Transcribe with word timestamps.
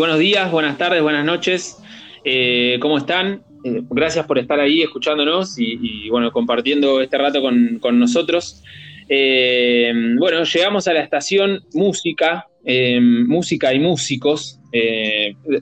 Buenos 0.00 0.18
días, 0.18 0.50
buenas 0.50 0.78
tardes, 0.78 1.02
buenas 1.02 1.26
noches. 1.26 1.76
Eh, 2.24 2.78
¿Cómo 2.80 2.96
están? 2.96 3.44
Eh, 3.62 3.82
gracias 3.90 4.24
por 4.24 4.38
estar 4.38 4.58
ahí 4.58 4.80
escuchándonos 4.80 5.58
y, 5.58 6.08
bueno, 6.08 6.32
compartiendo 6.32 7.02
este 7.02 7.18
rato 7.18 7.42
con, 7.42 7.98
nosotros. 7.98 8.62
Eh, 9.10 9.92
bueno, 10.18 10.42
llegamos 10.44 10.88
a 10.88 10.94
la 10.94 11.02
estación 11.02 11.60
música, 11.74 12.46
música 13.00 13.74
y 13.74 13.78
músicos. 13.78 14.58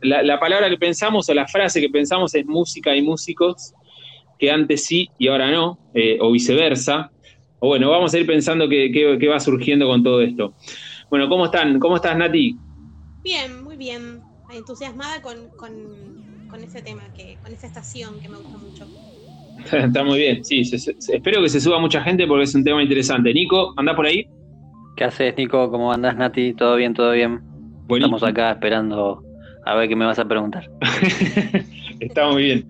La, 0.03 0.23
la, 0.23 0.39
palabra 0.39 0.71
que 0.71 0.77
pensamos 0.77 1.29
o 1.29 1.35
la 1.35 1.49
frase 1.49 1.81
que 1.81 1.89
pensamos 1.89 2.33
es 2.37 2.47
música 2.47 2.95
y 2.95 3.03
músicos, 3.03 3.75
que 4.39 4.53
antes 4.53 4.85
sí 4.85 5.09
y 5.19 5.27
ahora 5.27 5.51
no, 5.51 5.81
o 6.21 6.31
viceversa. 6.31 7.11
O 7.59 7.67
bueno, 7.67 7.91
vamos 7.91 8.15
a 8.15 8.19
ir 8.21 8.25
pensando 8.25 8.69
qué, 8.69 9.29
va 9.29 9.41
surgiendo 9.41 9.89
con 9.89 10.05
todo 10.05 10.23
esto. 10.23 10.55
Bueno, 11.11 11.29
¿cómo 11.29 11.47
están? 11.47 11.81
¿Cómo 11.81 11.97
estás, 11.97 12.17
Nati? 12.17 12.55
Bien, 13.25 13.65
muy 13.65 13.77
bien. 13.77 14.28
Entusiasmada 14.51 15.21
con, 15.23 15.37
ese 16.63 16.83
tema, 16.83 17.03
que, 17.15 17.37
con 17.43 17.53
esa 17.53 17.67
estación 17.67 18.21
que 18.21 18.29
me 18.29 18.37
gusta 18.39 18.59
mucho. 18.59 18.87
Está 19.77 20.05
muy 20.05 20.19
bien, 20.19 20.45
sí. 20.45 20.61
espero 20.61 21.43
que 21.43 21.49
se 21.49 21.61
suba 21.61 21.79
mucha 21.81 22.01
gente 22.03 22.27
porque 22.27 22.45
es 22.45 22.55
un 22.55 22.65
tema 22.65 22.83
interesante. 22.83 23.33
Nico, 23.35 23.75
¿andás 23.77 23.97
por 23.97 24.07
ahí? 24.07 24.29
¿Qué 24.97 25.05
haces, 25.05 25.35
Nico? 25.37 25.71
¿Cómo 25.71 25.93
andás, 25.93 26.17
Nati? 26.17 26.55
¿Todo 26.55 26.77
bien, 26.77 26.95
todo 26.95 27.13
bien? 27.13 27.41
Estamos 27.89 28.23
acá 28.23 28.53
esperando 28.53 29.23
a 29.65 29.75
ver 29.75 29.89
qué 29.89 29.97
me 29.97 30.07
vas 30.07 30.19
a 30.19 30.27
preguntar. 30.27 30.69
Está 32.01 32.31
muy 32.31 32.45
bien. 32.45 32.69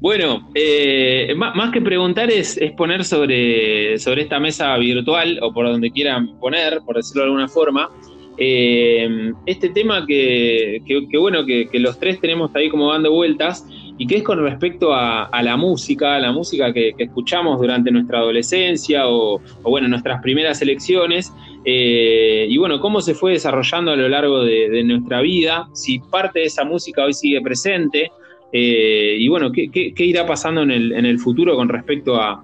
Bueno, 0.00 0.48
eh, 0.54 1.34
más, 1.36 1.70
que 1.70 1.80
preguntar 1.80 2.30
es, 2.30 2.58
poner 2.76 3.04
sobre, 3.04 3.98
sobre 3.98 4.22
esta 4.22 4.38
mesa 4.38 4.76
virtual 4.78 5.38
o 5.42 5.52
por 5.52 5.66
donde 5.66 5.90
quieran 5.90 6.38
poner, 6.38 6.80
por 6.86 6.96
decirlo 6.96 7.22
de 7.22 7.26
alguna 7.26 7.48
forma, 7.48 7.90
eh, 8.38 9.32
este 9.46 9.68
tema 9.70 10.06
que, 10.06 10.82
bueno, 11.18 11.44
que, 11.44 11.68
los 11.74 11.98
tres 11.98 12.20
tenemos 12.20 12.54
ahí 12.54 12.68
como 12.68 12.90
dando 12.90 13.12
vueltas 13.12 13.66
y 13.98 14.06
que 14.06 14.16
es 14.16 14.22
con 14.22 14.42
respecto 14.42 14.94
a, 14.94 15.28
la 15.42 15.56
música, 15.56 16.18
la 16.18 16.32
música 16.32 16.72
que, 16.72 16.94
escuchamos 16.96 17.60
durante 17.60 17.90
nuestra 17.90 18.18
adolescencia 18.18 19.08
o, 19.08 19.40
bueno, 19.62 19.88
nuestras 19.88 20.22
primeras 20.22 20.62
elecciones. 20.62 21.32
Eh, 21.64 22.46
y 22.48 22.56
bueno, 22.56 22.80
cómo 22.80 23.02
se 23.02 23.14
fue 23.14 23.32
desarrollando 23.32 23.90
a 23.90 23.96
lo 23.96 24.08
largo 24.08 24.42
de, 24.42 24.82
nuestra 24.84 25.20
vida, 25.20 25.68
si 25.74 25.98
parte 25.98 26.40
de 26.40 26.46
esa 26.46 26.64
música 26.64 27.04
hoy 27.04 27.12
sigue 27.12 27.40
presente, 27.42 28.10
eh, 28.52 29.16
y 29.18 29.28
bueno, 29.28 29.52
¿qué, 29.52 29.92
irá 29.98 30.26
pasando 30.26 30.62
en 30.62 30.70
el, 30.70 31.18
futuro 31.18 31.54
con 31.56 31.68
respecto 31.68 32.16
a, 32.16 32.42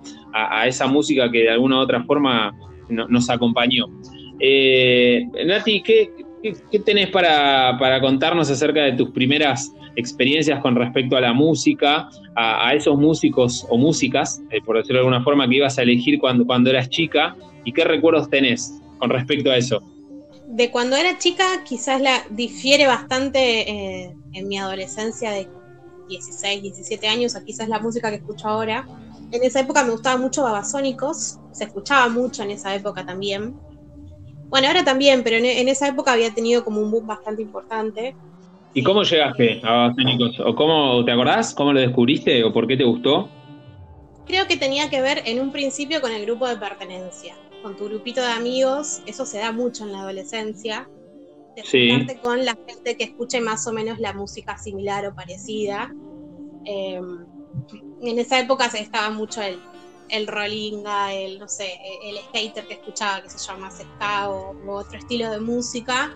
esa 0.67 0.87
música 0.87 1.31
que 1.31 1.39
de 1.39 1.51
alguna 1.51 1.77
u 1.77 1.81
otra 1.81 2.03
forma 2.05 2.53
nos 2.91 3.31
acompañó? 3.31 3.87
Eh, 4.41 5.27
Nati, 5.47 5.83
¿qué, 5.83 6.11
tenés 6.85 7.11
para, 7.11 8.01
contarnos 8.01 8.51
acerca 8.51 8.83
de 8.83 8.93
tus 8.93 9.11
primeras 9.11 9.73
experiencias 9.97 10.61
con 10.61 10.77
respecto 10.77 11.17
a 11.17 11.21
la 11.21 11.33
música, 11.33 12.09
a, 12.35 12.75
esos 12.75 12.97
músicos 12.99 13.67
o 13.69 13.79
músicas, 13.79 14.43
eh, 14.51 14.61
por 14.61 14.77
decirlo 14.77 14.97
de 14.97 15.07
alguna 15.07 15.25
forma, 15.25 15.49
que 15.49 15.57
ibas 15.57 15.79
a 15.79 15.83
elegir 15.83 16.19
cuando, 16.19 16.71
eras 16.71 16.89
chica? 16.89 17.37
¿Y 17.65 17.73
qué 17.73 17.85
recuerdos 17.85 18.31
tenés 18.31 18.81
con 18.99 19.11
respecto 19.11 19.51
a 19.51 19.57
eso? 19.57 19.83
De 20.47 20.71
cuando 20.71 20.97
era 20.97 21.19
chica, 21.19 21.45
quizás 21.65 22.01
la 22.01 22.23
difiere 22.31 22.87
bastante 22.87 24.13
en 24.33 24.49
mi 24.49 24.59
adolescencia 24.59 25.33
de 25.33 25.49
16, 26.09 26.63
17 26.63 27.09
años, 27.09 27.37
a 27.37 27.45
quizás 27.45 27.69
la 27.69 27.79
música 27.79 28.11
que 28.11 28.17
escucho 28.17 28.49
ahora. 28.49 28.87
En 29.33 29.43
esa 29.43 29.61
época 29.61 29.83
me 29.83 29.91
gustaba 29.91 30.17
mucho 30.17 30.43
Babasónicos, 30.43 31.39
se 31.53 31.65
escuchaba 31.65 32.09
mucho 32.09 32.43
en 32.43 32.53
esa 32.53 32.75
época 32.75 33.05
también. 33.05 33.57
Bueno, 34.51 34.69
ahora 34.69 34.85
también, 34.85 35.23
pero 35.23 35.37
en, 35.37 35.69
esa 35.69 35.89
época 35.89 36.13
había 36.13 36.33
tenido 36.33 36.65
como 36.65 36.81
un 36.81 36.91
boom 36.91 37.07
bastante 37.07 37.43
importante. 37.43 38.17
¿Y 38.73 38.83
cómo 38.83 39.03
llegaste 39.03 39.61
a 39.65 39.71
Babasónicos? 39.71 40.39
¿O 40.41 40.55
cómo, 40.55 41.05
te 41.05 41.13
acordás? 41.13 41.55
¿Cómo 41.55 41.73
lo 41.73 41.81
descubriste 41.81 42.45
o 42.45 42.53
por 42.53 42.67
qué 42.67 42.77
te 42.77 42.85
gustó? 42.85 43.29
Creo 44.27 44.47
que 44.47 44.57
tenía 44.57 44.91
que 44.91 45.01
ver 45.01 45.23
en 45.25 45.41
un 45.41 45.51
principio 45.51 46.01
con 46.01 46.13
el 46.13 46.27
grupo 46.27 46.47
de 46.47 46.57
pertenencia, 46.57 47.35
con 47.63 47.77
tu 47.77 47.85
grupito 47.85 48.21
de 48.21 48.29
amigos, 48.29 49.01
eso 49.07 49.25
se 49.25 49.39
da 49.39 49.53
mucho 49.53 49.85
en 49.85 49.93
la 49.93 50.01
adolescencia 50.01 50.89
de 51.57 52.19
con 52.23 52.45
la 52.45 52.57
gente 52.67 52.97
que 52.97 53.05
escuche 53.05 53.41
más 53.41 53.67
o 53.67 53.73
menos 53.73 53.99
la 53.99 54.13
música 54.13 54.59
similar 54.59 55.07
o 55.07 55.15
parecida. 55.15 55.91
Em, 56.65 57.27
en 58.03 58.19
esa 58.19 58.39
época 58.39 58.69
se 58.69 58.81
estaba 58.81 59.11
mucho 59.11 59.41
el, 59.41 59.59
el 60.09 60.27
rollinga, 60.27 61.13
el, 61.13 61.39
no 61.39 61.49
sé, 61.49 61.79
el 62.05 62.19
skater 62.29 62.67
que 62.67 62.75
escuchaba, 62.75 63.23
que 63.23 63.29
se 63.29 63.39
llama 63.39 63.71
ska 63.71 64.31
o, 64.31 64.55
otro 64.69 64.99
estilo 64.99 65.31
de 65.31 65.41
música. 65.41 66.15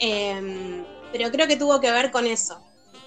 Em, 0.00 0.84
pero 1.12 1.30
creo 1.30 1.46
que 1.46 1.56
tuvo 1.56 1.80
que 1.80 1.90
ver 1.90 2.10
con 2.10 2.26
eso, 2.26 2.60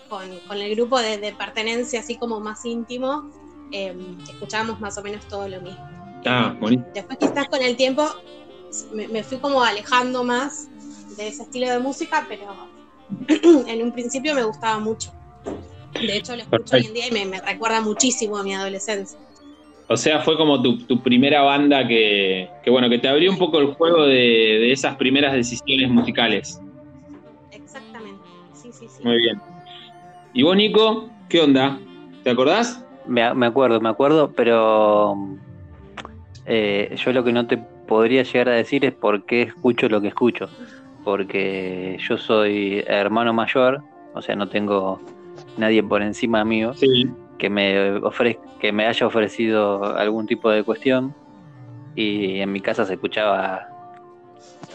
con, 0.10 0.24
el 0.58 0.76
grupo 0.76 1.00
de, 1.00 1.34
pertenencia 1.38 2.00
así 2.00 2.18
como 2.18 2.40
más 2.40 2.64
íntimo, 2.66 3.30
em, 3.72 4.20
escuchábamos 4.22 4.80
más 4.80 4.98
o 4.98 5.04
menos 5.04 5.28
todo 5.28 5.48
lo 5.48 5.62
mismo. 5.62 5.86
Ah, 6.26 6.56
bonito. 6.60 6.86
Después 6.94 7.18
quizás 7.20 7.48
con 7.50 7.62
el 7.62 7.76
tiempo 7.76 8.08
me 8.92 9.24
fui 9.24 9.38
como 9.38 9.64
alejando 9.64 10.24
más 10.24 10.68
de 11.18 11.28
ese 11.28 11.44
estilo 11.44 11.70
de 11.70 11.80
música, 11.80 12.26
pero 12.28 12.56
en 13.68 13.84
un 13.84 13.92
principio 13.92 14.34
me 14.34 14.44
gustaba 14.44 14.80
mucho. 14.80 15.14
De 15.94 16.18
hecho, 16.18 16.36
lo 16.36 16.42
escucho 16.42 16.76
hoy 16.76 16.86
en 16.86 16.94
día 16.94 17.08
y 17.08 17.26
me, 17.26 17.40
recuerda 17.40 17.82
muchísimo 17.82 18.38
a 18.38 18.44
mi 18.44 18.54
adolescencia. 18.54 19.18
O 19.88 19.98
sea, 19.98 20.22
fue 20.22 20.36
como 20.36 20.62
tu, 20.62 21.02
primera 21.04 21.42
banda 21.42 21.88
que, 21.88 22.50
bueno, 22.68 22.90
que 22.90 22.98
te 22.98 23.08
abrió 23.08 23.32
un 23.32 23.38
poco 23.38 23.60
el 23.60 23.74
juego 23.74 24.06
de, 24.06 24.72
esas 24.72 24.96
primeras 24.96 25.34
decisiones 25.34 25.90
musicales. 25.90 26.60
Exactamente, 27.52 28.24
sí, 28.54 28.72
sí, 28.72 28.88
sí. 28.88 29.04
Muy 29.04 29.18
bien. 29.18 29.40
¿Y 30.34 30.44
vos, 30.44 30.56
Nico, 30.56 31.10
qué 31.30 31.42
onda? 31.42 31.80
¿Te 32.24 32.32
acordás? 32.32 32.84
Me, 33.06 33.22
acuerdo, 33.22 33.80
me 33.80 33.90
acuerdo, 33.90 34.32
pero 34.36 35.16
eh, 36.48 36.96
yo 36.98 37.14
lo 37.14 37.24
que 37.24 37.32
no 37.32 37.46
te 37.46 37.58
podría 37.58 38.24
llegar 38.24 38.50
a 38.50 38.54
decir 38.54 38.84
es 38.84 38.94
por 38.94 39.26
qué 39.26 39.44
escucho 39.44 39.88
lo 39.88 40.02
que 40.02 40.08
escucho 40.08 40.50
porque 41.06 41.98
yo 42.00 42.18
soy 42.18 42.84
hermano 42.88 43.32
mayor, 43.32 43.82
o 44.14 44.22
sea, 44.22 44.36
no 44.36 44.50
tengo 44.50 45.00
nadie 45.56 45.82
por 45.84 46.02
encima 46.02 46.44
mío 46.44 46.74
que 47.38 47.50
me 47.50 48.02
que 48.60 48.72
me 48.72 48.86
haya 48.86 49.08
ofrecido 49.08 49.84
algún 49.96 50.26
tipo 50.26 50.50
de 50.50 50.64
cuestión 50.64 51.14
y 51.96 52.40
en 52.40 52.52
mi 52.52 52.62
casa 52.62 52.86
se 52.86 52.94
escuchaba 52.94 53.68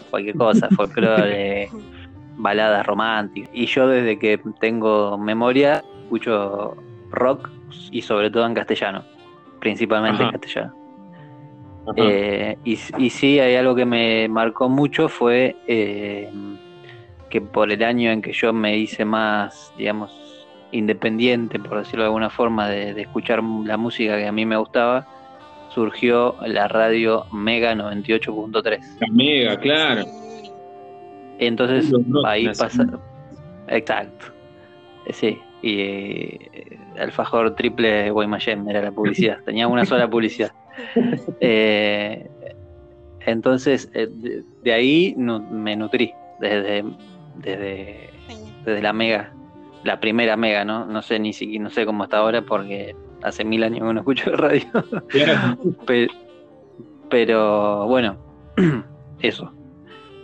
cualquier 0.09 0.35
cosa, 0.35 0.67
folclore, 0.75 1.69
baladas 2.37 2.85
románticas. 2.85 3.49
Y 3.53 3.65
yo 3.65 3.87
desde 3.87 4.17
que 4.17 4.39
tengo 4.59 5.17
memoria 5.17 5.83
escucho 6.03 6.75
rock 7.11 7.49
y 7.91 8.01
sobre 8.01 8.29
todo 8.29 8.45
en 8.45 8.53
castellano, 8.53 9.03
principalmente 9.59 10.23
en 10.23 10.31
castellano. 10.31 10.75
Eh, 11.95 12.57
y, 12.63 12.77
y, 12.97 13.09
sí, 13.09 13.39
hay 13.39 13.55
algo 13.55 13.73
que 13.73 13.85
me 13.85 14.27
marcó 14.27 14.69
mucho 14.69 15.09
fue 15.09 15.55
eh, 15.67 16.29
que 17.29 17.41
por 17.41 17.71
el 17.71 17.83
año 17.83 18.11
en 18.11 18.21
que 18.21 18.33
yo 18.33 18.53
me 18.53 18.77
hice 18.77 19.03
más, 19.03 19.73
digamos, 19.77 20.11
independiente, 20.71 21.59
por 21.59 21.79
decirlo 21.79 22.03
de 22.03 22.07
alguna 22.07 22.29
forma, 22.29 22.69
de, 22.69 22.99
escuchar 23.01 23.43
la 23.43 23.77
música 23.77 24.17
que 24.17 24.27
a 24.27 24.31
mí 24.31 24.45
me 24.45 24.57
gustaba, 24.57 25.07
surgió 25.69 26.35
la 26.45 26.67
radio 26.67 27.25
Mega 27.31 27.73
98.3. 27.73 28.79
La 28.99 29.07
Mega, 29.11 29.57
claro. 29.59 30.05
Entonces 31.39 31.91
ahí 32.25 32.47
pasa... 32.47 32.85
Exacto. 33.67 34.27
Sí, 35.09 35.39
y 35.61 36.37
Alfajor 36.99 37.55
triple 37.55 38.11
Guaymallén 38.11 38.69
era 38.69 38.81
la 38.81 38.91
publicidad. 38.91 39.39
Tenía 39.45 39.67
una 39.67 39.85
sola 39.85 40.09
publicidad. 40.09 40.51
Eh, 41.39 42.27
entonces, 43.25 43.89
eh, 43.93 44.07
de, 44.63 44.73
ahí 44.73 45.15
me 45.17 45.75
nutrí, 45.75 46.13
desde, 46.39 46.83
desde, 47.35 48.09
desde 48.65 48.81
la 48.81 48.93
mega, 48.93 49.31
la 49.83 49.99
primera 49.99 50.37
mega, 50.37 50.65
¿no? 50.65 50.85
No 50.85 51.01
sé 51.01 51.19
ni 51.19 51.33
siquiera, 51.33 51.63
no 51.63 51.69
sé 51.69 51.85
cómo 51.85 52.03
está 52.03 52.17
ahora 52.17 52.41
porque 52.41 52.95
hace 53.23 53.43
mil 53.43 53.63
años 53.63 53.87
que 53.87 53.93
no 53.93 53.99
escucho 53.99 54.35
radio. 54.35 54.67
pero, 57.09 57.85
bueno, 57.87 58.17
eso. 59.21 59.51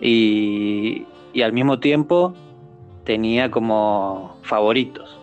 Y, 0.01 1.05
y 1.33 1.41
al 1.41 1.53
mismo 1.53 1.79
tiempo 1.79 2.33
tenía 3.03 3.49
como 3.49 4.37
favoritos. 4.43 5.19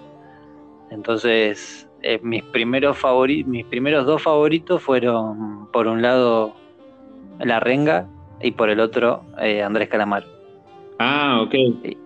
Entonces, 0.90 1.88
eh, 2.02 2.20
mis 2.22 2.42
primeros 2.44 2.98
favoritos, 2.98 3.50
mis 3.50 3.64
primeros 3.66 4.06
dos 4.06 4.22
favoritos 4.22 4.82
fueron 4.82 5.70
por 5.72 5.86
un 5.86 6.02
lado 6.02 6.54
La 7.40 7.60
Renga 7.60 8.06
y 8.40 8.52
por 8.52 8.68
el 8.70 8.80
otro 8.80 9.22
eh, 9.40 9.62
Andrés 9.62 9.88
Calamar. 9.88 10.24
Ah, 10.98 11.40
ok, 11.42 11.54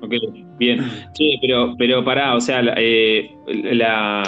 ok, 0.01 0.15
bien. 0.59 0.85
Sí, 1.15 1.39
pero, 1.41 1.75
pero 1.79 2.05
pará, 2.05 2.35
o 2.35 2.41
sea, 2.41 2.61
eh, 2.77 3.31
la, 3.47 4.23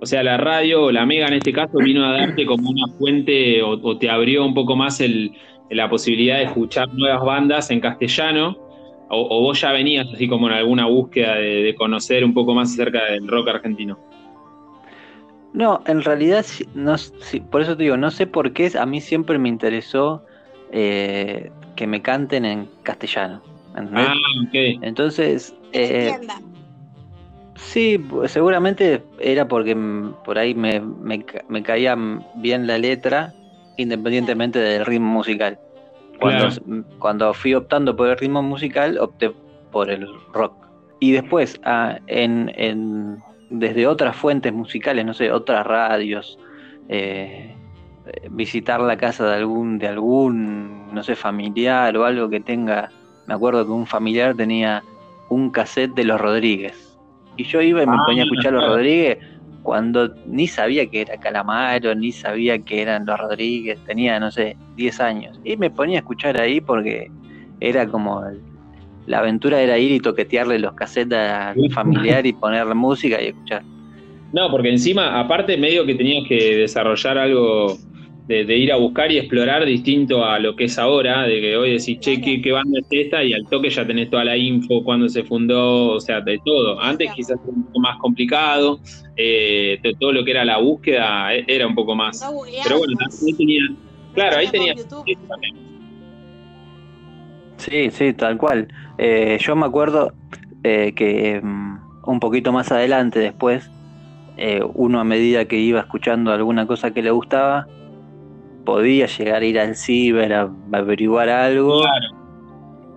o 0.00 0.06
sea, 0.06 0.22
la 0.22 0.36
radio 0.36 0.84
o 0.84 0.92
la 0.92 1.06
mega 1.06 1.26
en 1.26 1.34
este 1.34 1.52
caso 1.52 1.78
vino 1.78 2.04
a 2.04 2.12
darte 2.12 2.44
como 2.44 2.70
una 2.70 2.86
fuente 2.98 3.62
o, 3.62 3.98
te 3.98 4.10
abrió 4.10 4.44
un 4.44 4.54
poco 4.54 4.76
más 4.76 5.00
el, 5.00 5.32
la 5.70 5.88
posibilidad 5.88 6.38
de 6.38 6.44
escuchar 6.44 6.92
nuevas 6.94 7.24
bandas 7.24 7.70
en 7.70 7.80
castellano, 7.80 8.56
o, 9.08 9.40
vos 9.40 9.60
ya 9.60 9.72
venías 9.72 10.06
así 10.12 10.28
como 10.28 10.48
en 10.48 10.54
alguna 10.54 10.86
búsqueda 10.86 11.36
de, 11.36 11.74
conocer 11.76 12.24
un 12.24 12.34
poco 12.34 12.54
más 12.54 12.72
acerca 12.72 13.04
del 13.04 13.26
rock 13.28 13.48
argentino. 13.48 13.98
No, 15.52 15.80
en 15.86 16.02
realidad, 16.02 16.44
no, 16.74 16.96
por 17.50 17.62
eso 17.62 17.76
te 17.76 17.84
digo, 17.84 17.96
no 17.96 18.10
sé 18.10 18.26
por 18.26 18.52
qué 18.52 18.70
a 18.78 18.84
mí 18.84 19.00
siempre 19.00 19.38
me 19.38 19.48
interesó 19.48 20.22
eh, 20.70 21.50
que 21.76 21.86
me 21.86 22.02
canten 22.02 22.44
en 22.44 22.68
castellano. 22.82 23.40
Ah, 23.74 24.14
ok. 24.42 24.82
Entonces, 24.82 25.55
eh, 25.76 26.18
sí, 27.56 28.04
seguramente 28.26 29.02
era 29.18 29.46
porque 29.46 29.76
por 30.24 30.38
ahí 30.38 30.54
me, 30.54 30.80
me, 30.80 31.24
me 31.48 31.62
caía 31.62 31.96
bien 32.36 32.66
la 32.66 32.78
letra, 32.78 33.34
independientemente 33.76 34.58
del 34.58 34.86
ritmo 34.86 35.12
musical. 35.12 35.58
Cuando, 36.20 36.48
cuando 36.98 37.34
fui 37.34 37.54
optando 37.54 37.94
por 37.94 38.08
el 38.08 38.16
ritmo 38.16 38.42
musical, 38.42 38.98
opté 38.98 39.30
por 39.70 39.90
el 39.90 40.08
rock. 40.32 40.54
Y 40.98 41.12
después, 41.12 41.60
ah, 41.64 41.98
en, 42.06 43.18
desde 43.50 43.86
otras 43.86 44.16
fuentes 44.16 44.52
musicales, 44.52 45.04
no 45.04 45.12
sé, 45.12 45.30
otras 45.30 45.66
radios, 45.66 46.38
eh, 46.88 47.54
visitar 48.30 48.80
la 48.80 48.96
casa 48.96 49.26
de 49.26 49.34
algún, 49.34 49.78
de 49.78 49.88
algún, 49.88 50.94
no 50.94 51.02
sé, 51.02 51.14
familiar 51.16 51.96
o 51.96 52.04
algo 52.04 52.30
que 52.30 52.40
tenga. 52.40 52.90
Me 53.26 53.34
acuerdo 53.34 53.66
que 53.66 53.72
un 53.72 53.86
familiar 53.86 54.34
tenía 54.34 54.82
un 55.28 55.50
cassette 55.50 55.94
de 55.94 56.04
los 56.04 56.20
Rodríguez. 56.20 56.98
Y 57.36 57.44
yo 57.44 57.60
iba 57.60 57.82
y 57.82 57.86
me 57.86 57.96
ponía 58.06 58.22
a 58.22 58.24
ah, 58.24 58.28
escuchar 58.28 58.52
los 58.52 58.66
Rodríguez 58.66 59.18
cuando 59.62 60.14
ni 60.26 60.46
sabía 60.46 60.86
que 60.86 61.00
era 61.00 61.18
Calamaro, 61.18 61.94
ni 61.94 62.12
sabía 62.12 62.58
que 62.58 62.82
eran 62.82 63.04
los 63.04 63.18
Rodríguez, 63.18 63.78
tenía, 63.84 64.20
no 64.20 64.30
sé, 64.30 64.56
10 64.76 65.00
años. 65.00 65.40
Y 65.44 65.56
me 65.56 65.70
ponía 65.70 65.98
a 65.98 66.00
escuchar 66.00 66.40
ahí 66.40 66.60
porque 66.60 67.10
era 67.60 67.86
como 67.86 68.22
la 69.06 69.18
aventura 69.18 69.60
era 69.60 69.78
ir 69.78 69.92
y 69.92 70.00
toquetearle 70.00 70.58
los 70.58 70.72
cassettes 70.74 71.18
al 71.18 71.70
familiar 71.72 72.24
y 72.26 72.32
ponerle 72.32 72.74
música 72.74 73.20
y 73.20 73.26
escuchar. 73.26 73.62
No, 74.32 74.50
porque 74.50 74.70
encima, 74.70 75.18
aparte 75.18 75.56
medio 75.56 75.86
que 75.86 75.94
tenías 75.94 76.28
que 76.28 76.56
desarrollar 76.56 77.18
algo 77.18 77.76
de, 78.26 78.56
ir 78.56 78.72
a 78.72 78.76
buscar 78.76 79.10
y 79.12 79.18
explorar 79.18 79.64
distinto 79.64 80.24
a 80.24 80.38
lo 80.38 80.56
que 80.56 80.64
es 80.64 80.78
ahora, 80.78 81.22
de 81.22 81.40
que 81.40 81.56
hoy 81.56 81.72
decís, 81.72 82.00
che, 82.00 82.20
¿qué, 82.20 82.52
banda 82.52 82.80
es 82.80 82.86
esta? 82.90 83.22
Y 83.22 83.32
al 83.32 83.46
toque 83.46 83.70
ya 83.70 83.86
tenés 83.86 84.10
toda 84.10 84.24
la 84.24 84.36
info, 84.36 84.82
cuándo 84.82 85.08
se 85.08 85.22
fundó, 85.22 85.92
o 85.92 86.00
sea, 86.00 86.20
de 86.20 86.40
todo. 86.44 86.80
Antes 86.80 87.12
quizás 87.12 87.38
era 87.42 87.52
un 87.52 87.64
poco 87.64 87.80
más 87.80 87.98
complicado, 87.98 88.80
eh, 89.16 89.78
todo 90.00 90.12
lo 90.12 90.24
que 90.24 90.32
era 90.32 90.44
la 90.44 90.58
búsqueda 90.58 91.34
e, 91.34 91.44
era 91.46 91.66
un 91.66 91.74
poco 91.74 91.94
más. 91.94 92.20
Pero 92.64 92.78
bueno, 92.78 92.94
ahí 93.00 93.32
tenía, 93.32 93.62
claro, 94.12 94.36
ahí 94.38 94.48
tenía... 94.48 94.74
Sí, 97.58 97.90
sí, 97.90 98.12
tal 98.12 98.36
cual. 98.36 98.68
Eh, 98.98 99.38
yo 99.40 99.54
me 99.54 99.66
acuerdo 99.66 100.12
eh, 100.64 100.92
que 100.96 101.40
mm, 101.40 101.78
un 102.06 102.20
poquito 102.20 102.52
más 102.52 102.72
adelante, 102.72 103.20
después, 103.20 103.70
uno 104.74 105.00
a 105.00 105.04
medida 105.04 105.46
que 105.46 105.56
iba 105.56 105.80
escuchando 105.80 106.30
alguna 106.30 106.66
cosa 106.66 106.90
que 106.90 107.00
le 107.00 107.10
gustaba, 107.10 107.66
podía 108.66 109.06
llegar 109.06 109.40
a 109.40 109.46
ir 109.46 109.58
al 109.58 109.74
ciber 109.74 110.34
a, 110.34 110.50
averiguar 110.72 111.30
algo. 111.30 111.84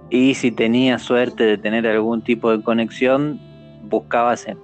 Y 0.10 0.34
si 0.34 0.52
tenía 0.52 1.00
suerte 1.00 1.46
de 1.46 1.58
tener 1.58 1.88
algún 1.88 2.22
tipo 2.22 2.52
de 2.52 2.62
conexión, 2.62 3.40
buscabas 3.84 4.48
en, 4.48 4.58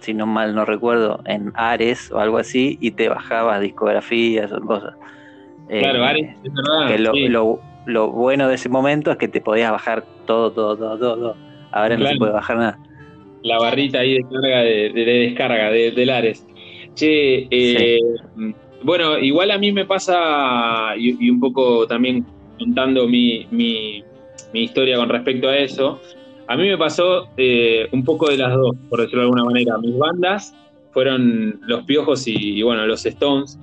si 0.00 0.12
no 0.12 0.26
mal 0.26 0.54
no 0.54 0.66
recuerdo, 0.66 1.20
en 1.24 1.52
Ares 1.54 2.10
o 2.12 2.18
algo 2.18 2.36
así 2.36 2.76
y 2.82 2.90
te 2.90 3.08
bajabas 3.08 3.62
discografías 3.62 4.52
o 4.52 4.60
cosas. 4.60 4.94
Claro, 5.68 5.98
eh, 6.00 6.06
Ares, 6.06 6.36
es 6.44 6.52
verdad. 6.52 7.58
lo, 7.86 8.10
bueno 8.10 8.48
de 8.48 8.56
ese 8.56 8.68
momento 8.68 9.10
es 9.12 9.16
que 9.16 9.28
te 9.28 9.40
podías 9.40 9.70
bajar 9.70 10.04
todo, 10.26 10.52
todo, 10.52 10.76
todo, 10.76 10.98
todo. 10.98 11.36
Ahora 11.70 11.96
no 11.96 12.06
se 12.06 12.16
puede 12.16 12.32
bajar 12.32 12.56
nada. 12.56 12.78
La 13.42 13.58
barrita 13.58 14.00
ahí 14.00 14.14
de 14.14 14.18
descarga 14.18 14.62
de, 14.62 14.90
descarga 14.92 15.70
de, 15.70 15.92
del 15.92 16.10
Ares. 16.10 16.44
Che, 16.94 17.46
eh, 17.48 17.98
bueno, 18.82 19.18
igual 19.18 19.50
a 19.50 19.58
mí 19.58 19.72
me 19.72 19.84
pasa, 19.84 20.94
y, 20.96 21.30
un 21.30 21.40
poco 21.40 21.86
también 21.86 22.24
contando 22.58 23.06
mi, 23.08 23.46
mi, 23.50 24.04
historia 24.52 24.96
con 24.96 25.08
respecto 25.08 25.48
a 25.48 25.56
eso, 25.56 26.00
a 26.46 26.56
mí 26.56 26.68
me 26.68 26.78
pasó 26.78 27.28
eh, 27.36 27.88
un 27.92 28.04
poco 28.04 28.30
de 28.30 28.38
las 28.38 28.54
dos, 28.54 28.76
por 28.88 29.00
decirlo 29.00 29.20
de 29.20 29.24
alguna 29.26 29.44
manera. 29.44 29.78
Mis 29.78 29.96
bandas 29.98 30.54
fueron 30.92 31.60
Los 31.66 31.84
Piojos 31.84 32.26
y, 32.26 32.62
bueno, 32.62 32.86
Los 32.86 33.04
Stones. 33.04 33.58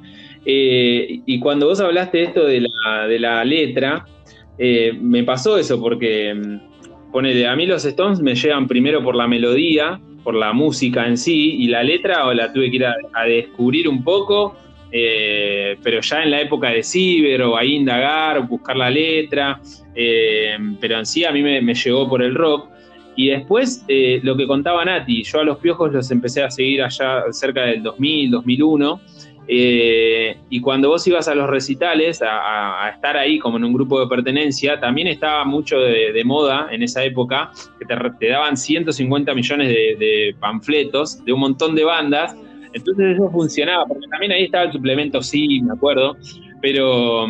Eh, 0.46 1.22
y 1.26 1.40
cuando 1.40 1.68
vos 1.68 1.80
hablaste 1.80 2.22
esto 2.22 2.46
de 2.46 2.62
la, 2.62 3.08
de 3.08 3.20
la 3.20 3.44
letra, 3.44 4.06
eh, 4.60 4.94
me 5.02 5.24
pasó 5.24 5.58
eso, 5.58 5.82
porque 5.82 6.34
mm, 6.36 7.12
ponele, 7.12 7.48
a 7.48 7.56
mí 7.56 7.66
los 7.66 7.84
Stones 7.86 8.22
me 8.22 8.36
llegan 8.36 8.68
primero 8.68 9.04
por 9.04 9.16
la 9.16 9.28
melodía, 9.28 10.00
por 10.24 10.36
la 10.36 10.54
música 10.54 11.08
en 11.08 11.18
sí, 11.18 11.56
y 11.58 11.68
la 11.68 11.84
letra 11.84 12.28
o 12.28 12.34
la 12.34 12.54
tuve 12.54 12.70
que 12.70 12.76
ir 12.76 12.86
a 12.86 13.24
descubrir 13.26 13.90
un 13.90 14.04
poco 14.04 14.56
eh, 14.92 15.78
pero 15.84 16.02
ya 16.02 16.24
en 16.24 16.32
la 16.32 16.42
época 16.42 16.70
de 16.70 16.84
Ciber 16.84 17.42
o 17.44 17.58
a 17.58 17.66
indagar, 17.66 18.48
buscar 18.48 18.76
la 18.76 18.90
letra, 18.90 19.60
eh, 19.94 20.58
pero 20.80 21.00
en 21.00 21.06
sí 21.06 21.26
a 21.26 21.32
mí 21.32 21.42
me, 21.42 21.74
llegó 21.74 22.08
por 22.08 22.22
el 22.22 22.36
rock. 22.36 22.70
Y 23.18 23.30
después 23.30 23.86
eh, 23.88 24.20
lo 24.24 24.36
que 24.36 24.46
contaba 24.46 24.84
Nati, 24.84 25.24
yo 25.24 25.40
a 25.40 25.44
los 25.44 25.58
piojos 25.58 25.92
los 25.92 26.12
empecé 26.12 26.44
a 26.44 26.52
seguir 26.52 26.84
allá 26.84 27.24
cerca 27.32 27.64
del 27.64 27.82
2000, 27.82 28.32
2001. 28.32 29.02
y 29.48 30.60
cuando 30.60 30.90
vos 30.90 31.08
ibas 31.08 31.28
a 31.28 31.36
los 31.36 31.50
recitales, 31.50 32.22
a, 32.22 32.90
estar 32.94 33.16
ahí 33.16 33.40
como 33.40 33.58
en 33.58 33.64
un 33.64 33.74
grupo 33.74 34.00
de 34.00 34.08
pertenencia, 34.08 34.80
también 34.80 35.08
estaba 35.08 35.46
mucho 35.46 35.80
de, 35.80 36.22
moda 36.26 36.68
en 36.72 36.84
esa 36.84 37.04
época, 37.04 37.52
que 37.80 37.86
te, 37.86 38.28
daban 38.28 38.58
150 38.58 39.34
millones 39.34 39.70
de, 39.70 40.36
panfletos 40.40 41.24
de 41.24 41.32
un 41.32 41.40
montón 41.40 41.76
de 41.76 41.84
bandas, 41.84 42.36
entonces 42.76 43.16
eso 43.16 43.32
funcionaba, 43.32 43.86
porque 43.86 44.06
también 44.08 44.34
ahí 44.34 44.44
estaba 44.44 44.66
el 44.66 44.74
suplemento, 44.74 45.22
sí, 45.22 45.62
me 45.62 45.74
acuerdo, 45.74 46.18
pero, 46.62 47.26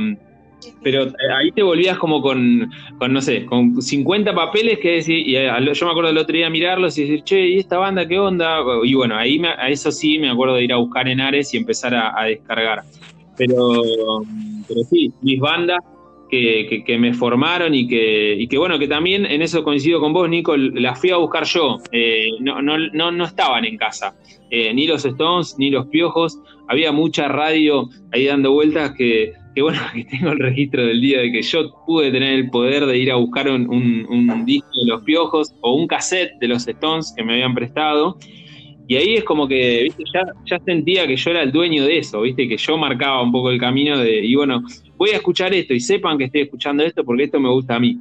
pero 0.82 1.04
eh, 1.04 1.34
ahí 1.38 1.52
te 1.52 1.62
volvías 1.62 2.00
como 2.00 2.20
con, 2.20 2.68
no 3.08 3.22
sé, 3.22 3.46
con 3.46 3.80
50 3.80 4.34
papeles 4.34 4.80
que 4.80 4.94
decir, 4.94 5.20
y 5.20 5.36
eh, 5.38 5.52
yo 5.74 5.86
me 5.86 5.92
acuerdo 5.92 6.10
el 6.10 6.18
otro 6.18 6.36
día 6.36 6.50
mirarlos 6.50 6.98
y 6.98 7.02
decir, 7.02 7.22
che, 7.24 7.48
¿y 7.48 7.60
esta 7.60 7.78
banda 7.78 8.08
qué 8.08 8.18
onda? 8.18 8.58
Y 8.84 8.96
bueno, 8.96 9.16
ahí 9.16 9.40
a 9.46 9.70
eso 9.70 9.92
sí 9.92 10.18
me 10.18 10.32
acuerdo 10.32 10.56
de 10.56 10.64
ir 10.64 10.74
a 10.74 10.78
buscar 10.78 11.08
en 11.08 11.22
Ares 11.22 11.54
y 11.54 11.58
empezar 11.58 11.94
a, 11.94 12.24
descargar. 12.26 12.82
Pero, 13.38 13.84
pero 14.68 14.82
sí, 14.90 15.14
mis 15.22 15.40
bandas 15.40 15.78
que, 16.30 16.84
que, 16.86 16.98
me 16.98 17.14
formaron 17.14 17.74
y 17.74 17.88
que, 17.88 18.36
y 18.38 18.48
que, 18.48 18.58
bueno, 18.58 18.80
que 18.80 18.88
también 18.88 19.26
en 19.26 19.42
eso 19.42 19.64
coincido 19.64 20.00
con 20.00 20.14
vos, 20.14 20.30
Nico, 20.30 20.56
las 20.58 21.00
fui 21.00 21.12
a 21.12 21.18
buscar 21.18 21.46
yo, 21.46 21.78
eh, 21.92 22.28
no, 22.40 22.62
no, 22.62 22.78
no, 22.78 23.12
no, 23.12 23.26
estaban 23.26 23.66
en 23.66 23.78
casa. 23.78 24.16
Eh, 24.50 24.74
ni 24.74 24.88
los 24.88 25.06
Stones, 25.06 25.56
ni 25.58 25.70
los 25.70 25.88
Piojos. 25.88 26.40
Había 26.68 26.92
mucha 26.92 27.28
radio 27.28 27.90
ahí 28.12 28.26
dando 28.26 28.52
vueltas 28.52 28.94
que, 28.98 29.34
bueno, 29.60 29.80
que 29.94 30.06
tengo 30.06 30.32
el 30.32 30.40
registro 30.40 30.86
del 30.86 31.02
día 31.02 31.20
de 31.20 31.32
que 31.32 31.42
yo 31.42 31.72
pude 31.86 32.12
tener 32.12 32.34
el 32.34 32.50
poder 32.50 32.86
de 32.86 32.98
ir 32.98 33.12
a 33.12 33.16
buscar 33.16 33.50
un, 33.50 33.70
un, 33.70 34.46
disco 34.46 34.70
de 34.84 34.92
los 34.92 35.02
Piojos 35.04 35.54
o 35.62 35.74
un 35.74 35.88
cassette 35.88 36.38
de 36.40 36.48
los 36.48 36.68
Stones 36.68 37.14
que 37.16 37.24
me 37.24 37.34
habían 37.34 37.54
prestado. 37.54 38.18
Y 38.88 38.96
ahí 38.96 39.16
es 39.16 39.24
como 39.24 39.48
que, 39.48 39.84
viste, 39.84 40.04
ya, 40.14 40.24
ya 40.46 40.60
sentía 40.60 41.08
que 41.08 41.16
yo 41.16 41.32
era 41.32 41.42
el 41.42 41.52
dueño 41.52 41.86
de 41.86 41.98
eso, 41.98 42.22
viste, 42.22 42.48
que 42.48 42.58
yo 42.58 42.78
marcaba 42.78 43.24
un 43.24 43.32
poco 43.32 43.50
el 43.50 43.60
camino 43.60 43.98
de, 43.98 44.24
y 44.24 44.36
bueno, 44.36 44.64
voy 44.98 45.10
a 45.12 45.16
escuchar 45.16 45.54
esto 45.54 45.74
y 45.74 45.80
sepan 45.80 46.18
que 46.18 46.26
estoy 46.26 46.42
escuchando 46.42 46.84
esto 46.84 47.04
porque 47.04 47.24
esto 47.24 47.40
me 47.40 47.50
gusta 47.50 47.76
a 47.76 47.80
mí. 47.80 47.98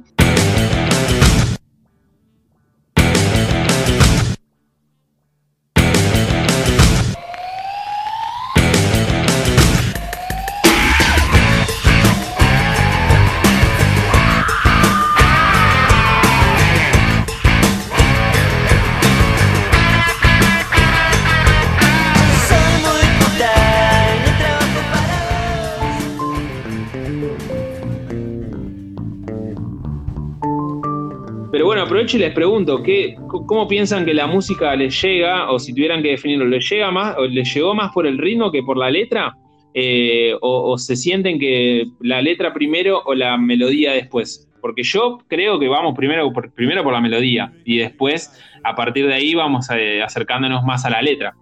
Y 32.15 32.19
les 32.19 32.33
pregunto, 32.33 32.81
¿qué, 32.81 33.15
¿cómo 33.27 33.67
piensan 33.67 34.05
que 34.05 34.13
la 34.13 34.25
música 34.25 34.75
les 34.75 35.01
llega, 35.01 35.51
o 35.51 35.59
si 35.59 35.73
tuvieran 35.73 36.01
que 36.01 36.11
definirlo, 36.11 36.45
¿les 36.45 36.67
llega 36.69 36.89
más, 36.89 37.15
o 37.17 37.25
les 37.25 37.53
llegó 37.53 37.75
más 37.75 37.91
por 37.93 38.07
el 38.07 38.17
ritmo 38.17 38.51
que 38.51 38.63
por 38.63 38.77
la 38.77 38.89
letra? 38.89 39.35
Eh, 39.73 40.33
o, 40.41 40.77
se 40.77 40.95
sienten 40.95 41.37
que 41.37 41.83
la 41.99 42.21
letra 42.21 42.53
primero 42.53 43.01
o 43.05 43.13
la 43.13 43.37
melodía 43.37 43.91
después? 43.91 44.47
Porque 44.61 44.83
yo 44.83 45.19
creo 45.27 45.59
que 45.59 45.67
vamos 45.67 45.93
primero 45.95 46.31
por, 46.31 46.51
primero 46.53 46.83
por 46.83 46.93
la 46.93 47.01
melodía 47.01 47.53
y 47.65 47.77
después, 47.79 48.31
a 48.63 48.73
partir 48.73 49.07
de 49.07 49.13
ahí, 49.13 49.35
vamos 49.35 49.67
eh, 49.71 50.01
acercándonos 50.01 50.63
más 50.63 50.85
a 50.85 50.89
la 50.89 51.01
letra. 51.01 51.35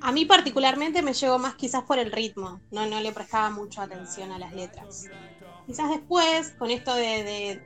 A 0.00 0.12
mí 0.12 0.24
particularmente 0.24 1.02
me 1.02 1.12
llegó 1.12 1.38
más 1.38 1.54
quizás 1.56 1.82
por 1.82 1.98
el 1.98 2.12
ritmo, 2.12 2.60
no, 2.70 2.86
no 2.86 3.00
le 3.00 3.12
prestaba 3.12 3.50
mucho 3.50 3.82
atención 3.82 4.30
a 4.32 4.38
las 4.38 4.54
letras. 4.54 5.10
Quizás 5.66 5.90
después, 5.90 6.54
con 6.58 6.70
esto 6.70 6.94
de, 6.94 7.60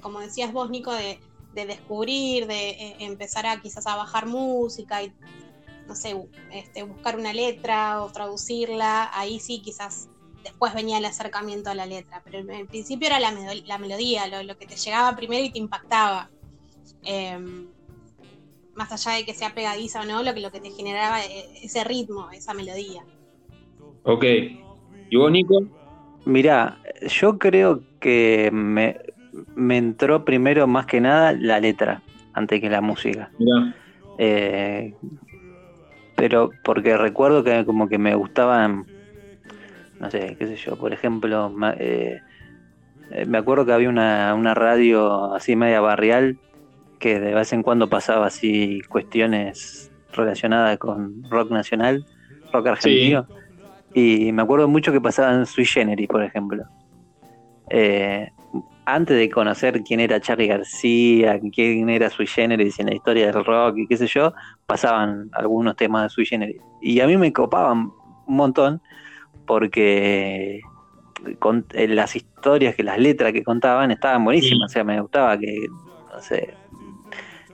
como 0.00 0.20
decías 0.20 0.52
vos, 0.52 0.70
Nico, 0.70 0.92
de, 0.92 1.18
descubrir, 1.54 2.46
de 2.46 2.70
eh, 2.70 2.96
empezar 3.00 3.46
a 3.46 3.60
quizás 3.60 3.86
a 3.86 3.96
bajar 3.96 4.26
música 4.26 5.02
y, 5.02 5.12
no 5.86 5.94
sé, 5.94 6.16
este, 6.52 6.82
buscar 6.84 7.18
una 7.18 7.32
letra 7.32 8.02
o 8.02 8.10
traducirla, 8.10 9.10
ahí 9.12 9.40
sí 9.40 9.60
quizás 9.60 10.08
después 10.42 10.74
venía 10.74 10.98
el 10.98 11.04
acercamiento 11.04 11.70
a 11.70 11.74
la 11.74 11.86
letra, 11.86 12.22
pero 12.24 12.38
en, 12.38 12.66
principio 12.66 13.08
era 13.08 13.20
la, 13.20 13.32
la 13.66 13.78
melodía, 13.78 14.42
lo, 14.42 14.56
que 14.56 14.66
te 14.66 14.76
llegaba 14.76 15.16
primero 15.16 15.44
y 15.44 15.50
te 15.50 15.58
impactaba. 15.58 16.30
Em, 17.02 17.68
más 18.74 18.92
allá 18.92 19.16
de 19.16 19.24
que 19.24 19.34
sea 19.34 19.54
pegadiza 19.54 20.00
o 20.00 20.04
no, 20.04 20.22
lo 20.22 20.32
que, 20.32 20.40
lo 20.40 20.50
que 20.50 20.60
te 20.60 20.70
generaba 20.70 21.22
eh, 21.24 21.46
ese 21.62 21.84
ritmo, 21.84 22.30
esa 22.30 22.54
melodía. 22.54 23.04
Ok. 24.04 24.24
¿Y 25.10 25.16
vos, 25.16 25.30
Nico? 25.30 25.62
Mirá, 26.24 26.80
yo 27.08 27.38
creo 27.38 27.82
que 27.98 28.50
me, 28.52 28.96
entró 29.56 30.24
primero 30.24 30.66
más 30.66 30.86
que 30.86 31.00
nada 31.00 31.32
la 31.32 31.60
letra, 31.60 32.02
antes 32.32 32.60
que 32.60 32.70
la 32.70 32.80
música. 32.80 33.30
Mirá. 33.38 33.74
Eh, 34.18 34.94
pero 36.16 36.50
porque 36.62 36.96
recuerdo 36.96 37.42
que 37.42 37.64
como 37.64 37.88
que 37.88 37.98
me 37.98 38.14
gustaban, 38.14 38.84
no 39.98 40.10
sé, 40.10 40.36
qué 40.38 40.46
sé 40.46 40.56
yo, 40.56 40.76
por 40.76 40.92
ejemplo, 40.92 41.54
eh, 41.78 42.20
me 43.26 43.38
acuerdo 43.38 43.64
que 43.64 43.72
había 43.72 43.88
una, 43.88 44.34
una 44.34 44.54
radio 44.54 45.34
así 45.34 45.56
media 45.56 45.80
barrial 45.80 46.38
que 46.98 47.18
de 47.18 47.34
vez 47.34 47.52
en 47.52 47.62
cuando 47.62 47.88
pasaba 47.88 48.26
así 48.26 48.82
cuestiones 48.88 49.90
relacionadas 50.12 50.78
con 50.78 51.24
rock 51.30 51.50
nacional, 51.50 52.04
rock 52.52 52.66
argentino. 52.68 53.26
Y 53.94 54.30
me 54.32 54.42
acuerdo 54.42 54.68
mucho 54.68 54.92
que 54.92 55.00
pasaban 55.00 55.46
Sui 55.46 55.64
Generis, 55.64 56.06
por 56.06 56.22
ejemplo. 56.22 56.64
Eh, 57.70 58.30
antes 58.94 59.16
de 59.16 59.30
conocer 59.30 59.82
quién 59.82 60.00
era 60.00 60.20
Charlie 60.20 60.46
García, 60.46 61.40
quién 61.52 61.88
era 61.88 62.10
Sui 62.10 62.26
Generis 62.26 62.78
en 62.78 62.86
la 62.86 62.94
historia 62.94 63.26
del 63.32 63.44
rock 63.44 63.78
y 63.78 63.86
qué 63.86 63.96
sé 63.96 64.06
yo, 64.06 64.32
pasaban 64.66 65.30
algunos 65.32 65.76
temas 65.76 66.04
de 66.04 66.08
Sui 66.10 66.26
Generis. 66.26 66.60
Y 66.80 67.00
a 67.00 67.06
mí 67.06 67.16
me 67.16 67.32
copaban 67.32 67.90
un 68.26 68.36
montón 68.36 68.82
porque 69.46 70.60
con, 71.38 71.66
eh, 71.72 71.88
las 71.88 72.16
historias, 72.16 72.74
que 72.74 72.82
las 72.82 72.98
letras 72.98 73.32
que 73.32 73.42
contaban 73.42 73.90
estaban 73.90 74.24
buenísimas. 74.24 74.70
O 74.70 74.72
sea, 74.72 74.84
me 74.84 75.00
gustaba 75.00 75.38
que, 75.38 75.66
no 76.12 76.20
sé, 76.20 76.54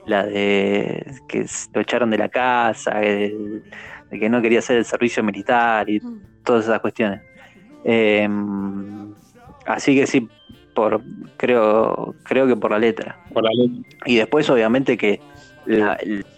la 0.05 0.25
de 0.25 1.05
que 1.27 1.45
lo 1.73 1.81
echaron 1.81 2.09
de 2.09 2.17
la 2.17 2.29
casa, 2.29 2.99
de, 2.99 3.63
que 4.09 4.29
no 4.29 4.41
quería 4.41 4.59
hacer 4.59 4.77
el 4.77 4.85
servicio 4.85 5.23
militar 5.23 5.89
y 5.89 5.99
mm. 5.99 6.43
todas 6.43 6.65
esas 6.65 6.79
cuestiones. 6.79 7.21
Em, 7.83 9.13
así 9.65 9.95
que 9.95 10.07
sí, 10.07 10.27
por 10.77 11.01
creo 11.37 12.13
creo 12.21 12.45
que 12.45 12.55
por 12.55 12.69
la 12.69 12.77
letra. 12.77 13.17
Por 13.33 13.43
la 13.43 13.49
letra. 13.51 13.89
Y 14.05 14.17
después 14.17 14.47
obviamente 14.47 14.95
que 14.95 15.19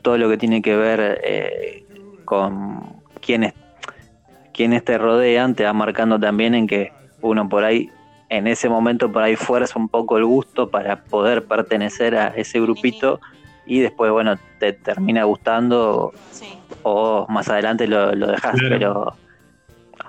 todo 0.02 0.18
lo 0.18 0.30
que 0.30 0.38
tiene 0.38 0.62
que 0.62 0.78
ver 0.78 1.20
eh, 1.26 1.86
con 2.24 3.02
quienes, 3.20 3.54
quienes 4.54 4.86
te 4.86 4.98
rodean 4.98 5.56
te 5.56 5.66
va 5.66 5.74
marcando 5.74 6.18
también 6.18 6.56
en 6.56 6.68
que 6.68 6.94
uno 7.20 7.50
por 7.50 7.66
ahí 7.66 7.90
en 8.30 8.48
ese 8.48 8.70
momento 8.70 9.12
por 9.12 9.24
ahí 9.24 9.36
fuerza 9.36 9.78
un 9.78 9.90
poco 9.90 10.18
el 10.18 10.24
gusto 10.24 10.70
para 10.70 11.04
poder 11.04 11.44
pertenecer 11.44 12.16
a 12.16 12.30
ese 12.30 12.62
grupito 12.62 13.20
y 13.66 13.80
después, 13.80 14.10
bueno, 14.10 14.38
te 14.58 14.72
termina 14.72 15.26
gustando 15.26 16.14
o 16.84 17.26
más 17.28 17.50
adelante 17.50 17.88
lo, 17.88 18.16
lo 18.16 18.28
dejas, 18.28 18.56
pero, 18.70 19.16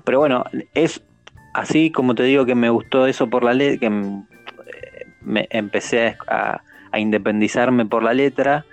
pero 0.04 0.20
bueno, 0.20 0.44
es 0.72 1.02
así 1.52 1.90
como 1.90 2.14
te 2.14 2.22
digo 2.24 2.46
que 2.46 2.54
me 2.54 2.70
gustó 2.70 3.06
eso 3.06 3.28
por 3.28 3.44
la 3.44 3.54
letra, 3.54 3.78
que 3.78 3.86
eh, 3.86 5.06
me 5.20 5.48
empecé 5.50 6.16
a, 6.28 6.62
independizarme 6.96 7.86
por 7.86 8.02
la 8.02 8.12
letra, 8.12 8.64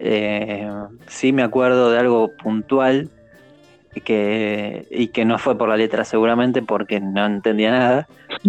eh, 0.00 0.68
sí 1.06 1.32
me 1.32 1.44
acuerdo 1.44 1.92
de 1.92 1.98
algo 2.00 2.32
puntual 2.42 3.08
que, 4.04 4.84
y 4.90 5.08
que 5.08 5.24
no 5.24 5.38
fue 5.38 5.56
por 5.56 5.68
la 5.68 5.76
letra 5.76 6.04
seguramente 6.04 6.60
porque 6.60 6.98
no 6.98 7.24
entendía 7.24 7.70
nada, 7.70 8.08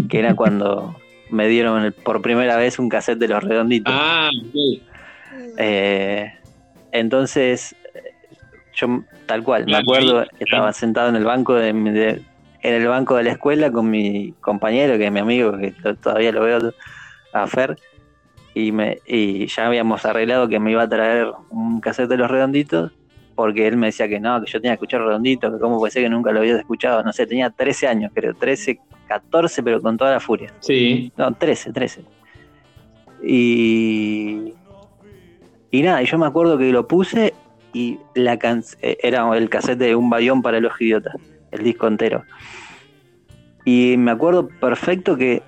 que 0.10 0.20
era 0.20 0.36
cuando 0.36 0.96
me 1.30 1.48
dieron 1.48 1.94
por 2.04 2.22
primera 2.22 2.58
vez 2.58 2.80
un 2.80 2.90
cassette 2.90 3.20
de 3.20 3.28
los 3.28 3.44
redonditos. 3.44 3.94
Ah, 3.96 4.30
eh, 5.58 6.34
entonces, 6.92 7.76
yo 8.74 9.04
tal 9.28 9.44
cual, 9.44 9.66
me 9.66 9.78
acuerdo, 9.78 10.26
estaba 10.40 10.74
sentado 10.74 11.10
en 11.10 11.16
el 11.16 11.24
banco 11.24 11.54
de, 11.54 12.24
en 12.64 12.74
el 12.74 12.88
banco 12.88 13.16
de 13.16 13.24
la 13.24 13.32
escuela 13.32 13.72
con 13.72 13.90
mi 13.90 14.34
compañero, 14.42 14.98
que 14.98 15.06
es 15.06 15.12
mi 15.12 15.20
amigo, 15.20 15.58
que 15.58 15.74
todavía 16.02 16.32
lo 16.32 16.42
veo 16.42 16.74
a 17.34 17.48
Fer, 17.48 17.78
y, 18.56 18.72
me, 18.72 19.00
y 19.06 19.46
ya 19.48 19.68
habíamos 19.68 20.06
arreglado 20.06 20.48
que 20.48 20.60
me 20.60 20.72
iba 20.72 20.84
a 20.84 20.90
traer 20.90 21.28
un 21.50 21.80
cassette 21.82 22.10
de 22.10 22.18
los 22.18 22.32
redonditos, 22.32 22.92
porque 23.36 23.68
él 23.68 23.78
me 23.78 23.88
decía 23.88 24.08
que 24.08 24.20
no, 24.20 24.42
que 24.42 24.50
yo 24.50 24.60
tenía 24.60 24.72
que 24.74 24.86
escuchar 24.86 25.02
redonditos, 25.02 25.54
que 25.54 25.60
cómo 25.60 25.78
puede 25.78 25.92
ser 25.92 26.04
que 26.04 26.10
nunca 26.10 26.32
lo 26.32 26.40
había 26.40 26.58
escuchado, 26.58 27.04
no 27.04 27.14
sé, 27.14 27.28
tenía 27.28 27.50
13 27.50 27.88
años, 27.88 28.12
creo, 28.14 28.34
13, 28.34 28.80
14, 29.08 29.64
pero 29.64 29.82
con 29.82 29.98
toda 29.98 30.12
la 30.12 30.20
furia. 30.20 30.54
Sí. 30.60 31.12
No, 31.18 31.32
13, 31.34 31.74
13. 31.74 32.06
Y 33.24 34.54
y 35.74 35.82
nada, 35.82 36.04
yo 36.04 36.20
me 36.20 36.28
acuerdo 36.28 36.56
que 36.60 36.72
lo 36.72 36.88
puse 36.88 37.34
y 37.74 37.98
la 38.14 38.36
eh, 38.36 38.98
era 39.02 39.36
el 39.36 39.50
cassette 39.50 39.80
de 39.80 39.96
Un 39.96 40.08
Bayón 40.08 40.44
para 40.44 40.60
los 40.60 40.80
Idiotas, 40.80 41.16
el 41.54 41.64
disco 41.64 41.88
entero. 41.88 42.24
Y 43.66 43.96
me 43.98 44.12
acuerdo 44.12 44.48
perfecto 44.48 45.16
que 45.16 45.42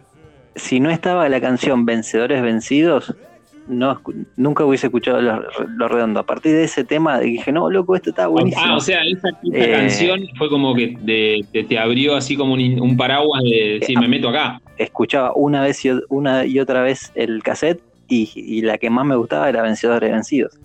si 0.55 0.79
no 0.79 0.89
estaba 0.89 1.27
la 1.27 1.41
canción 1.41 1.85
Vencedores 1.85 2.41
Vencidos, 2.41 3.13
no, 3.67 3.99
nunca 4.37 4.63
hubiese 4.63 4.87
escuchado 4.87 5.21
Lo 5.21 5.87
Redondo. 5.87 6.19
A 6.19 6.25
partir 6.25 6.53
de 6.53 6.63
ese 6.63 6.83
tema 6.83 7.19
dije, 7.19 7.51
no, 7.51 7.69
loco, 7.69 7.95
esto 7.95 8.11
está 8.11 8.27
buenísimo. 8.27 8.63
Ah, 8.65 8.77
o 8.77 8.79
sea, 8.79 9.03
esa, 9.03 9.29
eh, 9.51 9.71
canción 9.71 10.21
fue 10.37 10.49
como 10.49 10.75
que 10.75 11.43
te, 11.67 11.79
abrió 11.79 12.15
así 12.15 12.35
como 12.35 12.53
un, 12.53 12.97
paraguas 12.97 13.43
de 13.43 13.79
decir, 13.79 13.99
me 13.99 14.07
meto 14.07 14.29
acá. 14.29 14.61
Escuchaba 14.77 15.33
una 15.35 15.61
vez 15.61 15.83
y, 15.85 15.91
una 16.09 16.45
y 16.45 16.59
otra 16.59 16.81
vez 16.81 17.11
el 17.15 17.41
cassette 17.43 17.81
y, 18.07 18.61
la 18.61 18.77
que 18.77 18.89
más 18.89 19.05
me 19.05 19.15
gustaba 19.15 19.49
era 19.49 19.61
Vencedores 19.61 20.11
Vencidos. 20.11 20.59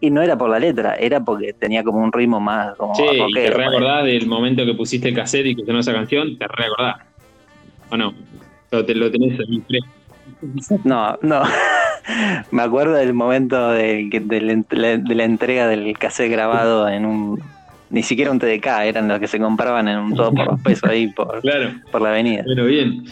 Y 0.00 0.10
no 0.10 0.22
era 0.22 0.36
por 0.36 0.50
la 0.50 0.58
letra, 0.58 0.94
era 0.96 1.24
porque 1.24 1.52
tenía 1.54 1.82
como 1.82 1.98
un 1.98 2.12
ritmo 2.12 2.38
más 2.38 2.76
como 2.76 2.94
Sí, 2.94 3.04
te 3.32 3.50
recordás 3.50 4.04
del 4.04 4.26
momento 4.26 4.64
que 4.66 4.74
pusiste 4.74 5.08
el 5.08 5.14
cassette 5.14 5.46
y 5.46 5.56
que 5.56 5.64
sonó 5.64 5.80
esa 5.80 5.92
canción, 5.92 6.36
te 6.36 6.46
recordás. 6.46 6.96
¿O 7.90 7.96
no? 7.96 8.14
Lo, 8.70 8.84
te, 8.84 8.94
lo 8.94 9.10
tenés 9.10 9.38
ahí 9.40 9.62
No, 10.84 11.18
no. 11.22 11.42
me 12.50 12.62
acuerdo 12.62 12.94
del 12.94 13.14
momento 13.14 13.70
de, 13.70 14.08
de, 14.12 15.14
la, 15.14 15.24
entrega 15.24 15.66
del 15.66 15.96
cassette 15.98 16.30
grabado 16.30 16.88
en 16.88 17.06
un 17.06 17.40
ni 17.88 18.02
siquiera 18.02 18.32
un 18.32 18.38
TDK, 18.40 18.66
eran 18.82 19.06
los 19.06 19.20
que 19.20 19.28
se 19.28 19.38
compraban 19.38 19.86
en 19.86 19.98
un 19.98 20.14
todo 20.14 20.34
por 20.34 20.46
los 20.46 20.60
pesos 20.60 20.90
ahí 20.90 21.06
por, 21.08 21.40
por 21.92 22.02
la 22.02 22.08
avenida. 22.10 22.42
Bueno, 22.44 22.64
bien. 22.64 23.04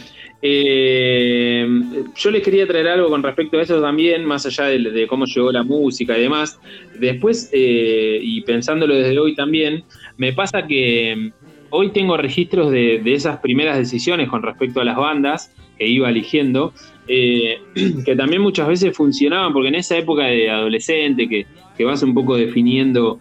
Eh, 0.46 1.66
yo 2.14 2.30
les 2.30 2.42
quería 2.42 2.66
traer 2.66 2.86
algo 2.88 3.08
con 3.08 3.22
respecto 3.22 3.56
a 3.56 3.62
eso 3.62 3.80
también, 3.80 4.26
más 4.26 4.44
allá 4.44 4.64
de, 4.64 5.06
cómo 5.08 5.24
llegó 5.24 5.50
la 5.50 5.62
música 5.62 6.18
y 6.18 6.20
demás. 6.20 6.60
Después, 7.00 7.48
eh, 7.50 8.20
y 8.22 8.42
pensándolo 8.42 8.94
desde 8.94 9.18
hoy 9.18 9.34
también, 9.34 9.84
me 10.18 10.34
pasa 10.34 10.66
que 10.66 11.32
hoy 11.70 11.92
tengo 11.92 12.18
registros 12.18 12.70
de, 12.70 13.00
esas 13.06 13.38
primeras 13.38 13.78
decisiones 13.78 14.28
con 14.28 14.42
respecto 14.42 14.82
a 14.82 14.84
las 14.84 14.96
bandas 14.96 15.50
que 15.78 15.86
iba 15.86 16.10
eligiendo, 16.10 16.74
eh, 17.08 17.60
que 18.04 18.14
también 18.14 18.42
muchas 18.42 18.68
veces 18.68 18.94
funcionaban, 18.94 19.50
porque 19.54 19.68
en 19.68 19.76
esa 19.76 19.96
época 19.96 20.24
de 20.24 20.50
adolescente, 20.50 21.26
que, 21.26 21.46
vas 21.86 22.02
un 22.02 22.12
poco 22.12 22.36
definiendo 22.36 23.18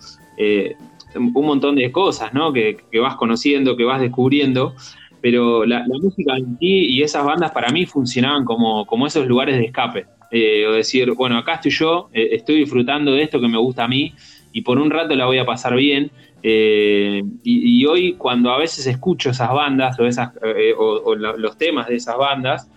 un 1.16 1.46
montón 1.46 1.76
de 1.76 1.90
cosas, 1.92 2.34
¿no? 2.34 2.52
Que 2.52 2.76
vas 3.00 3.16
conociendo, 3.16 3.78
que 3.78 3.86
vas 3.86 4.02
descubriendo 4.02 4.76
pero 5.24 5.66
la, 5.66 5.86
música 5.88 6.36
en 6.36 6.58
ti 6.58 6.98
y 6.98 7.02
esas 7.02 7.24
bandas 7.24 7.52
para 7.52 7.70
mí 7.70 7.86
funcionaban 7.86 8.44
como, 8.44 8.86
como 8.86 9.08
esos 9.08 9.26
lugares 9.26 9.58
de 9.58 9.64
escape. 9.64 10.06
Eh, 10.30 10.68
o 10.68 10.74
decir, 10.74 11.14
bueno, 11.14 11.38
acá 11.38 11.54
estoy 11.54 11.72
yo, 11.72 12.10
eh, 12.12 12.32
estoy 12.34 12.58
disfrutando 12.58 13.14
de 13.14 13.24
esto 13.24 13.40
que 13.40 13.48
me 13.48 13.58
gusta 13.58 13.86
a 13.86 13.88
mí 13.88 14.14
y 14.52 14.64
por 14.64 14.80
un 14.80 14.90
rato 14.92 15.16
la 15.16 15.26
voy 15.26 15.38
a 15.38 15.46
pasar 15.46 15.78
bien. 15.78 16.12
Eh, 16.42 17.24
y, 17.42 17.86
hoy 17.86 18.16
cuando 18.16 18.52
a 18.52 18.58
veces 18.58 18.86
escucho 18.86 19.30
esas 19.30 19.50
bandas 19.54 19.98
o, 19.98 20.06
esas, 20.06 20.32
o, 20.78 21.16
los 21.16 21.58
temas 21.58 21.88
de 21.88 21.96
esas 21.96 22.18
bandas, 22.18 22.70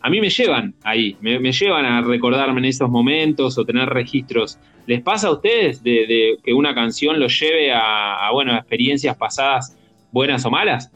a 0.00 0.10
mí 0.10 0.20
me 0.20 0.28
llevan 0.28 0.74
ahí, 0.82 1.16
me, 1.20 1.52
llevan 1.52 1.84
a 1.84 2.00
recordarme 2.00 2.58
en 2.58 2.64
esos 2.64 2.90
momentos 2.90 3.56
o 3.58 3.64
tener 3.64 3.88
registros. 3.88 4.58
¿Les 4.88 5.00
pasa 5.02 5.28
a 5.28 5.30
ustedes 5.30 5.84
de, 5.84 6.36
que 6.42 6.52
una 6.52 6.74
canción 6.74 7.20
los 7.20 7.38
lleve 7.38 7.70
a, 7.70 8.26
a, 8.26 8.32
bueno, 8.32 8.54
a 8.54 8.56
experiencias 8.56 9.16
pasadas 9.16 9.78
buenas 10.10 10.44
o 10.44 10.50
malas? 10.50 10.90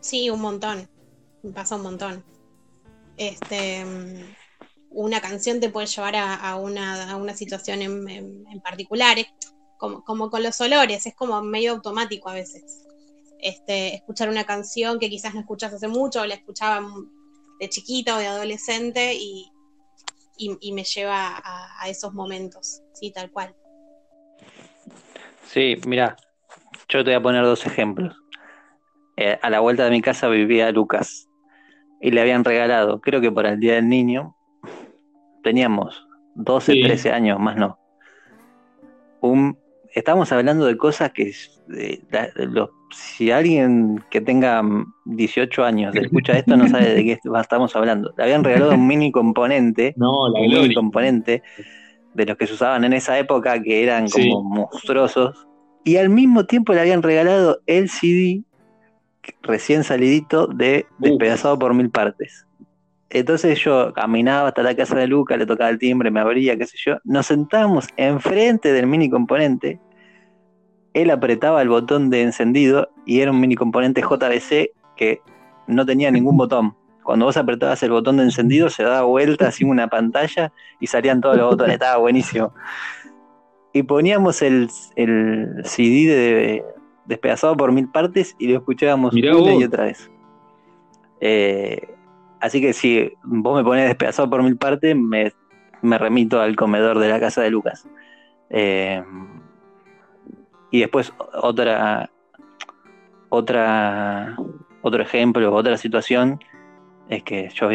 Sí, 0.00 0.30
un 0.30 0.40
montón. 0.40 0.88
Pasa 1.54 1.76
un 1.76 1.82
montón. 1.82 2.24
Este, 3.16 3.84
una 4.90 5.20
canción 5.20 5.60
te 5.60 5.70
puede 5.70 5.86
llevar 5.86 6.16
a, 6.16 6.56
una, 6.56 7.34
situación 7.34 7.82
en, 7.82 8.60
particular, 8.62 9.16
como, 9.76 10.30
con 10.30 10.42
los 10.42 10.60
olores, 10.60 11.06
es 11.06 11.14
como 11.14 11.42
medio 11.42 11.72
automático 11.72 12.28
a 12.28 12.34
veces. 12.34 12.84
este, 13.40 13.94
escuchar 13.94 14.28
una 14.28 14.44
canción 14.44 14.98
que 14.98 15.08
quizás 15.08 15.34
no 15.34 15.40
escuchas 15.40 15.72
hace 15.72 15.86
mucho 15.86 16.22
o 16.22 16.26
la 16.26 16.34
escuchaba 16.34 16.84
de 17.60 17.68
chiquita 17.68 18.16
o 18.16 18.18
de 18.18 18.26
adolescente 18.26 19.14
y, 19.14 19.52
me 20.72 20.84
lleva 20.84 21.40
a, 21.44 21.88
esos 21.88 22.14
momentos, 22.14 22.82
sí, 22.92 23.10
tal 23.10 23.30
cual. 23.30 23.54
Sí, 25.44 25.76
mira, 25.86 26.16
yo 26.88 27.04
te 27.04 27.10
voy 27.10 27.14
a 27.14 27.22
poner 27.22 27.44
dos 27.44 27.66
ejemplos. 27.66 28.16
Eh, 29.20 29.36
a 29.42 29.50
la 29.50 29.58
vuelta 29.58 29.84
de 29.84 29.90
mi 29.90 30.00
casa 30.00 30.28
vivía 30.28 30.70
Lucas 30.70 31.28
y 32.00 32.12
le 32.12 32.20
habían 32.20 32.44
regalado, 32.44 33.00
creo 33.00 33.20
que 33.20 33.32
para 33.32 33.50
el 33.50 33.58
Día 33.58 33.74
del 33.74 33.88
Niño, 33.88 34.36
teníamos 35.42 36.06
12, 36.36 36.82
13 36.84 37.10
años, 37.10 37.40
más 37.40 37.56
no. 37.56 37.80
Un, 39.20 39.58
estamos 39.92 40.30
hablando 40.30 40.66
de 40.66 40.76
cosas 40.76 41.10
que 41.10 41.32
si 42.92 43.32
alguien 43.32 44.04
que 44.08 44.20
tenga 44.20 44.62
18 45.06 45.64
años 45.64 45.96
escucha 45.96 46.38
esto 46.38 46.56
no 46.56 46.68
sabe 46.68 46.94
de 46.94 47.02
qué 47.02 47.18
estamos 47.40 47.74
hablando. 47.74 48.14
Le 48.16 48.22
habían 48.22 48.44
regalado 48.44 48.70
un 48.74 48.86
mini 48.86 49.10
componente, 49.10 49.94
un 49.98 50.40
mini 50.40 50.72
componente 50.72 51.42
de 52.14 52.24
los 52.24 52.36
que 52.36 52.46
se 52.46 52.54
usaban 52.54 52.84
en 52.84 52.92
esa 52.92 53.18
época 53.18 53.60
que 53.60 53.82
eran 53.82 54.08
como 54.08 54.44
monstruosos. 54.44 55.48
Y 55.82 55.96
al 55.96 56.08
mismo 56.08 56.46
tiempo 56.46 56.72
le 56.72 56.82
habían 56.82 57.02
regalado 57.02 57.62
el 57.66 57.88
CD 57.88 58.44
recién 59.42 59.84
salidito 59.84 60.46
de 60.46 60.86
Despedazado 60.98 61.58
por 61.58 61.74
Mil 61.74 61.90
Partes. 61.90 62.46
Entonces 63.10 63.58
yo 63.60 63.92
caminaba 63.94 64.48
hasta 64.48 64.62
la 64.62 64.76
casa 64.76 64.96
de 64.96 65.06
Luca, 65.06 65.36
le 65.36 65.46
tocaba 65.46 65.70
el 65.70 65.78
timbre, 65.78 66.10
me 66.10 66.20
abría, 66.20 66.56
qué 66.56 66.66
sé 66.66 66.76
yo. 66.84 66.98
Nos 67.04 67.26
sentábamos 67.26 67.88
enfrente 67.96 68.72
del 68.72 68.86
mini 68.86 69.08
componente. 69.08 69.80
Él 70.92 71.10
apretaba 71.10 71.62
el 71.62 71.68
botón 71.68 72.10
de 72.10 72.22
encendido 72.22 72.90
y 73.06 73.20
era 73.20 73.30
un 73.30 73.40
mini 73.40 73.54
componente 73.54 74.02
JBC 74.02 74.72
que 74.96 75.22
no 75.66 75.86
tenía 75.86 76.10
ningún 76.10 76.36
botón. 76.38 76.76
Cuando 77.02 77.24
vos 77.24 77.38
apretabas 77.38 77.82
el 77.82 77.92
botón 77.92 78.18
de 78.18 78.24
encendido 78.24 78.68
se 78.68 78.82
daba 78.82 79.02
vuelta 79.02 79.48
así 79.48 79.64
una 79.64 79.88
pantalla 79.88 80.52
y 80.78 80.86
salían 80.86 81.22
todos 81.22 81.38
los 81.38 81.48
botones. 81.48 81.74
Estaba 81.74 81.96
buenísimo. 81.96 82.52
Y 83.72 83.84
poníamos 83.84 84.42
el, 84.42 84.68
el 84.96 85.62
CD 85.64 86.06
de, 86.06 86.64
despedazado 87.08 87.56
por 87.56 87.72
mil 87.72 87.88
partes 87.88 88.36
y 88.38 88.48
lo 88.48 88.58
escuchábamos 88.58 89.14
una 89.14 89.54
y 89.54 89.64
otra 89.64 89.84
vez. 89.84 90.10
Eh, 91.20 91.94
así 92.38 92.60
que 92.60 92.74
si 92.74 93.12
vos 93.24 93.56
me 93.56 93.64
pones 93.64 93.88
despedazado 93.88 94.28
por 94.28 94.42
mil 94.42 94.58
partes, 94.58 94.94
me, 94.94 95.32
remito 95.82 96.40
al 96.40 96.54
comedor 96.54 96.98
de 96.98 97.08
la 97.08 97.18
casa 97.18 97.40
de 97.40 97.50
Lucas. 97.50 97.88
Eh, 98.50 99.02
y 100.70 100.80
después 100.80 101.14
otra, 101.32 102.10
otra, 103.30 104.36
otro 104.82 105.02
ejemplo, 105.02 105.54
otra 105.54 105.78
situación, 105.78 106.38
es 107.08 107.22
que 107.22 107.48
yo 107.54 107.70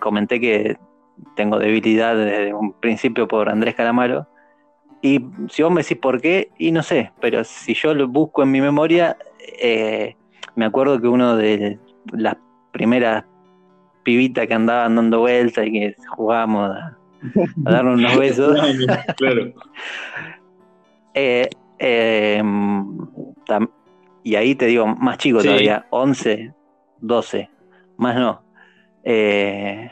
comenté 0.00 0.40
que 0.40 0.78
tengo 1.34 1.58
debilidad 1.58 2.16
desde 2.16 2.54
un 2.54 2.72
principio 2.72 3.28
por 3.28 3.50
Andrés 3.50 3.74
Calamaro 3.74 4.26
y 5.06 5.24
si 5.50 5.62
vos 5.62 5.70
me 5.70 5.82
decís 5.82 5.98
por 5.98 6.20
qué, 6.20 6.50
y 6.58 6.72
no 6.72 6.82
sé, 6.82 7.12
pero 7.20 7.44
si 7.44 7.74
yo 7.74 7.94
lo 7.94 8.08
busco 8.08 8.42
en 8.42 8.50
mi 8.50 8.60
memoria, 8.60 9.16
eh, 9.60 10.16
me 10.56 10.64
acuerdo 10.64 11.00
que 11.00 11.06
uno 11.06 11.36
de 11.36 11.78
las 12.12 12.36
primeras 12.72 13.24
pibitas 14.02 14.48
que 14.48 14.54
andaban 14.54 14.96
dando 14.96 15.20
vueltas 15.20 15.64
y 15.64 15.72
que 15.72 15.96
jugábamos 16.08 16.76
a, 16.76 16.98
darnos 17.58 18.00
unos 18.00 18.18
besos. 18.18 18.58
claro. 19.16 19.52
Eh, 21.18 21.48
em, 21.78 22.98
y 24.22 24.34
ahí 24.34 24.54
te 24.54 24.66
digo, 24.66 24.86
más 24.86 25.16
chico 25.16 25.42
todavía, 25.42 25.86
11, 25.88 26.52
12, 27.00 27.48
más 27.96 28.16
no. 28.16 28.42
Eh, 29.02 29.90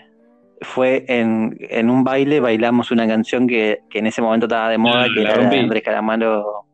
fue 0.64 1.04
en, 1.08 1.90
un 1.90 2.04
baile, 2.04 2.40
bailamos 2.40 2.90
una 2.90 3.06
canción 3.06 3.46
que, 3.46 3.80
en 3.92 4.06
ese 4.06 4.20
momento 4.20 4.46
estaba 4.46 4.68
de 4.68 4.78
moda, 4.78 5.04
ah, 5.04 5.08
que 5.12 5.20
era 5.20 5.36
de 5.36 5.58
Andrés 5.58 5.82
Calamaro, 5.82 6.64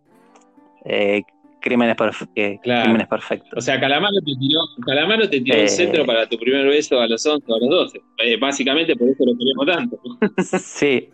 eh, 0.85 1.22
Crímenes, 1.61 1.96
eh, 2.35 2.59
Crímenes 2.62 3.07
Perfectos. 3.07 3.53
O 3.55 3.61
sea, 3.61 3.79
Calamaro 3.79 4.16
te 4.24 4.33
tiró, 4.38 4.61
Calamaro 4.85 5.29
te 5.29 5.40
tiró 5.40 5.59
el 5.59 5.68
centro 5.68 6.07
para 6.07 6.26
tu 6.26 6.38
primer 6.38 6.66
beso 6.66 6.98
a 7.00 7.07
los 7.07 7.24
11 7.24 7.44
o 7.46 7.55
a 7.55 7.59
los 7.59 7.70
12. 7.70 8.00
básicamente 8.40 8.96
por 8.96 9.09
eso 9.09 9.24
lo 9.24 9.33
queremos 9.37 9.66
tanto. 9.66 10.00
sí. 10.59 11.11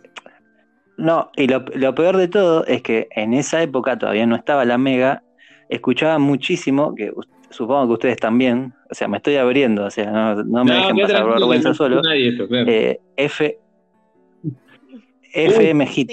No, 0.97 1.29
y 1.35 1.47
lo, 1.47 1.65
lo 1.75 1.93
peor 1.93 2.17
de 2.17 2.27
todo 2.27 2.65
es 2.65 2.81
que 2.81 3.07
en 3.11 3.33
esa 3.33 3.61
época 3.61 3.99
todavía 3.99 4.25
no 4.25 4.35
estaba 4.35 4.65
la 4.65 4.77
Mega, 4.77 5.21
escuchaba 5.69 6.17
muchísimo, 6.17 6.95
que 6.95 7.11
supongo 7.49 7.87
que 7.87 7.93
ustedes 7.93 8.17
también, 8.17 8.73
o 8.89 8.93
sea, 8.93 9.07
me 9.07 9.17
estoy 9.17 9.35
abriendo, 9.35 9.85
o 9.85 9.91
sea, 9.91 10.35
no, 10.45 10.63
me 10.63 10.73
dejen 10.73 10.97
pasar 10.97 11.27
vergüenza 11.27 11.73
solo. 11.73 12.01
Eh, 12.13 12.99
F, 13.15 13.59
FM 15.33 15.87
Hit 15.87 16.11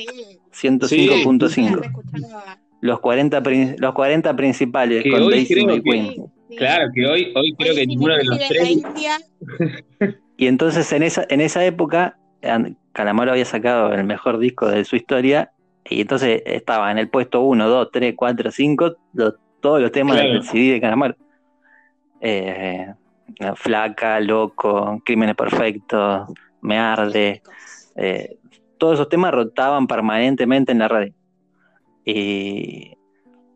105.5. 0.53 2.05
Los 2.81 3.01
40, 3.01 3.43
los 3.79 3.95
40 3.95 4.37
principales 4.37 5.05
con 5.11 5.31
Daisy 5.31 5.61
y 5.61 5.83
Queen. 5.83 6.27
Claro, 6.57 6.91
que 6.95 7.07
hoy, 7.07 7.33
hoy 7.35 7.55
creo 7.59 7.75
que 7.75 7.87
ninguno 7.87 8.15
de 8.17 8.25
los 8.25 8.39
tres. 8.49 8.83
y 10.37 10.47
entonces 10.47 10.93
en 10.93 11.03
esa, 11.03 11.25
en 11.29 11.41
esa 11.41 11.65
época, 11.65 12.19
Calamaro 12.93 13.33
había 13.33 13.45
sacado 13.45 13.93
el 13.93 14.05
mejor 14.05 14.39
disco 14.39 14.69
de 14.69 14.85
su 14.85 14.97
historia, 14.97 15.51
y 15.89 16.03
entonces 16.03 16.43
estaba 16.47 16.91
en 16.91 16.99
el 16.99 17.09
puesto 17.09 17.43
1, 17.43 17.69
2, 17.69 17.89
3, 17.93 18.15
4, 18.17 18.51
5, 18.51 18.97
todos 19.65 19.81
los 19.81 19.93
temas 19.93 20.19
del 20.19 20.43
CD 20.43 20.73
de 20.73 20.81
Calamaro. 20.83 21.17
Eh, 22.21 22.87
Flaca, 23.55 24.21
Loco, 24.21 25.01
Crímenes 25.03 25.35
Perfectos, 25.35 26.29
Me 26.61 26.77
Arde. 26.77 27.41
Eh, 27.97 28.37
todos 28.77 28.97
esos 28.97 29.09
temas 29.09 29.33
rotaban 29.33 29.87
permanentemente 29.87 30.71
en 30.71 30.81
la 30.81 30.89
radio. 30.89 31.15
Y 32.05 32.93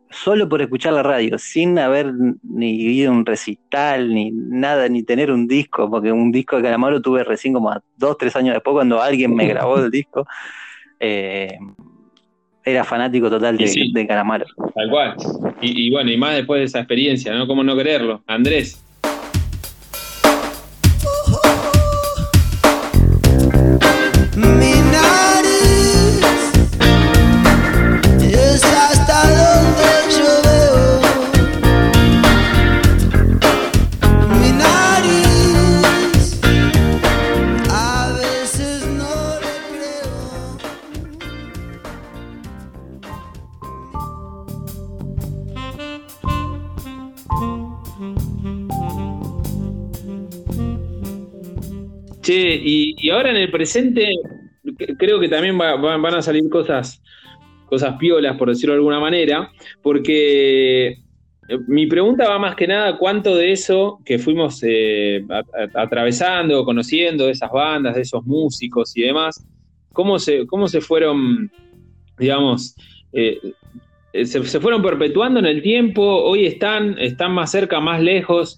solo 0.09 0.49
por 0.49 0.63
escuchar 0.63 0.93
la 0.93 1.03
radio, 1.03 1.37
sin 1.37 1.77
haber 1.77 2.11
ni 2.41 2.71
ido 2.71 3.11
un 3.11 3.23
recital, 3.23 4.11
ni 4.11 4.31
nada, 4.31 4.89
ni 4.89 5.03
tener 5.03 5.31
un 5.31 5.47
disco, 5.47 5.91
porque 5.91 6.11
un 6.11 6.31
disco 6.31 6.55
de 6.55 6.63
Calamaro 6.63 7.03
tuve 7.03 7.23
recién 7.23 7.53
como 7.53 7.69
a 7.69 7.83
dos, 7.97 8.17
tres 8.17 8.35
años 8.35 8.55
después 8.55 8.73
cuando 8.73 8.99
alguien 8.99 9.35
me 9.35 9.45
grabó 9.47 9.77
el 9.77 9.91
disco. 9.91 10.25
Eh, 10.99 11.55
era 12.71 12.83
fanático 12.83 13.29
total 13.29 13.57
de, 13.57 13.89
de 13.93 14.07
Calamaro. 14.07 14.45
Tal 14.75 14.89
cual. 14.89 15.15
Y, 15.61 15.91
bueno, 15.91 16.11
y 16.11 16.17
más 16.17 16.35
después 16.35 16.59
de 16.59 16.65
esa 16.65 16.79
experiencia, 16.79 17.33
¿no? 17.33 17.47
¿Cómo 17.47 17.63
no 17.63 17.75
quererlo? 17.75 18.21
Andrés. 18.27 18.83
El 53.39 53.51
presente 53.51 54.13
creo 54.97 55.19
que 55.19 55.29
también 55.29 55.57
van 55.57 56.15
a 56.15 56.21
salir 56.21 56.49
cosas, 56.49 57.01
cosas 57.65 57.97
piolas, 57.97 58.37
por 58.37 58.49
decirlo 58.49 58.73
de 58.73 58.79
alguna 58.79 58.99
manera, 58.99 59.51
porque 59.81 60.87
eh, 60.87 60.97
mi 61.67 61.87
pregunta 61.87 62.27
va 62.27 62.39
más 62.39 62.55
que 62.55 62.67
nada 62.67 62.97
cuánto 62.97 63.35
de 63.35 63.51
eso 63.51 63.99
que 64.05 64.19
fuimos 64.19 64.61
eh, 64.63 65.23
atravesando, 65.73 66.63
conociendo, 66.65 67.25
de 67.25 67.31
esas 67.31 67.51
bandas, 67.51 67.95
de 67.95 68.01
esos 68.01 68.25
músicos 68.25 68.95
y 68.95 69.01
demás, 69.01 69.45
cómo 69.93 70.19
se, 70.19 70.45
cómo 70.45 70.67
se 70.67 70.81
fueron, 70.81 71.51
digamos, 72.17 72.75
eh, 73.13 73.39
se, 74.23 74.41
fueron 74.59 74.81
perpetuando 74.81 75.39
en 75.39 75.45
el 75.45 75.61
tiempo, 75.61 76.03
hoy 76.03 76.45
están, 76.45 76.97
están 76.99 77.31
más 77.33 77.51
cerca, 77.51 77.79
más 77.79 78.01
lejos, 78.01 78.57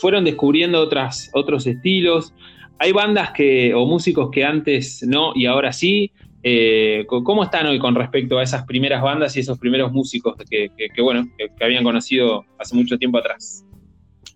fueron 0.00 0.22
descubriendo 0.24 0.80
otras, 0.80 1.28
otros 1.34 1.66
estilos. 1.66 2.32
Hay 2.78 2.92
bandas 2.92 3.30
que, 3.32 3.74
o 3.74 3.86
músicos 3.86 4.30
que 4.30 4.44
antes 4.44 5.02
no 5.02 5.32
y 5.34 5.46
ahora 5.46 5.72
sí. 5.72 6.12
Eh, 6.42 7.04
¿Cómo 7.08 7.42
están 7.42 7.66
hoy 7.66 7.78
con 7.80 7.96
respecto 7.96 8.38
a 8.38 8.42
esas 8.42 8.64
primeras 8.66 9.02
bandas 9.02 9.36
y 9.36 9.40
esos 9.40 9.58
primeros 9.58 9.90
músicos 9.92 10.36
que, 10.48 10.70
bueno, 11.02 11.28
que, 11.36 11.64
habían 11.64 11.82
conocido 11.82 12.44
hace 12.58 12.76
mucho 12.76 12.98
tiempo 12.98 13.18
atrás? 13.18 13.64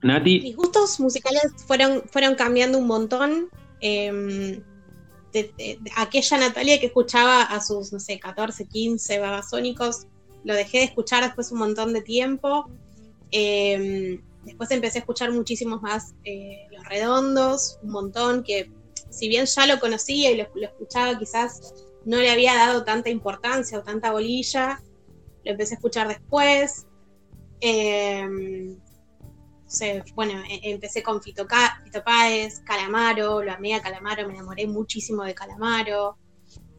Nati. 0.03 0.40
Mis 0.40 0.57
gustos 0.57 0.98
musicales 0.98 1.55
fueron, 1.68 2.03
fueron 2.11 2.35
cambiando 2.35 2.79
un 2.79 2.88
montón. 2.88 3.48
Em, 3.81 4.61
aquella 5.96 6.38
Natalia 6.38 6.81
que 6.81 6.87
escuchaba 6.87 7.42
a 7.42 7.61
sus, 7.61 7.92
no 7.92 8.00
sé, 8.00 8.18
14, 8.18 8.66
15 8.66 9.18
babasónicos, 9.20 10.09
lo 10.42 10.55
dejé 10.55 10.79
de 10.79 10.85
escuchar 10.85 11.22
después 11.22 11.53
un 11.53 11.61
montón 11.61 11.92
de 11.92 12.03
tiempo 12.03 12.68
Em, 13.31 14.20
después 14.44 14.70
empecé 14.70 14.98
a 14.98 15.00
escuchar 15.00 15.33
muchísimos 15.33 15.83
más 15.83 16.14
eh, 16.24 16.66
Los 16.70 16.85
Redondos, 16.87 17.79
un 17.83 17.90
montón, 17.90 18.42
que 18.42 18.70
si 19.11 19.29
bien 19.29 19.46
ya 19.46 19.66
lo 19.66 19.81
conocía 19.81 20.31
y 20.31 20.37
lo, 20.37 20.44
escuchaba, 20.62 21.18
quizás 21.18 21.74
no 22.05 22.18
le 22.18 22.31
había 22.31 22.55
dado 22.55 22.85
tanta 22.85 23.11
importancia 23.11 23.79
o 23.79 23.83
tanta 23.83 24.12
bolilla, 24.12 24.83
lo 25.44 25.53
empecé 25.53 25.74
a 25.74 25.76
escuchar 25.76 26.09
después. 26.09 26.87
Em, 27.61 28.79
bueno, 30.14 30.42
e, 30.48 30.70
empecé 30.70 31.03
con 31.03 31.22
Fito, 31.22 31.46
Páez, 31.46 32.61
Calamaro, 32.61 33.42
lo 33.42 33.53
amé 33.53 33.74
a 33.74 33.83
Calamaro, 33.83 34.26
me 34.26 34.35
enamoré 34.35 34.66
muchísimo 34.66 35.24
de 35.24 35.35
Calamaro. 35.35 36.16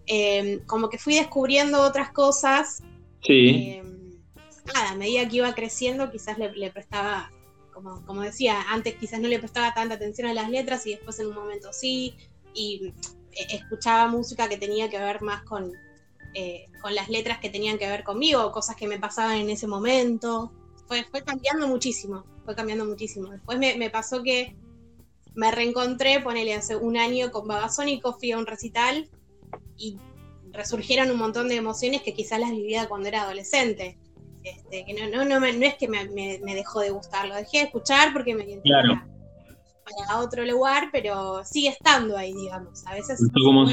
Em, 0.06 0.66
como 0.66 0.90
que 0.90 0.98
fui 0.98 1.16
descubriendo 1.16 1.82
otras 1.82 2.12
cosas. 2.12 2.84
Sí. 3.24 3.76
Em, 3.78 3.92
nada, 4.74 4.92
a 4.92 4.96
medida 4.96 5.28
que 5.28 5.38
iba 5.38 5.54
creciendo, 5.54 6.12
quizás 6.12 6.38
le, 6.38 6.72
prestaba, 6.72 7.32
como, 7.84 8.22
decía, 8.22 8.62
antes 8.70 8.96
quizás 8.96 9.20
no 9.20 9.28
le 9.28 9.40
prestaba 9.40 9.74
tanta 9.74 9.96
atención 9.96 10.28
a 10.28 10.34
las 10.34 10.50
letras 10.50 10.86
y 10.86 10.92
después 10.92 11.20
en 11.20 11.28
un 11.28 11.36
momento 11.36 11.74
sí. 11.74 12.16
Y 12.54 12.94
e, 13.32 13.56
escuchaba 13.56 14.08
música 14.08 14.50
que 14.50 14.58
tenía 14.58 14.90
que 14.90 15.00
ver 15.00 15.22
más 15.22 15.44
con, 15.44 15.74
eh, 16.34 16.66
con 16.82 16.96
las 16.96 17.10
letras 17.10 17.40
que 17.40 17.50
tenían 17.50 17.78
que 17.78 17.88
ver 17.88 18.04
conmigo, 18.04 18.52
cosas 18.52 18.76
que 18.76 18.88
me 18.88 19.00
pasaban 19.00 19.38
en 19.38 19.50
ese 19.50 19.68
momento. 19.68 20.52
Fue, 20.88 21.06
fue 21.06 21.24
cambiando 21.24 21.68
muchísimo 21.68 22.26
fue 22.46 22.56
cambiando 22.56 22.86
muchísimo. 22.86 23.30
Después 23.30 23.58
me, 23.60 23.90
pasó 23.90 24.24
que 24.24 24.56
me 25.34 25.52
reencontré, 25.52 26.20
ponele 26.22 26.54
hace 26.54 26.76
un 26.76 26.98
año 26.98 27.32
con 27.32 27.48
Babasónico, 27.48 28.14
fui 28.14 28.32
a 28.32 28.38
un 28.38 28.46
recital 28.46 29.10
y 29.78 29.98
resurgieron 30.52 31.12
un 31.12 31.18
montón 31.18 31.48
de 31.48 31.56
emociones 31.56 32.02
que 32.02 32.14
quizás 32.14 32.40
las 32.40 32.52
vivía 32.52 32.88
cuando 32.88 33.08
era 33.08 33.24
adolescente. 33.24 33.98
Este, 34.44 34.86
que 34.86 34.94
no, 34.94 35.10
no, 35.10 35.26
no, 35.26 35.40
no, 35.40 35.46
es 35.46 35.76
que 35.76 35.88
me, 35.88 36.08
dejó 36.56 36.80
de 36.80 36.90
gustar, 36.90 37.28
lo 37.28 37.36
dejé 37.36 37.60
de 37.60 37.64
escuchar 37.66 38.12
porque 38.12 38.34
me 38.34 38.46
claro. 38.62 39.02
para, 39.86 40.20
otro 40.20 40.46
lugar, 40.46 40.90
pero 40.92 41.44
sigue 41.44 41.70
estando 41.70 42.18
ahí, 42.18 42.34
digamos. 42.34 42.86
A 42.88 42.96
veces 42.96 43.20
como 43.44 43.66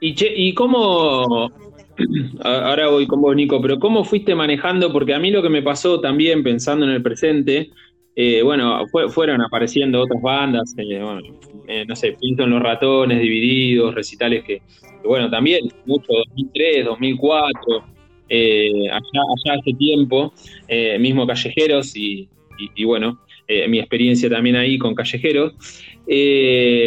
y, 0.00 0.14
che, 0.14 0.32
¿Y 0.34 0.52
cómo, 0.54 1.50
ahora 2.42 2.88
voy 2.88 3.06
con 3.06 3.22
vos, 3.22 3.34
Nico, 3.34 3.60
pero 3.62 3.78
¿cómo 3.78 4.04
fuiste 4.04 4.34
manejando? 4.34 4.92
Porque 4.92 5.14
a 5.14 5.18
mí 5.18 5.30
lo 5.30 5.42
que 5.42 5.48
me 5.48 5.62
pasó 5.62 6.00
también, 6.00 6.42
pensando 6.42 6.84
en 6.84 6.92
el 6.92 7.02
presente, 7.02 7.70
eh, 8.14 8.42
bueno, 8.42 8.84
fueron 9.10 9.42
apareciendo 9.42 10.00
otras 10.02 10.20
bandas, 10.20 10.74
eh, 10.78 11.00
eh, 11.68 11.84
no 11.86 11.94
sé, 11.94 12.16
Pinto 12.20 12.44
en 12.44 12.50
los 12.50 12.62
Ratones, 12.62 13.20
Divididos, 13.20 13.94
recitales 13.94 14.42
que, 14.44 14.62
bueno, 15.04 15.30
también, 15.30 15.68
mucho 15.86 16.12
2003, 16.34 16.84
2004, 16.86 17.95
allá, 18.30 19.20
allá 19.44 19.58
hace 19.60 19.72
tiempo, 19.74 20.32
mismo 20.98 21.26
Callejeros 21.26 21.96
y, 21.96 22.28
bueno, 22.84 23.18
mi 23.68 23.78
experiencia 23.78 24.28
también 24.28 24.56
ahí 24.56 24.78
con 24.78 24.94
Callejeros, 24.94 25.54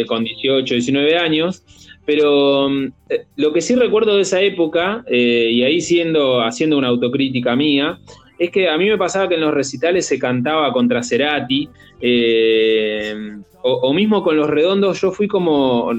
con 0.06 0.24
18, 0.24 0.74
19 0.74 1.16
años. 1.16 1.64
Pero 2.10 2.68
mm, 2.68 2.86
eh, 3.08 3.24
lo 3.36 3.52
que 3.52 3.60
sí 3.60 3.76
recuerdo 3.76 4.16
de 4.16 4.22
esa 4.22 4.40
época, 4.40 5.04
eh, 5.06 5.50
y 5.52 5.62
ahí 5.62 5.80
siendo, 5.80 6.40
haciendo 6.40 6.76
una 6.76 6.88
autocrítica 6.88 7.54
mía, 7.54 8.00
es 8.40 8.50
que 8.50 8.70
a 8.70 8.78
mí 8.78 8.88
me 8.88 8.96
pasaba 8.96 9.28
que 9.28 9.34
en 9.34 9.42
los 9.42 9.52
recitales 9.52 10.06
se 10.06 10.18
cantaba 10.18 10.72
contra 10.72 11.02
Cerati, 11.02 11.68
eh, 12.00 13.14
o, 13.62 13.92
mismo 13.92 14.22
con 14.22 14.34
los 14.34 14.48
redondos, 14.48 14.98
yo 14.98 15.12
fui 15.12 15.28
como, 15.28 15.92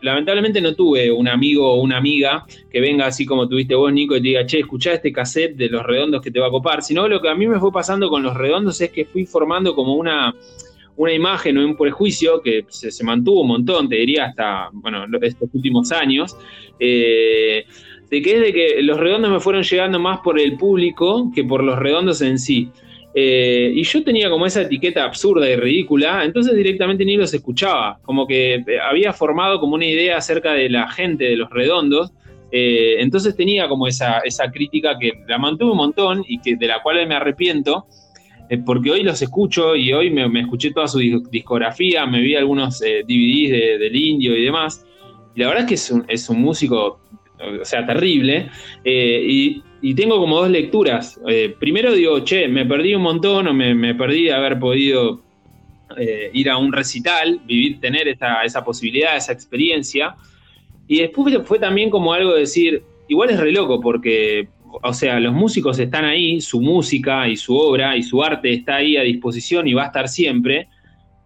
lamentablemente 0.00 0.60
no 0.60 0.76
tuve 0.76 1.10
un 1.10 1.26
amigo 1.26 1.68
o 1.68 1.82
una 1.82 1.96
amiga 1.96 2.46
que 2.70 2.80
venga 2.80 3.06
así 3.06 3.26
como 3.26 3.48
tuviste 3.48 3.74
vos, 3.74 3.92
Nico, 3.92 4.16
y 4.16 4.22
te 4.22 4.28
diga, 4.28 4.46
che, 4.46 4.60
escuchá 4.60 4.92
este 4.92 5.10
cassette 5.10 5.56
de 5.56 5.68
los 5.68 5.84
redondos 5.84 6.22
que 6.22 6.30
te 6.30 6.38
va 6.38 6.46
a 6.46 6.50
copar, 6.50 6.80
sino 6.80 7.08
lo 7.08 7.20
que 7.20 7.28
a 7.28 7.34
mí 7.34 7.48
me 7.48 7.58
fue 7.58 7.72
pasando 7.72 8.08
con 8.08 8.22
los 8.22 8.36
redondos 8.36 8.80
es 8.80 8.90
que 8.90 9.04
fui 9.04 9.26
formando 9.26 9.74
como 9.74 9.96
una 9.96 10.32
una 10.96 11.14
imagen 11.14 11.56
o 11.56 11.64
un 11.64 11.76
prejuicio 11.78 12.42
que 12.42 12.66
se, 12.68 13.02
mantuvo 13.04 13.40
un 13.40 13.48
montón, 13.48 13.88
te 13.88 13.96
diría 13.96 14.26
hasta, 14.26 14.68
bueno, 14.70 15.06
estos 15.22 15.48
últimos 15.54 15.90
años, 15.92 16.36
eh, 16.78 17.64
de 18.10 18.22
que 18.22 18.34
es 18.34 18.40
de 18.40 18.52
que 18.52 18.82
los 18.82 18.98
redondos 18.98 19.30
me 19.30 19.40
fueron 19.40 19.62
llegando 19.62 19.98
más 19.98 20.20
por 20.20 20.38
el 20.38 20.56
público 20.56 21.30
que 21.34 21.44
por 21.44 21.62
los 21.62 21.78
redondos 21.78 22.20
en 22.22 22.38
sí. 22.38 22.68
Eh, 23.14 23.72
y 23.74 23.82
yo 23.82 24.04
tenía 24.04 24.30
como 24.30 24.46
esa 24.46 24.62
etiqueta 24.62 25.04
absurda 25.04 25.48
y 25.48 25.56
ridícula, 25.56 26.24
entonces 26.24 26.54
directamente 26.54 27.04
ni 27.04 27.16
los 27.16 27.34
escuchaba, 27.34 27.98
como 28.02 28.26
que 28.26 28.54
eh, 28.54 28.64
había 28.80 29.12
formado 29.12 29.58
como 29.58 29.74
una 29.74 29.86
idea 29.86 30.16
acerca 30.16 30.52
de 30.52 30.68
la 30.68 30.88
gente 30.88 31.24
de 31.24 31.36
los 31.36 31.50
redondos, 31.50 32.12
entonces 32.52 33.36
tenía 33.36 33.68
como 33.68 33.86
esa, 33.86 34.18
esa 34.24 34.50
crítica 34.50 34.98
que 34.98 35.12
la 35.28 35.38
mantuve 35.38 35.70
un 35.70 35.76
montón 35.76 36.24
y 36.26 36.40
que 36.40 36.56
de 36.56 36.66
la 36.66 36.82
cual 36.82 37.06
me 37.06 37.14
arrepiento, 37.14 37.86
eh, 38.50 38.58
porque 38.58 38.90
hoy 38.90 39.04
los 39.04 39.22
escucho 39.22 39.76
y 39.76 39.92
hoy 39.92 40.10
me, 40.10 40.40
escuché 40.40 40.72
toda 40.72 40.88
su 40.88 40.98
discografía, 40.98 42.04
me 42.04 42.20
vi 42.20 42.34
algunos 42.34 42.82
eh, 42.82 43.04
DVDs 43.06 43.78
del 43.78 43.94
indio 43.94 44.36
y 44.36 44.44
demás. 44.44 44.84
Y 45.36 45.40
la 45.40 45.46
verdad 45.46 45.70
es 45.70 45.88
que 45.88 46.12
es 46.12 46.28
un 46.28 46.40
músico, 46.40 46.98
o 47.60 47.64
sea, 47.64 47.86
terrible. 47.86 48.50
Eh, 48.84 49.62
y, 49.82 49.94
tengo 49.94 50.18
como 50.18 50.36
dos 50.36 50.50
lecturas. 50.50 51.18
primero 51.58 51.92
digo, 51.94 52.22
che, 52.22 52.48
me 52.48 52.66
perdí 52.66 52.94
un 52.94 53.02
montón 53.02 53.48
o 53.48 53.54
me, 53.54 53.94
perdí 53.94 54.24
de 54.24 54.32
haber 54.32 54.58
podido 54.58 55.22
ir 56.32 56.50
a 56.50 56.58
un 56.58 56.70
recital, 56.70 57.40
vivir, 57.46 57.80
tener 57.80 58.06
esa, 58.06 58.42
esa 58.42 58.62
posibilidad, 58.62 59.16
esa 59.16 59.32
experiencia. 59.32 60.14
Y 60.86 60.98
después 60.98 61.34
fue 61.46 61.58
también 61.58 61.88
como 61.88 62.12
algo 62.12 62.34
de 62.34 62.40
decir, 62.40 62.82
igual 63.08 63.30
es 63.30 63.40
re 63.40 63.52
loco 63.52 63.80
porque 63.80 64.48
o 64.82 64.92
sea, 64.92 65.18
los 65.20 65.32
músicos 65.32 65.78
están 65.78 66.04
ahí, 66.04 66.40
su 66.40 66.60
música 66.60 67.28
y 67.28 67.36
su 67.36 67.56
obra 67.56 67.96
y 67.96 68.02
su 68.02 68.22
arte 68.22 68.52
está 68.52 68.76
ahí 68.76 68.96
a 68.96 69.02
disposición 69.02 69.66
y 69.66 69.74
va 69.74 69.84
a 69.84 69.86
estar 69.86 70.08
siempre. 70.08 70.68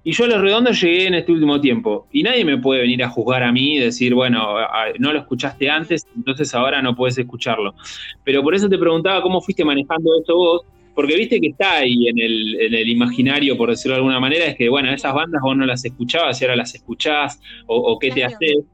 Y 0.07 0.12
yo 0.12 0.25
a 0.25 0.29
Los 0.29 0.43
Redondos 0.43 0.81
llegué 0.81 1.07
en 1.07 1.14
este 1.14 1.33
último 1.33 1.61
tiempo. 1.61 2.07
Y 2.12 2.23
nadie 2.23 2.45
me 2.45 2.59
puede 2.59 2.83
venir 2.83 3.03
a 3.03 3.09
juzgar 3.09 3.43
a 3.43 3.51
mí 3.51 3.77
y 3.77 3.81
decir, 3.81 4.14
bueno, 4.14 4.57
no 4.99 5.12
lo 5.12 5.19
escuchaste 5.19 5.71
antes, 5.71 6.07
entonces 6.14 6.55
ahora 6.55 6.83
no 6.83 6.95
puedes 6.95 7.17
escucharlo. 7.17 7.75
Pero 8.23 8.43
por 8.43 8.55
eso 8.55 8.69
te 8.69 8.77
preguntaba 8.77 9.23
cómo 9.23 9.40
fuiste 9.40 9.64
manejando 9.64 10.11
esto 10.21 10.37
vos, 10.37 10.62
porque 10.95 11.17
viste 11.17 11.40
que 11.40 11.49
está 11.49 11.79
ahí 11.79 12.09
en 12.09 12.19
el, 12.19 12.61
en 12.61 12.75
el 12.75 12.88
imaginario, 12.88 13.57
por 13.57 13.71
decirlo 13.71 13.95
de 13.95 14.01
alguna 14.01 14.21
manera, 14.21 14.45
es 14.45 14.57
que, 14.57 14.69
bueno, 14.69 14.93
esas 14.93 15.14
bandas 15.14 15.40
vos 15.43 15.57
no 15.57 15.64
las 15.64 15.85
escuchabas 15.85 16.40
y 16.40 16.45
ahora 16.45 16.57
las 16.57 16.75
escuchás, 16.75 17.40
o, 17.67 17.77
o 17.77 17.99
qué 17.99 18.11
te 18.11 18.25
haces. 18.25 18.64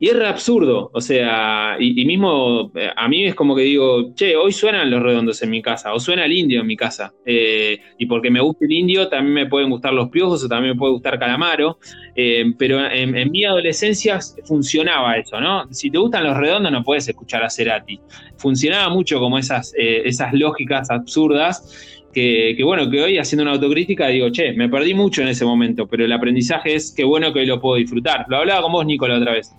Y 0.00 0.08
es 0.08 0.20
absurdo, 0.20 0.90
o 0.92 1.00
sea, 1.00 1.76
y, 1.78 2.04
mismo 2.04 2.72
eh, 2.74 2.90
a 2.96 3.08
mí 3.08 3.24
es 3.26 3.34
como 3.36 3.54
que 3.54 3.62
digo, 3.62 4.12
che, 4.14 4.34
hoy 4.34 4.50
suenan 4.52 4.90
los 4.90 5.00
redondos 5.00 5.40
en 5.42 5.50
mi 5.50 5.62
casa, 5.62 5.94
o 5.94 6.00
suena 6.00 6.24
el 6.24 6.32
indio 6.32 6.62
en 6.62 6.66
mi 6.66 6.76
casa. 6.76 7.14
Eh, 7.24 7.78
y 7.96 8.06
porque 8.06 8.28
me 8.28 8.40
gusta 8.40 8.64
el 8.64 8.72
indio, 8.72 9.08
también 9.08 9.32
me 9.34 9.46
pueden 9.46 9.70
gustar 9.70 9.94
los 9.94 10.08
piojos, 10.08 10.42
o 10.44 10.48
también 10.48 10.74
me 10.74 10.78
puede 10.78 10.94
gustar 10.94 11.16
calamaro. 11.18 11.78
Eh, 12.16 12.44
pero 12.58 12.84
en, 12.84 13.30
mi 13.30 13.44
adolescencia 13.44 14.18
funcionaba 14.44 15.16
eso, 15.16 15.40
¿no? 15.40 15.72
Si 15.72 15.90
te 15.90 15.98
gustan 15.98 16.24
los 16.24 16.36
redondos, 16.36 16.72
no 16.72 16.82
puedes 16.82 17.08
escuchar 17.08 17.44
a 17.44 17.48
Cerati. 17.48 18.00
Funcionaba 18.36 18.88
mucho 18.88 19.20
como 19.20 19.38
esas, 19.38 19.72
esas 19.76 20.32
lógicas 20.34 20.90
absurdas. 20.90 22.02
Que, 22.12 22.54
que, 22.56 22.62
bueno, 22.62 22.88
que 22.90 23.02
hoy 23.02 23.18
haciendo 23.18 23.42
una 23.42 23.52
autocrítica 23.52 24.06
digo, 24.06 24.30
che, 24.30 24.52
me 24.52 24.68
perdí 24.68 24.94
mucho 24.94 25.22
en 25.22 25.28
ese 25.28 25.44
momento, 25.44 25.88
pero 25.88 26.04
el 26.04 26.12
aprendizaje 26.12 26.74
es 26.74 26.92
que 26.92 27.02
bueno 27.02 27.32
que 27.32 27.40
hoy 27.40 27.46
lo 27.46 27.60
puedo 27.60 27.76
disfrutar. 27.76 28.26
Lo 28.28 28.36
hablaba 28.36 28.62
con 28.62 28.70
vos, 28.70 28.86
Nico, 28.86 29.08
la 29.08 29.18
otra 29.18 29.32
vez. 29.32 29.50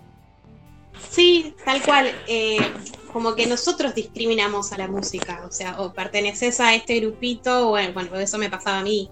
Sí, 1.16 1.54
tal 1.64 1.82
cual. 1.82 2.12
Eh, 2.26 2.58
como 3.10 3.34
que 3.34 3.46
nosotros 3.46 3.94
discriminamos 3.94 4.72
a 4.72 4.76
la 4.76 4.86
música, 4.86 5.46
o 5.48 5.50
sea, 5.50 5.80
o 5.80 5.94
perteneces 5.94 6.60
a 6.60 6.74
este 6.74 7.00
grupito, 7.00 7.70
bueno, 7.70 7.94
bueno 7.94 8.16
eso 8.16 8.36
me 8.36 8.50
pasaba 8.50 8.80
a 8.80 8.82
mí. 8.82 9.10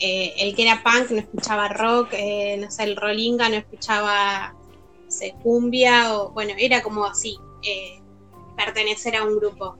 Eh, 0.00 0.34
el 0.38 0.56
que 0.56 0.64
era 0.64 0.82
punk 0.82 1.12
no 1.12 1.18
escuchaba 1.18 1.68
rock, 1.68 2.08
eh, 2.14 2.56
no 2.60 2.68
sé, 2.68 2.82
el 2.82 2.96
rollinga 2.96 3.48
no 3.48 3.54
escuchaba 3.54 4.54
no 4.54 5.42
cumbia, 5.44 6.16
o 6.16 6.32
bueno, 6.32 6.52
era 6.58 6.82
como 6.82 7.04
así, 7.04 7.38
pertenecer 8.56 9.14
a 9.14 9.22
un 9.22 9.36
grupo. 9.36 9.76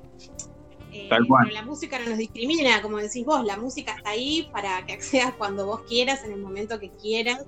Tal 1.08 1.26
cual. 1.26 1.46
Pero 1.48 1.60
la 1.60 1.66
música 1.66 1.98
no 1.98 2.10
nos 2.10 2.18
discrimina, 2.18 2.80
como 2.80 2.98
decís 2.98 3.26
vos, 3.26 3.44
la 3.44 3.56
música 3.56 3.96
está 3.96 4.10
ahí 4.10 4.48
para 4.52 4.86
que 4.86 4.92
accedas 4.92 5.34
cuando 5.38 5.66
vos 5.66 5.82
quieras, 5.82 6.22
en 6.22 6.30
el 6.30 6.38
momento 6.38 6.78
que 6.78 6.90
quieras. 6.90 7.44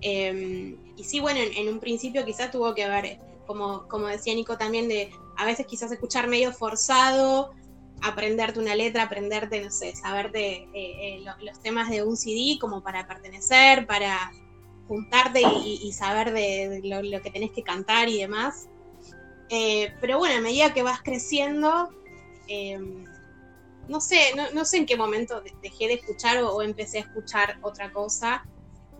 Em, 0.00 0.76
y 0.96 1.04
sí, 1.04 1.20
bueno, 1.20 1.40
en, 1.40 1.68
un 1.68 1.80
principio 1.80 2.24
quizás 2.24 2.50
tuvo 2.50 2.74
que 2.74 2.88
ver, 2.88 3.18
como, 3.46 3.86
como 3.88 4.06
decía 4.06 4.34
Nico 4.34 4.56
también, 4.58 4.88
de 4.88 5.10
a 5.36 5.44
veces 5.44 5.66
quizás 5.66 5.92
escuchar 5.92 6.28
medio 6.28 6.52
forzado, 6.52 7.52
aprenderte 8.02 8.60
una 8.60 8.74
letra, 8.74 9.04
aprenderte, 9.04 9.62
no 9.62 9.70
sé, 9.70 9.94
saberte 9.96 10.68
eh, 10.74 11.18
eh, 11.18 11.24
los 11.42 11.60
temas 11.60 11.88
de 11.88 12.02
un 12.02 12.16
CD 12.16 12.58
como 12.60 12.82
para 12.82 13.06
pertenecer, 13.06 13.86
para 13.86 14.32
juntarte 14.88 15.42
y, 15.64 15.92
saber 15.92 16.32
de, 16.32 16.80
lo, 16.84 17.22
que 17.22 17.30
tenés 17.30 17.50
que 17.50 17.62
cantar 17.62 18.08
y 18.08 18.18
demás. 18.18 18.68
Eh, 19.48 19.92
pero 20.00 20.18
bueno, 20.18 20.36
a 20.36 20.40
medida 20.40 20.72
que 20.72 20.82
vas 20.82 21.02
creciendo, 21.02 21.90
em, 22.46 23.04
no 23.88 24.00
sé, 24.00 24.18
no, 24.52 24.64
sé 24.64 24.78
en 24.78 24.86
qué 24.86 24.96
momento 24.96 25.42
dejé 25.62 25.88
de 25.88 25.94
escuchar 25.94 26.38
o 26.42 26.62
empecé 26.62 26.98
a 26.98 27.00
escuchar 27.02 27.58
otra 27.62 27.92
cosa. 27.92 28.46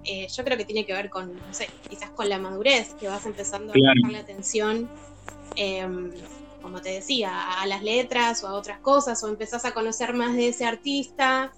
Eh, 0.09 0.29
yo 0.33 0.45
creo 0.45 0.57
que 0.57 0.65
tiene 0.65 0.87
que 0.87 0.93
ver 0.93 1.11
con, 1.11 1.35
no 1.45 1.53
sé, 1.53 1.69
quizás 1.89 2.11
con 2.13 2.29
la 2.29 2.39
madurez, 2.39 2.95
que 2.95 3.09
vas 3.09 3.27
empezando 3.27 3.73
a 3.73 3.75
prestarle 3.75 4.19
atención, 4.19 4.89
em, 5.57 6.13
como 6.61 6.81
te 6.81 6.91
decía, 6.91 7.61
a 7.61 7.67
las 7.67 7.83
letras 7.83 8.45
o 8.45 8.47
a 8.47 8.55
otras 8.55 8.79
cosas, 8.81 9.23
o 9.25 9.29
empezás 9.29 9.65
a 9.65 9.75
conocer 9.75 10.15
más 10.15 10.37
de 10.37 10.49
ese 10.49 10.65
artista 10.65 11.53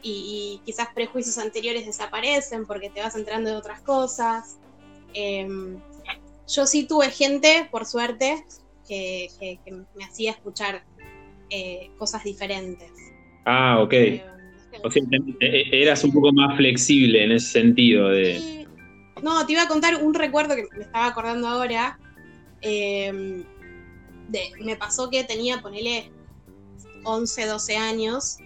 y, 0.00 0.62
quizás 0.64 0.88
prejuicios 0.94 1.38
anteriores 1.38 1.86
desaparecen 1.86 2.66
porque 2.66 2.90
te 2.90 3.00
vas 3.00 3.16
entrando 3.16 3.50
de 3.50 3.56
otras 3.56 3.82
cosas. 3.82 4.58
Em, 5.12 5.80
yo 6.46 6.66
sí 6.66 6.86
tuve 6.86 7.10
gente, 7.10 7.68
por 7.70 7.84
suerte, 7.84 8.44
que, 8.86 9.28
me 9.94 10.04
hacía 10.04 10.30
escuchar 10.30 10.84
eh, 11.50 11.90
cosas 11.98 12.22
diferentes. 12.22 12.92
Ah, 13.44 13.80
ok. 13.82 13.94
Eh, 14.78 14.86
o 14.86 14.90
sea, 14.90 15.02
eras 15.40 16.04
un 16.04 16.12
poco 16.12 16.32
más 16.32 16.56
flexible 16.56 17.24
en 17.24 17.32
ese 17.32 17.60
sentido 17.60 18.08
de... 18.08 18.66
No, 19.22 19.44
te 19.46 19.52
iba 19.52 19.62
a 19.62 19.68
contar 19.68 20.02
un 20.02 20.14
recuerdo 20.14 20.54
que 20.54 20.66
me 20.76 20.84
estaba 20.84 21.06
acordando 21.06 21.48
ahora. 21.48 21.98
De, 22.60 23.44
me 24.60 24.76
pasó 24.76 25.10
que 25.10 25.24
tenía, 25.24 25.60
ponele, 25.60 26.10
11, 27.04 27.46
12 27.46 27.76
años. 27.76 28.38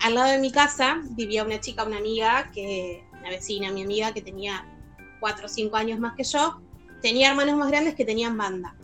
Al 0.00 0.14
lado 0.14 0.32
de 0.32 0.38
mi 0.38 0.50
casa 0.50 1.00
vivía 1.12 1.44
una 1.44 1.60
chica, 1.60 1.84
una 1.84 1.98
amiga, 1.98 2.50
que, 2.52 3.04
una 3.20 3.30
vecina, 3.30 3.70
mi 3.70 3.82
amiga, 3.82 4.12
que 4.12 4.20
tenía 4.20 4.66
4 5.20 5.46
o 5.46 5.48
5 5.48 5.76
años 5.76 5.98
más 5.98 6.14
que 6.16 6.24
yo. 6.24 6.60
Tenía 7.00 7.30
hermanos 7.30 7.56
más 7.56 7.70
grandes 7.70 7.94
que 7.94 8.04
tenían 8.04 8.36
banda. 8.36 8.74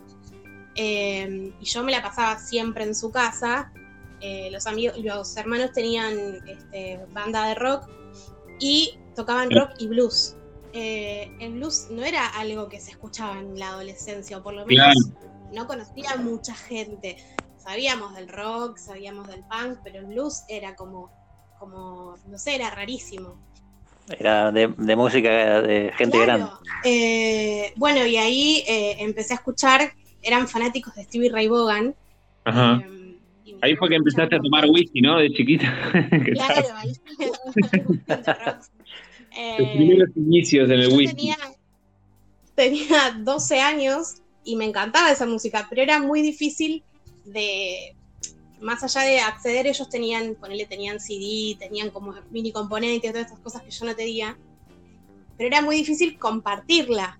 Em, 0.74 1.52
y 1.60 1.64
yo 1.64 1.82
me 1.82 1.90
la 1.90 2.02
pasaba 2.02 2.38
siempre 2.38 2.84
en 2.84 2.94
su 2.94 3.10
casa. 3.10 3.72
Eh, 4.20 4.48
los, 4.50 4.66
amigos, 4.66 4.96
los 4.98 5.36
hermanos 5.36 5.72
tenían 5.72 6.40
este, 6.46 7.00
banda 7.12 7.48
de 7.48 7.54
rock 7.54 7.88
y 8.58 8.98
tocaban 9.14 9.50
rock 9.50 9.70
y 9.78 9.88
blues. 9.88 10.36
Eh, 10.72 11.30
el 11.40 11.54
blues 11.54 11.88
no 11.90 12.04
era 12.04 12.26
algo 12.26 12.68
que 12.68 12.80
se 12.80 12.90
escuchaba 12.90 13.38
en 13.38 13.58
la 13.58 13.68
adolescencia, 13.68 14.38
o 14.38 14.42
por 14.42 14.54
lo 14.54 14.66
menos 14.66 14.94
no 15.52 15.66
conocía 15.66 16.16
mucha 16.16 16.54
gente. 16.54 17.16
Sabíamos 17.56 18.14
del 18.14 18.28
rock, 18.28 18.78
sabíamos 18.78 19.28
del 19.28 19.42
punk, 19.44 19.78
pero 19.84 20.00
el 20.00 20.06
blues 20.06 20.44
era 20.48 20.74
como, 20.74 21.10
como 21.58 22.16
no 22.26 22.38
sé, 22.38 22.54
era 22.54 22.70
rarísimo. 22.70 23.36
Era 24.08 24.50
de, 24.50 24.68
música 24.68 25.60
de 25.60 25.92
gente 25.96 26.18
grande. 26.18 26.48
Eh, 26.84 27.74
bueno, 27.76 28.06
y 28.06 28.16
ahí 28.16 28.64
empecé 28.66 29.34
a 29.34 29.36
escuchar 29.36 29.92
eran 30.22 30.48
fanáticos 30.48 30.94
de 30.94 31.04
Stevie 31.04 31.30
Ray 31.30 31.48
Vaughan. 31.48 31.94
Ajá. 32.44 32.80
Eh, 32.82 32.97
ahí 33.60 33.76
fue 33.76 33.88
que 33.88 33.96
empezaste 33.96 34.36
a 34.36 34.40
tomar 34.40 34.66
whisky, 34.66 35.00
¿no? 35.00 35.18
De 35.18 35.30
chiquita. 35.30 35.72
claro, 36.32 36.68
ahí 36.76 36.92
eh, 39.36 39.56
Los 39.58 39.68
primeros 39.70 40.10
inicios 40.16 40.70
en 40.70 40.80
el 40.80 40.92
whisky. 40.92 41.16
Tenía, 41.16 41.36
tenía 42.54 43.18
12 43.18 43.60
años 43.60 44.14
y 44.44 44.56
me 44.56 44.64
encantaba 44.64 45.10
esa 45.10 45.26
música, 45.26 45.66
pero 45.68 45.82
era 45.82 46.00
muy 46.00 46.22
difícil 46.22 46.82
de, 47.24 47.94
más 48.60 48.82
allá 48.82 49.02
de 49.02 49.20
acceder, 49.20 49.66
ellos 49.66 49.88
tenían, 49.88 50.34
ponele, 50.34 50.66
tenían 50.66 51.00
CD, 51.00 51.56
tenían 51.58 51.90
como 51.90 52.14
mini 52.30 52.52
componentes, 52.52 53.10
todas 53.10 53.26
estas 53.26 53.40
cosas 53.40 53.62
que 53.62 53.70
yo 53.70 53.84
no 53.84 53.94
tenía, 53.94 54.36
pero 55.36 55.48
era 55.48 55.62
muy 55.62 55.76
difícil 55.76 56.18
compartirla 56.18 57.18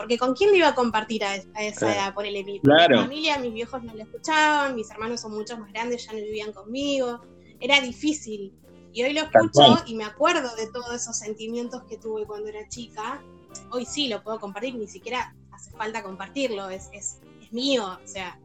porque 0.00 0.16
¿con 0.16 0.34
quién 0.34 0.50
le 0.50 0.56
iba 0.56 0.68
a 0.68 0.74
compartir 0.74 1.22
a, 1.24 1.36
esa 1.36 1.94
edad? 1.94 2.14
Ponele 2.14 2.42
mi, 2.42 2.58
familia, 2.58 3.36
mis 3.36 3.52
viejos 3.52 3.82
no 3.82 3.92
le 3.92 4.04
escuchaban, 4.04 4.74
mis 4.74 4.90
hermanos 4.90 5.20
son 5.20 5.32
muchos 5.32 5.58
más 5.58 5.70
grandes, 5.74 6.06
ya 6.06 6.14
no 6.14 6.20
vivían 6.20 6.52
conmigo. 6.52 7.20
Era 7.60 7.82
difícil. 7.82 8.54
Y 8.94 9.02
hoy 9.02 9.12
lo 9.12 9.20
escucho 9.20 9.84
y 9.84 9.94
me 9.94 10.04
acuerdo 10.04 10.56
de 10.56 10.68
todos 10.68 10.94
esos 10.94 11.18
sentimientos 11.18 11.82
que 11.82 11.98
tuve 11.98 12.24
cuando 12.24 12.48
era 12.48 12.66
chica. 12.70 13.22
Hoy 13.72 13.84
sí 13.84 14.08
lo 14.08 14.22
puedo 14.22 14.40
compartir, 14.40 14.74
ni 14.74 14.88
siquiera 14.88 15.36
hace 15.52 15.70
falta 15.72 16.02
compartirlo, 16.02 16.70
es, 16.70 16.88
es, 16.94 17.18
mío. 17.50 17.98
O 18.02 18.06
sea, 18.06 18.40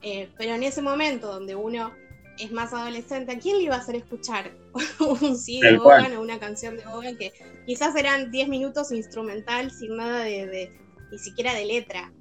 eh, 0.00 0.30
pero 0.38 0.54
en 0.54 0.62
ese 0.62 0.80
momento 0.80 1.26
donde 1.26 1.54
uno 1.56 1.92
es 2.38 2.52
más 2.52 2.72
adolescente, 2.72 3.32
¿a 3.32 3.38
quién 3.38 3.58
le 3.58 3.64
iba 3.64 3.74
a 3.74 3.80
hacer 3.80 3.96
escuchar 3.96 4.50
un 5.00 5.36
CD 5.36 5.72
de 5.72 5.76
Bogan 5.76 6.16
o 6.16 6.22
una 6.22 6.38
canción 6.38 6.78
de 6.78 6.86
Bogan 6.86 7.18
que 7.18 7.34
quizás 7.66 7.94
eran 7.96 8.30
10 8.30 8.48
minutos 8.48 8.92
instrumental 8.92 9.70
sin 9.70 9.98
nada 9.98 10.24
de, 10.24 10.85
ni 11.10 11.18
siquiera 11.18 11.54
de 11.54 11.64
letra. 11.66 12.12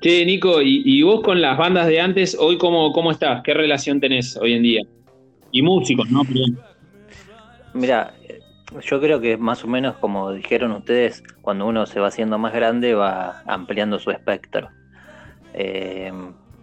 Che, 0.00 0.24
Nico, 0.24 0.62
¿y, 0.62 1.02
vos 1.02 1.20
con 1.20 1.42
las 1.42 1.58
bandas 1.58 1.86
de 1.86 2.00
antes, 2.00 2.34
hoy 2.38 2.56
cómo, 2.56 2.90
cómo 2.92 3.10
estás? 3.10 3.42
¿Qué 3.42 3.52
relación 3.52 4.00
tenés 4.00 4.34
hoy 4.36 4.54
en 4.54 4.62
día? 4.62 4.82
Y 5.52 5.60
músicos, 5.60 6.08
¿no? 6.10 6.22
Mira, 7.74 8.14
yo 8.82 9.00
creo 9.00 9.20
que 9.20 9.36
más 9.36 9.62
o 9.62 9.66
menos 9.66 9.96
como 9.96 10.32
dijeron 10.32 10.72
ustedes, 10.72 11.22
cuando 11.42 11.66
uno 11.66 11.84
se 11.84 12.00
va 12.00 12.08
haciendo 12.08 12.38
más 12.38 12.54
grande 12.54 12.94
va 12.94 13.42
ampliando 13.46 13.98
su 13.98 14.10
espectro. 14.10 14.70
Eh, 15.52 16.10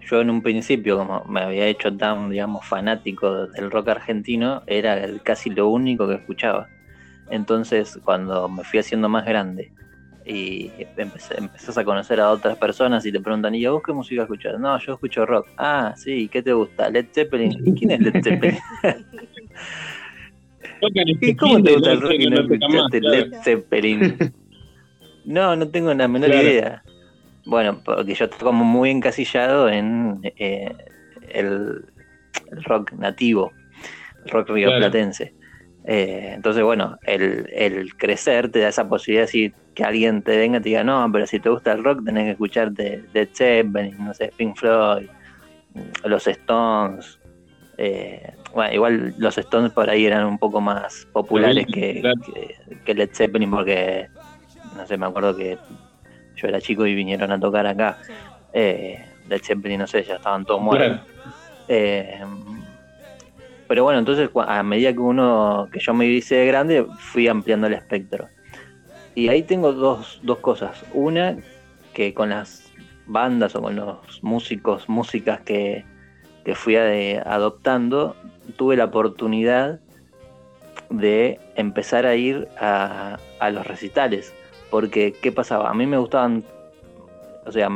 yo 0.10 0.22
en 0.22 0.32
un 0.32 0.42
principio, 0.42 0.98
como 0.98 1.24
me 1.26 1.42
había 1.42 1.68
hecho 1.68 1.96
tan, 1.96 2.32
digamos, 2.32 2.66
fanático 2.66 3.48
del 3.48 3.70
rock 3.70 3.90
argentino, 3.90 4.64
era 4.66 5.00
casi 5.22 5.52
lo 5.52 5.68
único 5.68 6.08
que 6.08 6.16
escuchaba. 6.16 6.70
Entonces, 7.30 8.00
cuando 8.04 8.50
me 8.50 8.64
fui 8.64 8.80
haciendo 8.80 9.10
más 9.10 9.26
grande 9.26 9.72
y 10.28 10.72
empezás 10.98 11.78
a 11.78 11.86
conocer 11.86 12.20
a 12.20 12.32
otras 12.32 12.58
personas 12.58 13.06
y 13.06 13.12
te 13.12 13.22
preguntan, 13.22 13.56
¿y 13.56 13.66
a 13.66 13.72
vos 13.72 13.82
qué 13.86 13.94
música 13.94 14.24
escuchas? 14.24 14.60
No, 14.60 14.78
yo 14.80 14.94
escucho 14.94 15.26
rock. 15.26 15.48
Ah, 15.58 15.94
sí, 15.96 16.28
¿qué 16.28 16.44
te 16.44 16.52
gusta? 16.52 16.90
Led 16.90 17.06
Zeppelin. 17.14 17.54
¿Y 17.66 17.74
quién 17.74 17.92
es 17.92 18.02
Led 18.02 18.14
Zeppelin? 18.24 18.60
¿Y 21.22 21.36
cómo 21.36 21.64
te 21.64 21.74
gusta 21.74 21.94
el 21.94 22.02
rock 22.02 22.14
y 22.20 22.30
no 22.30 22.42
escuchaste 22.42 23.02
Led 23.02 23.34
Zeppelin? 23.44 24.18
No, 25.28 25.58
no 25.58 25.68
tengo 25.68 25.94
la 25.94 26.08
menor 26.08 26.30
idea. 26.30 26.82
Bueno, 27.46 27.82
porque 27.84 28.14
yo 28.14 28.26
estoy 28.26 28.40
como 28.40 28.64
muy 28.64 28.92
encasillado 28.92 29.68
en 29.68 30.22
eh, 30.24 30.74
el, 31.28 31.84
rock 32.64 32.94
nativo, 32.94 33.52
el 34.24 34.32
rock 34.32 34.52
rioplatense. 34.52 35.34
Eh, 35.90 36.34
entonces, 36.36 36.64
bueno, 36.64 36.98
el, 37.04 37.50
el, 37.54 37.96
crecer 37.96 38.52
te 38.52 38.60
da 38.60 38.68
esa 38.68 38.90
posibilidad 38.90 39.22
de 39.22 39.28
decir 39.28 39.54
que 39.74 39.86
alguien 39.86 40.22
te 40.22 40.36
venga 40.36 40.58
y 40.58 40.62
te 40.62 40.70
diga, 40.70 40.84
no, 40.84 41.10
pero 41.14 41.26
si 41.26 41.40
te 41.40 41.50
gusta 41.50 41.72
el 41.72 41.82
rock 41.82 42.04
tenés 42.04 42.26
que 42.26 42.32
escucharte 42.32 43.06
Led 43.14 43.30
Zeppelin, 43.34 43.96
no 44.04 44.14
sé, 44.14 44.34
Pink 44.36 44.58
Floyd, 44.58 45.08
los 46.04 46.28
Stones. 46.28 47.18
Eh, 47.78 48.34
bueno, 48.54 48.74
igual 48.74 49.16
los 49.18 49.38
Stones 49.38 49.72
por 49.72 49.90
ahí 49.90 50.06
eran 50.06 50.26
un 50.26 50.38
poco 50.38 50.60
más 50.60 51.08
populares 51.14 51.66
que, 51.68 52.04
que, 52.84 52.94
Led 52.94 53.12
Zeppelin 53.14 53.50
porque, 53.50 54.08
no 54.76 54.86
sé, 54.86 54.98
me 54.98 55.06
acuerdo 55.06 55.38
que 55.38 55.58
yo 56.36 56.48
era 56.50 56.60
chico 56.60 56.86
y 56.86 56.96
vinieron 56.96 57.32
a 57.32 57.40
tocar 57.40 57.66
acá. 57.66 57.98
Eh, 58.52 59.06
Led 59.30 59.42
Zeppelin, 59.42 59.80
no 59.80 59.88
sé, 59.88 60.04
ya 60.04 60.16
estaban 60.16 60.44
todos 60.44 60.62
muertos. 60.62 61.00
Eh, 61.70 62.20
pero 63.68 63.84
bueno, 63.84 64.00
entonces 64.00 64.30
a 64.36 64.64
medida 64.64 64.94
que 64.94 65.00
uno, 65.00 65.68
que 65.72 65.80
yo 65.80 65.94
me 65.94 66.06
hice 66.06 66.36
de 66.36 66.48
grande, 66.48 66.86
fui 67.00 67.28
ampliando 67.28 67.68
el 67.68 67.74
espectro. 67.74 68.28
Y 69.16 69.30
ahí 69.30 69.44
tengo 69.44 69.74
dos, 69.74 70.20
dos 70.24 70.40
cosas. 70.40 70.86
Una, 70.94 71.38
que 71.94 72.14
con 72.14 72.30
las 72.30 72.72
bandas 73.08 73.56
o 73.56 73.62
con 73.62 73.76
los 73.76 74.24
músicos, 74.24 74.88
músicas 74.88 75.42
que, 75.42 75.84
que 76.46 76.56
fui 76.56 76.76
adoptando, 76.76 78.16
tuve 78.56 78.78
la 78.78 78.86
oportunidad 78.86 79.80
de 80.90 81.40
empezar 81.56 82.06
a 82.06 82.16
ir 82.16 82.48
a, 82.60 83.18
a 83.40 83.50
los 83.50 83.68
recitales. 83.68 84.34
Porque, 84.70 85.14
¿qué 85.14 85.32
pasaba? 85.32 85.70
A 85.70 85.74
mí 85.74 85.86
me 85.86 85.98
gustaban, 85.98 86.44
o 87.46 87.52
sea, 87.52 87.70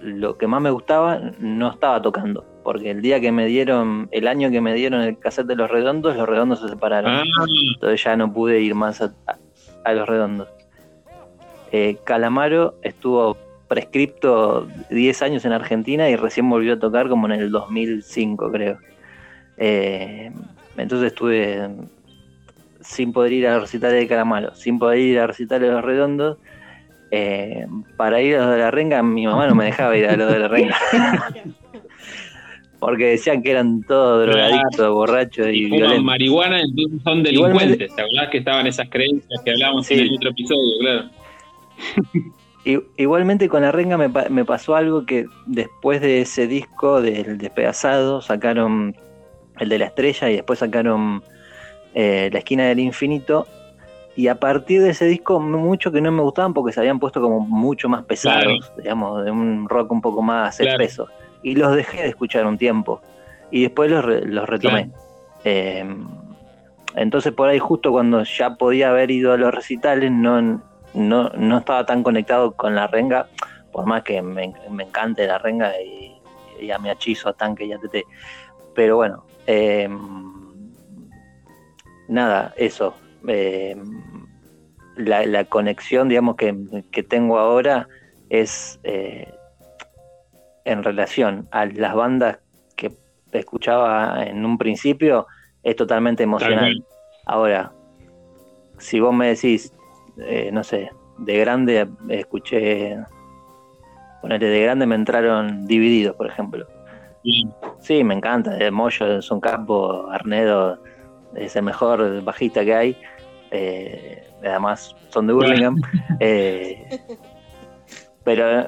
lo 0.00 0.38
que 0.38 0.46
más 0.46 0.62
me 0.62 0.70
gustaba 0.70 1.20
no 1.38 1.70
estaba 1.70 2.00
tocando 2.00 2.44
porque 2.62 2.90
el 2.90 3.02
día 3.02 3.20
que 3.20 3.32
me 3.32 3.46
dieron, 3.46 4.08
el 4.10 4.28
año 4.28 4.50
que 4.50 4.60
me 4.60 4.74
dieron 4.74 5.00
el 5.02 5.18
cassette 5.18 5.46
de 5.46 5.56
los 5.56 5.70
redondos, 5.70 6.16
los 6.16 6.28
redondos 6.28 6.60
se 6.60 6.68
separaron. 6.68 7.12
Ah. 7.12 7.22
Entonces 7.74 8.02
ya 8.02 8.16
no 8.16 8.32
pude 8.32 8.60
ir 8.60 8.74
más 8.74 9.00
a, 9.00 9.92
los 9.92 10.08
redondos. 10.08 10.48
Eh, 11.72 11.96
Calamaro 12.04 12.74
estuvo 12.82 13.36
prescripto 13.68 14.66
10 14.90 15.22
años 15.22 15.44
en 15.44 15.52
Argentina 15.52 16.08
y 16.10 16.16
recién 16.16 16.50
volvió 16.50 16.74
a 16.74 16.78
tocar 16.78 17.08
como 17.08 17.26
en 17.26 17.40
el 17.40 17.50
2005, 17.50 18.50
creo. 18.50 18.78
Eh, 19.56 20.32
entonces 20.76 21.08
estuve 21.08 21.70
sin 22.80 23.12
poder 23.12 23.32
ir 23.32 23.46
a 23.46 23.60
recitar 23.60 23.92
de 23.92 24.06
Calamaro, 24.08 24.54
sin 24.54 24.78
poder 24.78 24.98
ir 24.98 25.20
a 25.20 25.26
recitar 25.26 25.60
de 25.60 25.68
los 25.68 25.84
redondos. 25.84 26.38
Eh, 27.12 27.66
para 27.96 28.20
ir 28.20 28.36
a 28.36 28.46
los 28.46 28.52
de 28.52 28.58
la 28.58 28.70
renga, 28.70 29.02
mi 29.02 29.26
mamá 29.26 29.46
no 29.46 29.54
me 29.54 29.66
dejaba 29.66 29.96
ir 29.96 30.06
a 30.06 30.16
los 30.16 30.32
de 30.32 30.38
la 30.38 30.48
renga. 30.48 30.76
porque 32.80 33.04
decían 33.04 33.42
que 33.42 33.50
eran 33.50 33.82
todos 33.82 34.26
drogadictos, 34.26 34.92
borrachos 34.92 35.48
y 35.48 35.66
violentos. 35.66 36.02
marihuana, 36.02 36.62
entonces 36.62 37.00
son 37.04 37.22
delincuentes. 37.22 37.94
¿Te 37.94 38.02
acordás 38.02 38.30
que 38.30 38.38
estaban 38.38 38.66
esas 38.66 38.88
creencias 38.88 39.40
que 39.44 39.50
hablábamos 39.50 39.90
en 39.90 40.00
el 40.00 40.14
otro 40.14 40.30
episodio? 40.30 40.78
Claro. 40.80 41.10
Igualmente 42.96 43.48
con 43.48 43.62
la 43.62 43.72
renga 43.72 43.96
me, 43.96 44.44
pasó 44.44 44.76
algo 44.76 45.06
que 45.06 45.26
después 45.46 46.00
de 46.00 46.20
ese 46.20 46.46
disco 46.46 47.00
del 47.00 47.38
despedazado 47.38 48.20
sacaron 48.20 48.96
el 49.58 49.68
de 49.68 49.78
la 49.78 49.86
estrella 49.86 50.30
y 50.30 50.34
después 50.34 50.58
sacaron 50.58 51.22
eh, 51.94 52.28
la 52.32 52.38
esquina 52.38 52.64
del 52.64 52.80
infinito 52.80 53.46
y 54.14 54.28
a 54.28 54.38
partir 54.38 54.82
de 54.82 54.90
ese 54.90 55.06
disco 55.06 55.40
mucho 55.40 55.90
que 55.90 56.02
no 56.02 56.12
me 56.12 56.22
gustaban 56.22 56.52
porque 56.52 56.72
se 56.72 56.80
habían 56.80 56.98
puesto 56.98 57.22
como 57.22 57.40
mucho 57.40 57.88
más 57.88 58.04
pesados, 58.04 58.70
digamos, 58.76 59.24
de 59.24 59.30
un 59.30 59.66
rock 59.66 59.92
un 59.92 60.02
poco 60.02 60.20
más 60.20 60.60
espeso 60.60 61.08
y 61.42 61.54
los 61.54 61.74
dejé 61.74 62.02
de 62.02 62.08
escuchar 62.08 62.46
un 62.46 62.58
tiempo 62.58 63.00
y 63.50 63.62
después 63.62 63.90
los, 63.90 64.04
los 64.26 64.48
retomé. 64.48 64.90
Em, 65.44 66.06
entonces 66.94 67.32
por 67.32 67.48
ahí 67.48 67.58
justo 67.58 67.92
cuando 67.92 68.22
ya 68.24 68.56
podía 68.56 68.90
haber 68.90 69.10
ido 69.10 69.32
a 69.32 69.36
los 69.36 69.54
recitales 69.54 70.10
no, 70.10 70.60
no, 70.94 71.28
no 71.30 71.58
estaba 71.58 71.86
tan 71.86 72.02
conectado 72.02 72.52
con 72.52 72.74
la 72.74 72.86
renga, 72.86 73.28
por 73.72 73.86
más 73.86 74.02
que 74.02 74.20
me, 74.22 74.52
encante 74.80 75.26
la 75.26 75.38
renga 75.38 75.72
y, 75.80 76.16
ya 76.62 76.78
me 76.78 76.90
achizo 76.90 77.30
a 77.30 77.32
tanque 77.32 77.64
y 77.64 77.72
a 77.72 77.78
TT. 77.78 78.04
Pero 78.74 78.96
bueno, 78.96 79.24
em, 79.46 80.70
nada, 82.06 82.52
eso. 82.56 82.94
Em, 83.26 83.80
la, 84.96 85.44
conexión, 85.44 86.10
digamos, 86.10 86.36
que, 86.36 87.02
tengo 87.02 87.38
ahora 87.38 87.88
es 88.28 88.78
eh, 88.82 89.32
en 90.64 90.82
relación 90.82 91.48
a 91.50 91.66
las 91.66 91.94
bandas 91.94 92.38
que 92.76 92.92
escuchaba 93.32 94.24
en 94.24 94.44
un 94.44 94.58
principio, 94.58 95.26
es 95.62 95.76
totalmente 95.76 96.22
emocional. 96.22 96.84
Ahora, 97.26 97.72
si 98.78 99.00
vos 99.00 99.14
me 99.14 99.28
decís, 99.28 99.72
eh, 100.18 100.50
no 100.52 100.64
sé, 100.64 100.90
de 101.18 101.38
grande 101.38 101.88
escuché, 102.08 102.96
ponete, 104.20 104.46
de 104.46 104.60
grande 104.62 104.86
me 104.86 104.94
entraron 104.94 105.66
divididos, 105.66 106.16
por 106.16 106.26
ejemplo. 106.26 106.66
Sí, 107.80 108.02
me 108.02 108.14
encanta, 108.14 108.52
de 108.52 108.70
Moyo 108.70 109.18
es 109.18 109.30
un 109.30 109.40
campo, 109.40 110.08
Arnedo 110.10 110.78
es 111.34 111.54
el 111.56 111.62
mejor 111.62 112.22
bajista 112.22 112.64
que 112.64 112.74
hay. 112.74 112.96
Eh, 113.50 114.22
además 114.42 114.94
son 115.10 115.26
de 115.26 115.32
Burlingame. 115.32 115.80
Eh, 116.20 117.00
pero 118.24 118.66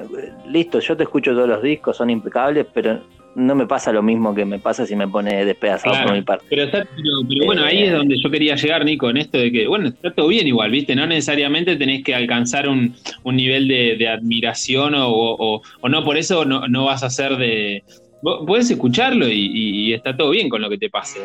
listo, 0.48 0.80
yo 0.80 0.96
te 0.96 1.04
escucho 1.04 1.32
todos 1.32 1.48
los 1.48 1.62
discos, 1.62 1.96
son 1.96 2.10
impecables, 2.10 2.66
pero 2.72 3.00
no 3.34 3.54
me 3.54 3.66
pasa 3.66 3.92
lo 3.92 4.02
mismo 4.02 4.34
que 4.34 4.44
me 4.44 4.58
pasa 4.58 4.86
si 4.86 4.94
me 4.94 5.08
pone 5.08 5.44
despedazado 5.44 5.94
por 6.04 6.12
mi 6.12 6.22
parte. 6.22 6.44
Pero, 6.48 6.68
bueno, 7.44 7.64
ahí 7.64 7.84
es 7.84 7.90
eh, 7.90 7.94
donde 7.94 8.16
yo 8.22 8.30
quería 8.30 8.56
llegar, 8.56 8.84
Nico, 8.84 9.08
en 9.10 9.16
esto 9.16 9.38
de 9.38 9.50
que, 9.50 9.66
bueno, 9.66 9.88
está 9.88 10.12
todo 10.12 10.28
bien 10.28 10.46
igual, 10.46 10.70
¿viste? 10.70 10.94
No 10.94 11.06
necesariamente 11.06 11.76
tenés 11.76 12.04
que 12.04 12.14
alcanzar 12.14 12.68
un, 12.68 12.94
nivel 13.24 13.68
de, 13.68 14.08
admiración 14.08 14.94
o, 14.96 15.62
no, 15.88 16.04
por 16.04 16.16
eso 16.16 16.44
no, 16.44 16.84
vas 16.84 17.02
a 17.02 17.10
ser 17.10 17.36
de... 17.36 17.82
Puedes 18.46 18.70
escucharlo 18.70 19.26
y, 19.28 19.92
está 19.92 20.16
todo 20.16 20.30
bien 20.30 20.48
con 20.48 20.62
lo 20.62 20.70
que 20.70 20.78
te 20.78 20.90
pase. 20.90 21.20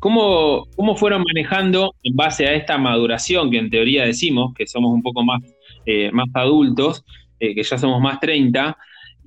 ¿Cómo, 0.00 0.66
¿Cómo 0.76 0.96
fueron 0.96 1.22
manejando 1.22 1.94
en 2.02 2.16
base 2.16 2.46
a 2.46 2.54
esta 2.54 2.78
maduración 2.78 3.50
que 3.50 3.58
en 3.58 3.68
teoría 3.68 4.06
decimos, 4.06 4.54
que 4.54 4.66
somos 4.66 4.92
un 4.92 5.02
poco 5.02 5.22
más, 5.22 5.42
eh, 5.84 6.10
más 6.10 6.28
adultos, 6.32 7.04
eh, 7.38 7.54
que 7.54 7.62
ya 7.62 7.76
somos 7.76 8.00
más 8.00 8.18
30, 8.18 8.76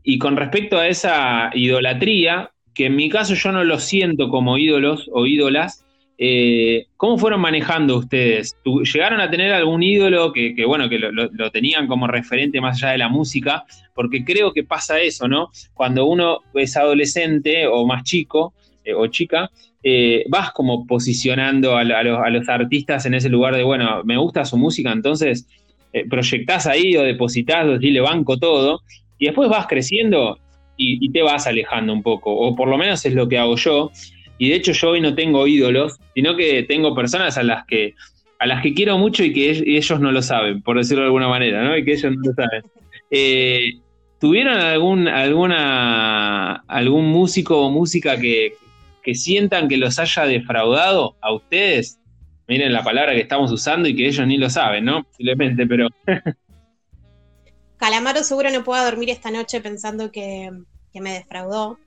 y 0.04 0.18
con 0.18 0.36
respecto 0.36 0.80
a 0.80 0.88
esa 0.88 1.52
idolatría, 1.54 2.52
que 2.74 2.88
en 2.88 2.96
mi 2.96 3.08
caso 3.08 3.36
yo 3.36 3.52
no 3.52 3.64
lo 3.64 3.78
siento 3.78 4.30
como 4.30 4.58
ídolos 4.58 5.10
o 5.14 5.28
ídolas, 5.28 5.86
eh, 6.18 6.88
¿cómo 6.98 7.20
fueron 7.20 7.42
manejando 7.42 7.98
ustedes? 7.98 8.58
¿Llegaron 8.66 9.22
a 9.22 9.30
tener 9.30 9.54
algún 9.54 9.84
ídolo 9.84 10.34
que, 10.34 10.56
bueno, 10.66 10.90
que 10.90 10.98
lo, 10.98 11.12
lo, 11.12 11.52
tenían 11.52 11.86
como 11.86 12.08
referente 12.08 12.62
más 12.62 12.82
allá 12.82 12.94
de 12.94 12.98
la 12.98 13.10
música? 13.10 13.66
Porque 13.94 14.24
creo 14.24 14.54
que 14.54 14.64
pasa 14.64 15.00
eso, 15.00 15.28
¿no? 15.28 15.50
Cuando 15.74 16.06
uno 16.06 16.40
es 16.56 16.78
adolescente 16.78 17.68
o 17.68 17.86
más 17.86 18.04
chico 18.04 18.54
o 18.96 19.08
chica, 19.08 19.50
eh, 19.84 20.24
vas 20.30 20.52
como 20.52 20.88
posicionando 20.88 21.76
a, 21.76 21.84
los, 21.84 22.50
artistas 22.50 23.06
en 23.06 23.16
ese 23.16 23.30
lugar 23.30 23.56
de, 23.56 23.64
bueno, 23.64 24.02
me 24.06 24.18
gusta 24.18 24.46
su 24.46 24.58
música, 24.58 24.92
entonces 24.92 25.46
eh, 25.92 26.06
proyectás 26.10 26.68
ahí 26.68 26.96
o 26.96 27.04
depositas, 27.04 27.66
o 27.66 27.78
le 27.78 28.02
banco 28.02 28.38
todo, 28.38 28.82
y 29.20 29.26
después 29.26 29.50
vas 29.50 29.68
creciendo 29.68 30.40
y, 30.78 31.10
te 31.12 31.22
vas 31.22 31.48
alejando 31.48 31.94
un 31.94 32.02
poco, 32.02 32.34
o 32.34 32.56
por 32.56 32.68
lo 32.68 32.78
menos 32.78 33.06
es 33.06 33.14
lo 33.14 33.28
que 33.28 33.38
hago 33.38 33.56
yo, 33.58 33.92
y 34.38 34.50
de 34.50 34.56
hecho 34.56 34.72
yo 34.72 34.92
hoy 34.92 35.02
no 35.02 35.16
tengo 35.16 35.46
ídolos, 35.48 36.00
sino 36.16 36.36
que 36.36 36.64
tengo 36.64 36.96
personas 36.96 37.38
a 37.38 37.44
las 37.44 37.66
que 37.66 37.94
a 38.40 38.46
las 38.46 38.62
que 38.62 38.74
quiero 38.74 38.98
mucho 38.98 39.24
y 39.24 39.32
que 39.32 39.52
ellos 39.52 40.00
no 40.02 40.12
lo 40.12 40.22
saben, 40.22 40.62
por 40.62 40.78
decirlo 40.78 41.04
de 41.04 41.08
alguna 41.08 41.30
manera, 41.30 41.64
¿no? 41.64 41.78
Y 41.78 41.86
que 41.86 41.94
ellos 41.94 42.12
no 42.14 42.22
lo 42.26 42.34
saben. 42.34 42.64
Eh, 43.10 43.76
¿Tuvieron 44.20 44.58
algún, 44.58 45.08
alguna, 45.08 46.56
algún 46.68 47.06
músico 47.08 47.66
o 47.66 47.70
música 47.70 48.20
que, 48.20 48.56
que 49.04 49.14
sientan 49.16 49.68
que 49.68 49.78
los 49.78 50.00
haya 50.00 50.24
defraudado 50.24 51.18
a 51.22 51.34
ustedes, 51.34 52.00
miren 52.48 52.74
la 52.74 52.84
palabra 52.84 53.14
que 53.14 53.22
estamos 53.22 53.52
usando 53.52 53.88
y 53.88 53.96
que 53.96 54.08
ellos 54.08 54.26
ni 54.26 54.38
lo 54.38 54.50
saben, 54.50 54.86
¿no? 54.86 55.04
Posiblemente, 55.04 55.68
pero... 55.68 55.90
Calamaro 57.78 58.24
seguro 58.24 58.50
no 58.50 58.64
pueda 58.64 58.86
dormir 58.86 59.10
esta 59.10 59.30
noche 59.30 59.60
pensando 59.60 60.10
que, 60.12 60.52
me 60.94 61.14
defraudó. 61.14 61.80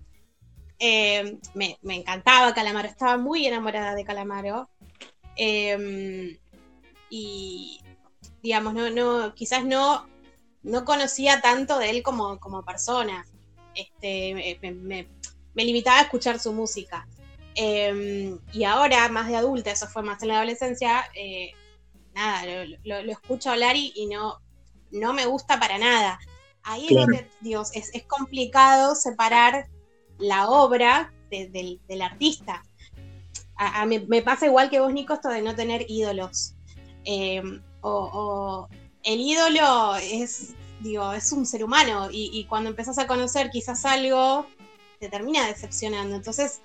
Eh, 0.78 1.38
me, 1.54 1.78
encantaba 1.88 2.52
Calamaro, 2.52 2.86
estaba 2.86 3.16
muy 3.16 3.46
enamorada 3.46 3.94
de 3.94 4.04
Calamaro. 4.04 4.68
Em, 5.36 6.36
y 7.08 7.80
digamos, 8.42 8.74
no, 8.74 8.90
no, 8.90 9.34
quizás 9.34 9.64
no, 9.64 10.06
no 10.62 10.84
conocía 10.84 11.40
tanto 11.40 11.78
de 11.78 11.90
él 11.90 12.02
como, 12.02 12.38
como 12.40 12.62
persona. 12.62 13.24
Este, 13.74 14.58
me, 14.60 14.72
me 14.72 15.08
limitaba 15.64 15.98
a 15.98 16.02
escuchar 16.02 16.38
su 16.38 16.52
música. 16.52 17.06
Em, 17.54 18.38
y 18.52 18.64
ahora, 18.64 19.08
más 19.08 19.28
de 19.28 19.36
adulta, 19.36 19.70
eso 19.70 19.88
fue 19.88 20.02
más 20.02 20.22
en 20.22 20.28
la 20.28 20.36
adolescencia, 20.36 21.06
eh, 21.14 21.52
nada, 22.14 22.66
lo, 22.84 22.96
escucho 23.10 23.50
hablar 23.50 23.76
y, 23.76 24.06
no, 24.12 24.40
no 24.90 25.14
me 25.14 25.24
gusta 25.24 25.58
para 25.58 25.78
nada. 25.78 26.18
Ahí 26.62 26.86
es 26.88 26.94
donde, 26.94 27.30
Dios, 27.40 27.70
es, 27.74 27.90
complicado 28.06 28.94
separar 28.94 29.68
la 30.18 30.50
obra 30.50 31.14
del, 31.30 31.80
artista. 32.02 32.62
A, 33.56 33.86
me 33.86 34.20
pasa 34.20 34.44
igual 34.44 34.68
que 34.68 34.80
vos, 34.80 34.92
Nico, 34.92 35.14
esto 35.14 35.30
de 35.30 35.40
no 35.40 35.54
tener 35.54 35.86
ídolos. 35.88 36.54
Em, 37.04 37.62
o, 37.80 38.68
el 39.02 39.20
ídolo 39.20 39.94
es, 39.96 40.54
digo, 40.80 41.12
es 41.14 41.32
un 41.32 41.46
ser 41.46 41.64
humano 41.64 42.10
y, 42.10 42.30
y 42.34 42.44
cuando 42.44 42.68
empezás 42.68 42.98
a 42.98 43.06
conocer 43.06 43.48
quizás 43.50 43.86
algo 43.86 44.46
te 44.98 45.08
termina 45.08 45.46
decepcionando. 45.46 46.16
Entonces, 46.16 46.60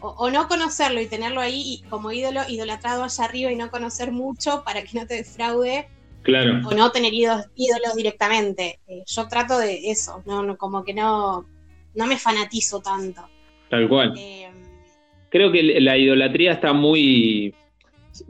o, 0.00 0.30
no 0.30 0.46
conocerlo 0.48 1.00
y 1.00 1.06
tenerlo 1.06 1.40
ahí 1.40 1.82
como 1.88 2.12
ídolo, 2.12 2.42
idolatrado 2.48 3.04
allá 3.04 3.24
arriba 3.24 3.50
y 3.50 3.56
no 3.56 3.70
conocer 3.70 4.12
mucho 4.12 4.62
para 4.64 4.82
que 4.82 4.98
no 4.98 5.06
te 5.06 5.14
defraude. 5.14 5.88
Claro. 6.22 6.60
O 6.66 6.74
no 6.74 6.90
tener 6.90 7.14
ídolos, 7.14 7.94
directamente. 7.96 8.80
Eh, 8.88 9.04
yo 9.06 9.28
trato 9.28 9.58
de 9.58 9.90
eso, 9.90 10.22
no, 10.26 10.56
como 10.56 10.84
que 10.84 10.92
no, 10.92 11.46
no 11.94 12.06
me 12.06 12.18
fanatizo 12.18 12.80
tanto. 12.80 13.28
Tal 13.70 13.88
cual. 13.88 14.14
Eh, 14.16 14.50
Creo 15.28 15.52
que 15.52 15.62
la 15.62 15.96
idolatría 15.96 16.52
está 16.52 16.72
muy, 16.72 17.54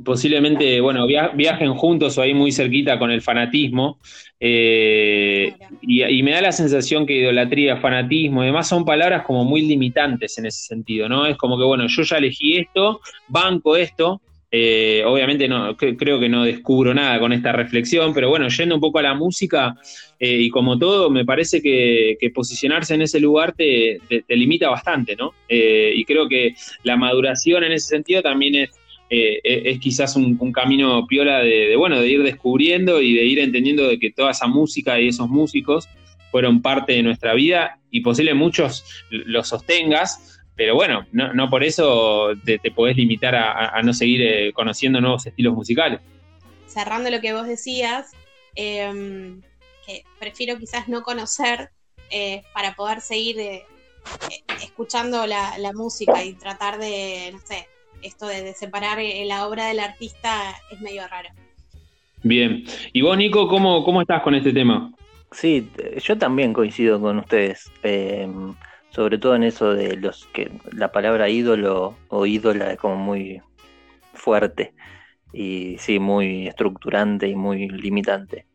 posiblemente, 0.04 0.80
bueno, 0.80 1.06
viajen 1.06 1.74
juntos 1.74 2.16
o 2.18 2.22
ahí 2.22 2.34
muy 2.34 2.52
cerquita 2.52 2.98
con 2.98 3.10
el 3.10 3.22
fanatismo. 3.22 3.98
Eh, 4.38 5.54
y, 5.80 6.22
me 6.22 6.32
da 6.32 6.42
la 6.42 6.52
sensación 6.52 7.06
que 7.06 7.14
idolatría, 7.14 7.78
fanatismo 7.78 8.42
y 8.42 8.46
demás 8.46 8.68
son 8.68 8.84
palabras 8.84 9.24
como 9.24 9.44
muy 9.44 9.62
limitantes 9.62 10.36
en 10.38 10.46
ese 10.46 10.62
sentido, 10.66 11.08
¿no? 11.08 11.26
Es 11.26 11.36
como 11.36 11.56
que, 11.58 11.64
bueno, 11.64 11.86
yo 11.88 12.02
ya 12.02 12.18
elegí 12.18 12.58
esto, 12.58 13.00
banco 13.28 13.76
esto. 13.76 14.20
Eh, 14.50 15.02
obviamente 15.04 15.48
no, 15.48 15.76
creo 15.76 16.20
que 16.20 16.28
no 16.28 16.44
descubro 16.44 16.94
nada 16.94 17.18
con 17.18 17.32
esta 17.32 17.52
reflexión, 17.52 18.14
pero 18.14 18.28
bueno, 18.28 18.48
yendo 18.48 18.76
un 18.76 18.80
poco 18.80 19.00
a 19.00 19.02
la 19.02 19.14
música 19.14 19.74
eh, 20.20 20.38
y 20.40 20.50
como 20.50 20.78
todo, 20.78 21.10
me 21.10 21.24
parece 21.24 21.60
que, 21.60 22.16
posicionarse 22.32 22.94
en 22.94 23.02
ese 23.02 23.18
lugar 23.18 23.54
te, 23.54 23.98
te 24.08 24.36
limita 24.36 24.68
bastante, 24.70 25.16
¿no? 25.16 25.34
y 25.48 26.04
creo 26.04 26.28
que 26.28 26.54
la 26.84 26.96
maduración 26.96 27.64
en 27.64 27.72
ese 27.72 27.88
sentido 27.88 28.22
también 28.22 28.54
es 28.54 28.70
eh, 29.08 29.40
es 29.44 29.78
quizás 29.78 30.16
un, 30.16 30.52
camino 30.52 31.06
piola 31.06 31.38
de, 31.38 31.76
bueno, 31.76 32.00
de 32.00 32.08
ir 32.08 32.22
descubriendo 32.22 33.00
y 33.00 33.14
de 33.14 33.24
ir 33.24 33.38
entendiendo 33.38 33.86
de 33.86 33.98
que 33.98 34.10
toda 34.10 34.32
esa 34.32 34.46
música 34.46 35.00
y 35.00 35.08
esos 35.08 35.28
músicos 35.28 35.88
fueron 36.30 36.60
parte 36.60 36.92
de 36.92 37.02
nuestra 37.02 37.34
vida 37.34 37.78
y 37.90 38.00
posible 38.00 38.34
muchos 38.34 38.84
los 39.10 39.48
sostengas, 39.48 40.40
pero 40.56 40.74
bueno, 40.74 41.06
no, 41.12 41.50
por 41.50 41.62
eso 41.62 42.30
te, 42.44 42.58
podés 42.70 42.96
limitar 42.96 43.34
a, 43.34 43.80
no 43.82 43.92
seguir 43.92 44.22
eh, 44.22 44.52
conociendo 44.52 45.00
nuevos 45.00 45.26
estilos 45.26 45.54
musicales. 45.54 46.00
Cerrando 46.66 47.10
lo 47.10 47.20
que 47.20 47.34
vos 47.34 47.46
decías, 47.46 48.12
em, 48.54 49.42
que 49.86 50.02
prefiero 50.18 50.58
quizás 50.58 50.88
no 50.88 51.02
conocer 51.02 51.70
eh, 52.10 52.42
para 52.54 52.74
poder 52.74 53.02
seguir 53.02 53.38
eh, 53.38 53.64
escuchando 54.62 55.26
la, 55.26 55.72
música 55.74 56.24
y 56.24 56.32
tratar 56.32 56.78
de, 56.78 57.30
no 57.32 57.40
sé, 57.44 57.68
esto 58.02 58.26
de, 58.26 58.52
separar 58.54 58.98
la 59.26 59.46
obra 59.46 59.66
del 59.66 59.80
artista 59.80 60.54
es 60.70 60.80
medio 60.80 61.06
raro. 61.08 61.28
Bien. 62.22 62.64
¿Y 62.92 63.02
vos, 63.02 63.16
Nico, 63.16 63.48
cómo, 63.48 63.84
cómo 63.84 64.00
estás 64.00 64.22
con 64.22 64.34
este 64.34 64.52
tema? 64.52 64.92
Sí, 65.32 65.70
yo 66.02 66.16
también 66.18 66.52
coincido 66.52 67.00
con 67.00 67.18
ustedes. 67.18 67.70
Em, 67.82 68.54
sobre 68.90 69.18
todo 69.18 69.36
en 69.36 69.42
eso 69.42 69.74
de 69.74 69.96
los 69.96 70.26
que 70.32 70.50
la 70.72 70.90
palabra 70.90 71.28
ídolo 71.28 71.96
o 72.08 72.26
ídola 72.26 72.72
es 72.72 72.78
como 72.78 72.96
muy 72.96 73.42
fuerte 74.14 74.74
y 75.32 75.76
sí, 75.78 75.98
muy 75.98 76.46
estructurante 76.48 77.28
y 77.28 77.34
muy 77.34 77.68
limitante. 77.68 78.46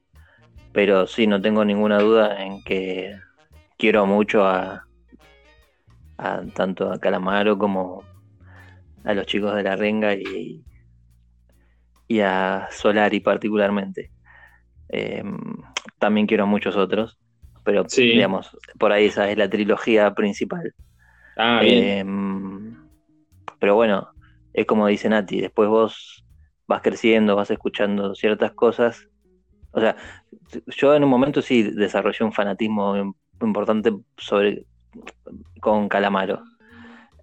Pero 0.73 1.05
sí, 1.05 1.27
no 1.27 1.41
tengo 1.41 1.63
ninguna 1.63 1.99
duda 1.99 2.43
en 2.43 2.63
que 2.63 3.15
quiero 3.77 4.05
mucho 4.05 4.45
a, 4.45 4.85
tanto 6.55 6.91
a 6.91 6.99
Calamaro 6.99 7.57
como 7.57 8.03
a 9.03 9.13
los 9.13 9.25
chicos 9.25 9.55
de 9.55 9.63
la 9.63 9.75
Renga 9.75 10.13
y, 10.13 10.63
y 12.07 12.19
a 12.19 12.67
Solari 12.71 13.19
particularmente. 13.19 14.11
Em, 14.89 15.37
también 15.97 16.27
quiero 16.27 16.43
a 16.43 16.47
muchos 16.47 16.75
otros, 16.75 17.17
pero 17.63 17.83
digamos, 17.83 18.57
por 18.77 18.91
ahí 18.91 19.05
esa 19.05 19.29
es 19.29 19.37
la 19.37 19.49
trilogía 19.49 20.13
principal. 20.13 20.73
Ah, 21.37 21.61
em, 21.63 22.75
pero 23.59 23.75
bueno, 23.75 24.09
es 24.53 24.65
como 24.65 24.87
dice 24.87 25.07
Nati, 25.07 25.39
después 25.39 25.69
vos 25.69 26.25
vas 26.67 26.81
creciendo, 26.81 27.35
vas 27.35 27.51
escuchando 27.51 28.15
ciertas 28.15 28.51
cosas. 28.51 29.07
O 29.71 29.79
sea, 29.79 29.95
yo 30.67 30.95
en 30.95 31.03
un 31.03 31.09
momento 31.09 31.41
sí 31.41 31.63
desarrollé 31.63 32.25
un 32.25 32.33
fanatismo 32.33 33.15
importante 33.41 33.93
sobre 34.17 34.65
con 35.61 35.87
Calamaro. 35.87 36.43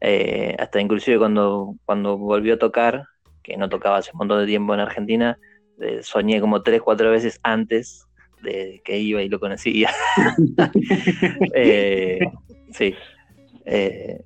Eh, 0.01 0.55
hasta 0.59 0.81
inclusive 0.81 1.19
cuando, 1.19 1.75
cuando 1.85 2.17
volvió 2.17 2.55
a 2.55 2.59
tocar, 2.59 3.05
que 3.43 3.57
no 3.57 3.69
tocaba 3.69 3.99
hace 3.99 4.11
un 4.13 4.19
montón 4.19 4.41
de 4.41 4.47
tiempo 4.47 4.75
en 4.75 4.81
Argentina, 4.81 5.39
eh, 5.81 6.01
soñé 6.03 6.41
como 6.41 6.63
tres, 6.63 6.83
cuatro 6.83 7.11
veces 7.11 7.41
antes 7.43 8.07
de 8.43 8.81
que 8.85 8.99
iba 8.99 9.23
y 9.23 9.29
lo 9.29 9.41
conocía. 9.41 9.91
Eh, 11.55 12.21
sí. 12.73 12.95
Eh, 13.65 14.21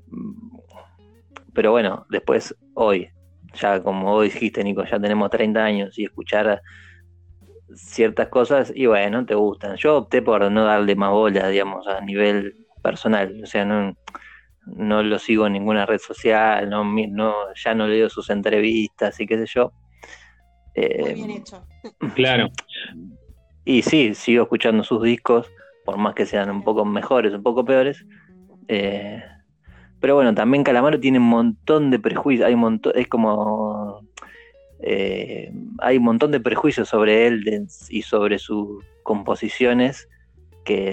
pero 1.53 1.73
bueno, 1.73 2.07
después 2.09 2.55
hoy, 2.75 3.09
ya 3.55 3.83
como 3.83 4.13
vos 4.13 4.25
dijiste, 4.25 4.65
Nico, 4.65 4.85
ya 4.85 4.99
tenemos 4.99 5.31
30 5.31 5.65
años 5.65 5.99
y 5.99 6.05
escuchar 6.05 6.63
ciertas 7.75 8.29
cosas 8.29 8.73
y 8.75 8.87
bueno, 8.87 9.25
te 9.27 9.35
gustan. 9.35 9.77
Yo 9.77 9.97
opté 9.97 10.23
por 10.23 10.51
no 10.51 10.65
darle 10.65 10.95
más 10.95 11.11
bola, 11.11 11.49
digamos, 11.49 11.87
a 11.87 12.01
nivel 12.01 12.67
personal. 12.83 13.41
O 13.43 13.47
sea, 13.47 13.65
no, 13.65 13.97
no 14.67 15.03
lo 15.03 15.19
sigo 15.19 15.47
en 15.47 15.55
ninguna 15.55 15.87
red 15.87 15.99
social, 15.99 16.69
no, 16.69 16.85
no, 16.85 17.35
ya 17.55 17.75
no 17.75 17.87
leo 17.87 18.09
sus 18.09 18.31
entrevistas 18.31 19.19
y 19.21 19.27
qué 19.27 19.39
sé 19.39 19.47
yo. 19.47 19.73
Muy 20.77 21.15
bien 21.15 21.31
hecho. 21.31 21.67
Claro. 22.15 22.51
Y 23.65 23.83
sí, 23.83 24.15
sigo 24.15 24.43
escuchando 24.45 24.85
sus 24.85 25.03
discos, 25.03 25.51
por 25.85 25.97
más 25.99 26.15
que 26.15 26.27
sean 26.27 26.51
un 26.51 26.63
poco 26.63 26.85
mejores, 26.85 27.33
un 27.35 27.43
poco 27.43 27.65
peores. 27.65 28.05
Eh, 28.69 29.23
pero 30.01 30.15
bueno, 30.15 30.35
también 30.35 30.65
Calamaro 30.65 30.99
tiene 30.99 31.19
un 31.19 31.29
montón 31.29 31.91
de 31.91 31.99
prejuicios, 31.99 32.47
hay 32.47 32.55
un 32.55 32.61
montón, 32.61 32.93
es 32.97 33.09
como... 33.09 34.01
Eh, 34.85 35.53
hay 35.79 35.99
un 35.99 36.03
montón 36.03 36.33
de 36.33 36.41
prejuicios 36.41 36.89
sobre 36.89 37.29
él 37.29 37.69
y 37.89 38.03
sobre 38.03 38.41
sus 38.41 38.85
composiciones 39.05 40.09
que 40.65 40.93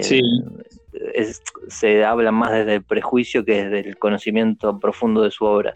se 1.68 2.04
habla 2.04 2.32
más 2.32 2.52
desde 2.52 2.76
el 2.76 2.82
prejuicio 2.82 3.44
que 3.44 3.64
desde 3.64 3.88
el 3.88 3.98
conocimiento 3.98 4.78
profundo 4.78 5.22
de 5.22 5.30
su 5.30 5.44
obra. 5.44 5.74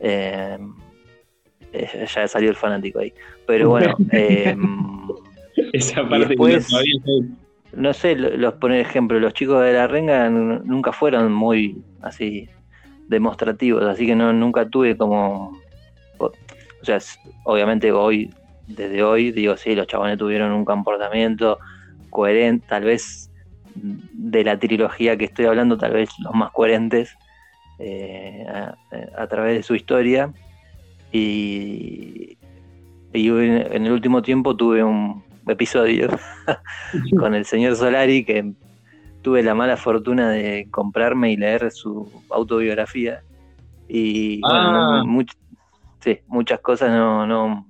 Eh, 0.00 0.58
ya 2.14 2.28
salió 2.28 2.50
el 2.50 2.56
fanático 2.56 3.00
ahí. 3.00 3.12
Pero 3.46 3.68
bueno, 3.70 3.96
Esa 5.72 6.08
parte 6.08 6.36
no 7.76 7.92
sé, 7.92 8.16
los 8.16 8.54
poner 8.54 8.80
ejemplo, 8.80 9.20
los 9.20 9.34
chicos 9.34 9.62
de 9.62 9.74
la 9.74 9.86
renga 9.86 10.30
nunca 10.30 10.92
fueron 10.92 11.32
muy 11.32 11.76
así 12.00 12.48
demostrativos, 13.08 13.82
así 13.84 14.06
que 14.06 14.16
no 14.16 14.32
nunca 14.32 14.68
tuve 14.68 14.96
como 14.96 15.52
o 16.18 16.84
sea, 16.84 16.98
obviamente 17.44 17.92
hoy 17.92 18.30
desde 18.66 19.02
hoy 19.02 19.30
digo, 19.30 19.56
sí, 19.56 19.74
los 19.74 19.86
chabones 19.86 20.18
tuvieron 20.18 20.52
un 20.52 20.64
comportamiento 20.64 21.58
coherente, 22.10 22.66
tal 22.68 22.84
vez 22.84 23.25
de 23.76 24.44
la 24.44 24.58
trilogía 24.58 25.16
que 25.16 25.26
estoy 25.26 25.46
hablando, 25.46 25.78
tal 25.78 25.92
vez 25.92 26.10
los 26.18 26.34
más 26.34 26.50
coherentes 26.52 27.16
eh, 27.78 28.46
a, 29.16 29.26
través 29.26 29.56
de 29.56 29.62
su 29.62 29.74
historia. 29.74 30.32
Y, 31.12 32.36
y 33.12 33.28
en 33.28 33.86
el 33.86 33.92
último 33.92 34.22
tiempo 34.22 34.56
tuve 34.56 34.82
un, 34.82 35.24
episodio 35.46 36.08
con 37.18 37.34
el 37.34 37.44
señor 37.44 37.76
Solari 37.76 38.24
que 38.24 38.52
tuve 39.22 39.42
la 39.42 39.54
mala 39.54 39.76
fortuna 39.76 40.30
de 40.30 40.68
comprarme 40.70 41.32
y 41.32 41.36
leer 41.36 41.70
su 41.70 42.10
autobiografía 42.30 43.22
y 43.88 44.40
bueno, 44.40 45.00
ah. 45.00 45.24
sí, 46.00 46.18
muchas 46.26 46.60
cosas 46.60 46.90
no, 46.90 47.26
no 47.26 47.66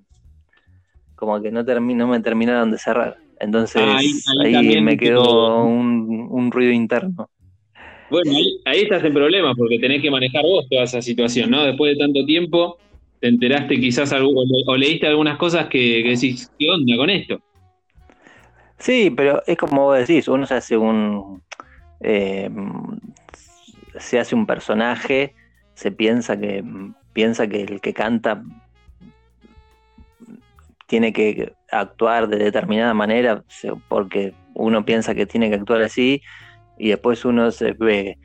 como 1.14 1.40
que 1.40 1.50
no, 1.50 1.62
no 1.62 2.06
me 2.08 2.20
terminaron 2.20 2.70
de 2.70 2.78
cerrar. 2.78 3.16
Entonces 3.40 3.82
ah, 3.84 3.98
ahí, 4.44 4.80
me 4.80 4.96
quedó 4.96 5.64
un, 5.64 6.50
ruido 6.50 6.72
interno. 6.72 7.28
Bueno, 8.10 8.32
ahí, 8.64 8.82
estás 8.82 9.04
en 9.04 9.12
problema 9.12 9.54
porque 9.54 9.78
tenés 9.78 10.00
que 10.00 10.10
manejar 10.10 10.42
vos 10.42 10.66
toda 10.68 10.84
esa 10.84 11.02
situación, 11.02 11.50
¿no? 11.50 11.64
Después 11.64 11.96
de 11.96 12.04
tanto 12.04 12.24
tiempo, 12.24 12.78
te 13.20 13.28
enteraste 13.28 13.78
quizás 13.80 14.12
algo, 14.12 14.32
o, 14.66 14.76
leíste 14.76 15.06
algunas 15.06 15.36
cosas 15.38 15.66
que, 15.66 16.02
que 16.02 16.10
decís, 16.10 16.50
¿qué 16.58 16.70
onda 16.70 16.96
con 16.96 17.10
esto? 17.10 17.40
Sí, 18.78 19.10
pero 19.14 19.42
es 19.46 19.56
como 19.56 19.84
vos 19.84 19.98
decís, 19.98 20.28
uno 20.28 20.46
se 20.46 20.54
hace 20.54 20.76
un. 20.76 21.42
Eh, 22.00 22.50
se 23.98 24.18
hace 24.18 24.34
un 24.34 24.46
personaje, 24.46 25.34
se 25.74 25.90
piensa 25.90 26.38
que. 26.38 26.62
piensa 27.12 27.46
que 27.48 27.62
el 27.62 27.80
que 27.80 27.94
canta 27.94 28.42
tiene 30.86 31.12
que 31.12 31.52
actuar 31.70 32.28
de 32.28 32.38
determinada 32.38 32.94
manera 32.94 33.44
porque 33.88 34.34
uno 34.54 34.84
piensa 34.84 35.14
que 35.14 35.26
tiene 35.26 35.48
que 35.50 35.56
actuar 35.56 35.82
así 35.82 36.22
y 36.78 36.90
después 36.90 37.24
uno 37.24 37.50
se 37.50 37.72
ve 37.72 38.18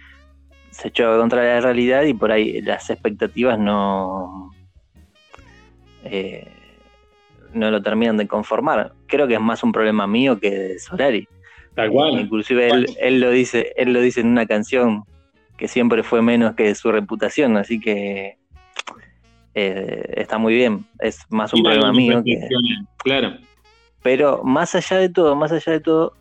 se 0.70 0.90
choca 0.90 1.18
contra 1.18 1.44
la 1.44 1.60
realidad 1.60 2.04
y 2.04 2.14
por 2.14 2.32
ahí 2.32 2.62
las 2.62 2.90
expectativas 2.90 3.60
no 3.60 4.52
eh, 6.04 6.48
no 7.54 7.70
lo 7.70 7.82
terminan 7.82 8.18
de 8.18 8.28
conformar. 8.28 8.94
Creo 9.08 9.28
que 9.28 9.36
es 9.36 9.42
más 9.42 9.64
un 9.64 9.72
problema 9.72 10.08
mío 10.08 10.40
que 10.40 10.50
de 10.50 10.80
Solari. 10.80 11.28
Tal 11.76 11.92
cual. 11.92 12.20
Inclusive 12.20 12.70
él, 13.00 13.20
lo 13.20 13.30
dice, 13.32 13.74
él 13.76 13.94
lo 13.94 14.02
dice 14.02 14.22
en 14.22 14.28
una 14.28 14.46
canción 14.46 15.04
que 15.58 15.68
siempre 15.68 16.04
fue 16.04 16.22
menos 16.22 16.56
que 16.56 16.74
su 16.76 16.92
reputación, 16.92 17.58
así 17.58 17.80
que 17.80 18.38
eh, 19.54 20.14
está 20.18 20.38
muy 20.38 20.54
bien. 20.54 20.86
Es 21.00 21.26
más 21.30 21.54
un 21.54 21.64
problema 21.64 21.92
mío 21.92 22.24
que. 22.24 22.48
Claro. 22.98 23.38
Pero 24.04 24.44
más 24.44 24.74
allá 24.76 24.98
de 24.98 25.10
todo, 25.10 25.36
más 25.36 25.52
allá 25.52 25.74
de 25.74 25.80
todo, 25.80 26.14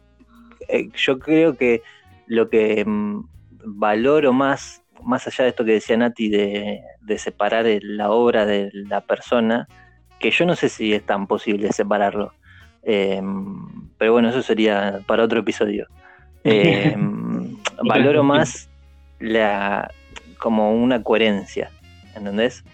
eh, 0.69 0.89
yo 0.95 1.19
creo 1.19 1.57
que 1.57 1.83
lo 2.27 2.51
que 2.51 2.85
mm, 2.85 3.25
valoro 3.65 4.33
más, 4.33 4.83
más 5.03 5.27
allá 5.27 5.45
de 5.45 5.51
esto 5.51 5.65
que 5.65 5.73
decía 5.73 5.97
Nati, 5.97 6.29
de, 6.29 6.81
de 7.01 7.19
separar 7.19 7.67
la 7.83 8.11
obra 8.11 8.45
de 8.45 8.71
la 8.73 9.01
persona, 9.01 9.67
que 10.19 10.31
yo 10.31 10.45
no 10.45 10.55
sé 10.55 10.69
si 10.69 10.93
es 10.93 11.05
tan 11.05 11.27
posible 11.27 11.73
separarlo. 11.73 12.35
Em, 12.83 13.89
pero 13.99 14.13
bueno, 14.13 14.31
eso 14.31 14.43
sería 14.43 15.01
para 15.07 15.25
otro 15.25 15.41
episodio. 15.41 15.87
Em, 16.45 17.57
valoro 17.85 18.23
más 18.23 18.71
la 19.19 19.91
como 20.39 20.75
una 20.75 21.03
coherencia, 21.03 21.71
¿entendés? 22.15 22.65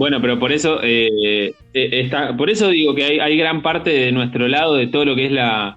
Bueno, 0.00 0.18
pero 0.22 0.38
por 0.38 0.50
eso 0.50 0.80
eh, 0.82 1.52
eh, 1.74 2.10
por 2.38 2.48
eso 2.48 2.70
digo 2.70 2.94
que 2.94 3.20
hay, 3.20 3.36
gran 3.36 3.60
parte 3.60 3.90
de 3.90 4.12
nuestro 4.12 4.48
lado 4.48 4.76
de 4.76 4.86
todo 4.86 5.04
lo 5.04 5.14
que 5.14 5.26
es 5.26 5.30
la, 5.30 5.76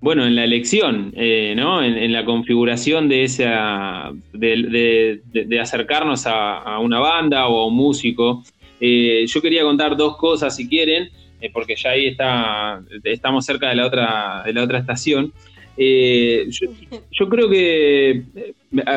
bueno, 0.00 0.24
en 0.24 0.36
la 0.36 0.44
elección, 0.44 1.12
eh, 1.16 1.54
¿no? 1.56 1.82
En, 1.82 2.12
la 2.12 2.24
configuración 2.24 3.08
de 3.08 3.24
esa, 3.24 4.12
de, 4.32 5.20
acercarnos 5.60 6.28
a, 6.28 6.78
una 6.78 7.00
banda 7.00 7.48
o 7.48 7.62
a 7.62 7.66
un 7.66 7.74
músico. 7.74 8.44
Yo 8.80 9.42
quería 9.42 9.64
contar 9.64 9.96
dos 9.96 10.16
cosas 10.16 10.54
si 10.54 10.68
quieren, 10.68 11.08
porque 11.52 11.74
ya 11.74 11.90
ahí 11.90 12.06
está, 12.06 12.84
estamos 13.02 13.44
cerca 13.44 13.70
de 13.70 13.74
la 13.74 13.86
otra, 13.88 14.44
de 14.46 14.52
la 14.52 14.62
otra 14.62 14.78
estación. 14.78 15.32
Yo, 15.76 17.28
creo 17.28 17.50
que 17.50 18.22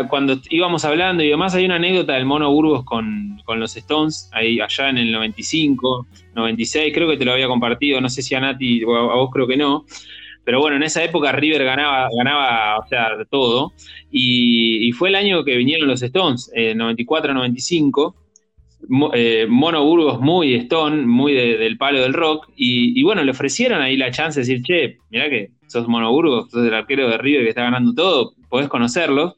cuando 0.10 0.40
íbamos 0.50 0.86
hablando 0.86 1.24
y 1.24 1.30
demás, 1.30 1.56
hay 1.56 1.66
una 1.66 1.76
anécdota 1.76 2.14
del 2.14 2.26
Mono 2.26 2.52
Burgos 2.52 2.86
con, 2.86 3.42
los 3.56 3.76
Stones, 3.76 4.30
ahí 4.32 4.60
allá 4.60 4.90
en 4.90 4.98
el 4.98 5.12
95, 5.12 6.08
96, 6.36 6.94
creo 6.94 7.10
que 7.10 7.18
te 7.18 7.26
lo 7.26 7.34
había 7.34 7.48
compartido, 7.48 8.00
no 8.00 8.10
sé 8.10 8.22
si 8.22 8.36
a 8.36 8.40
Nati 8.40 8.84
o 8.84 8.96
a, 8.96 9.16
vos 9.16 9.30
creo 9.32 9.48
que 9.48 9.58
no. 9.58 9.86
Pero 10.44 10.60
bueno, 10.60 10.76
en 10.76 10.84
esa 10.84 11.04
época 11.04 11.32
River 11.32 11.64
ganaba, 11.64 12.10
ganaba 12.16 12.78
o 12.80 12.88
sea, 12.88 13.10
todo. 13.30 13.72
Y, 14.12 14.92
fue 14.92 15.10
el 15.10 15.16
año 15.16 15.44
que 15.44 15.56
vinieron 15.56 15.88
los 15.88 16.02
Stones, 16.02 16.52
94-95. 16.54 18.16
Eh, 19.14 19.48
Mono 19.48 19.86
Burgos 19.86 20.20
muy 20.20 20.56
Stone, 20.56 21.06
muy 21.06 21.34
del 21.34 21.78
palo 21.78 22.02
del 22.02 22.14
rock. 22.14 22.50
Y, 22.58 23.00
y, 23.00 23.04
bueno, 23.04 23.24
le 23.24 23.32
ofrecieron 23.32 23.82
ahí 23.82 23.96
la 23.96 24.12
chance 24.12 24.42
de 24.42 24.46
decir, 24.46 24.64
che, 24.64 24.98
mirá 25.10 25.30
que 25.30 25.52
sos 25.74 25.88
Monoburgo, 25.88 26.48
sos 26.50 26.66
el 26.66 26.74
arquero 26.74 27.10
de 27.10 27.18
River 27.18 27.44
que 27.44 27.50
está 27.50 27.64
ganando 27.64 27.94
todo, 27.94 28.34
podés 28.50 28.68
conocerlo. 28.68 29.36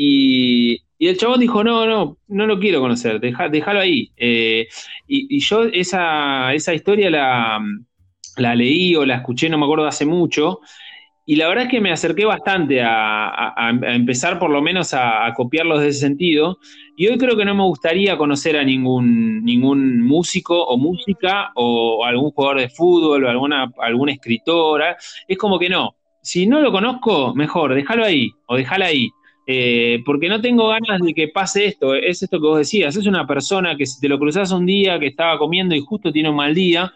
Y, 0.00 0.80
el 1.00 1.16
chabón 1.16 1.40
dijo, 1.40 1.62
no, 1.62 1.86
no, 1.86 2.18
no 2.28 2.46
lo 2.46 2.58
quiero 2.58 2.80
conocer, 2.80 3.20
déjalo 3.20 3.80
ahí. 3.80 4.10
Eh, 4.16 4.66
y, 5.06 5.38
yo 5.40 5.64
esa, 5.64 6.54
esa 6.54 6.74
historia 6.74 7.10
la, 7.10 7.60
la, 8.36 8.54
leí 8.54 8.94
o 8.96 9.04
la 9.04 9.16
escuché, 9.16 9.48
no 9.48 9.58
me 9.58 9.64
acuerdo, 9.64 9.86
hace 9.86 10.06
mucho, 10.06 10.60
y 11.30 11.36
la 11.36 11.46
verdad 11.46 11.64
es 11.64 11.70
que 11.70 11.82
me 11.82 11.92
acerqué 11.92 12.24
bastante 12.24 12.80
a, 12.82 13.70
empezar 13.82 14.38
por 14.38 14.48
lo 14.48 14.62
menos 14.62 14.94
a, 14.94 15.30
copiarlos 15.36 15.82
de 15.82 15.88
ese 15.88 16.00
sentido. 16.00 16.58
Y 16.96 17.06
hoy 17.06 17.18
creo 17.18 17.36
que 17.36 17.44
no 17.44 17.54
me 17.54 17.64
gustaría 17.64 18.16
conocer 18.16 18.56
a 18.56 18.64
ningún, 18.64 19.44
ningún 19.44 20.00
músico 20.00 20.58
o 20.64 20.78
música 20.78 21.50
o 21.54 22.02
algún 22.06 22.30
jugador 22.30 22.60
de 22.60 22.70
fútbol 22.70 23.24
o 23.24 23.28
alguna, 23.28 23.70
alguna 23.78 24.12
escritora. 24.12 24.96
Es 25.28 25.36
como 25.36 25.58
que 25.58 25.68
no. 25.68 25.96
Si 26.22 26.46
no 26.46 26.60
lo 26.60 26.72
conozco, 26.72 27.34
mejor, 27.34 27.74
déjalo 27.74 28.06
ahí 28.06 28.30
o 28.46 28.56
déjala 28.56 28.86
ahí. 28.86 29.10
Eh, 29.50 30.02
porque 30.04 30.28
no 30.28 30.42
tengo 30.42 30.68
ganas 30.68 31.00
de 31.00 31.14
que 31.14 31.28
pase 31.28 31.64
esto. 31.64 31.94
Es 31.94 32.22
esto 32.22 32.38
que 32.38 32.46
vos 32.46 32.58
decías. 32.58 32.94
Es 32.94 33.06
una 33.06 33.26
persona 33.26 33.78
que 33.78 33.86
si 33.86 33.98
te 33.98 34.06
lo 34.06 34.18
cruzas 34.18 34.52
un 34.52 34.66
día 34.66 35.00
que 35.00 35.06
estaba 35.06 35.38
comiendo 35.38 35.74
y 35.74 35.80
justo 35.80 36.12
tiene 36.12 36.28
un 36.28 36.36
mal 36.36 36.54
día, 36.54 36.92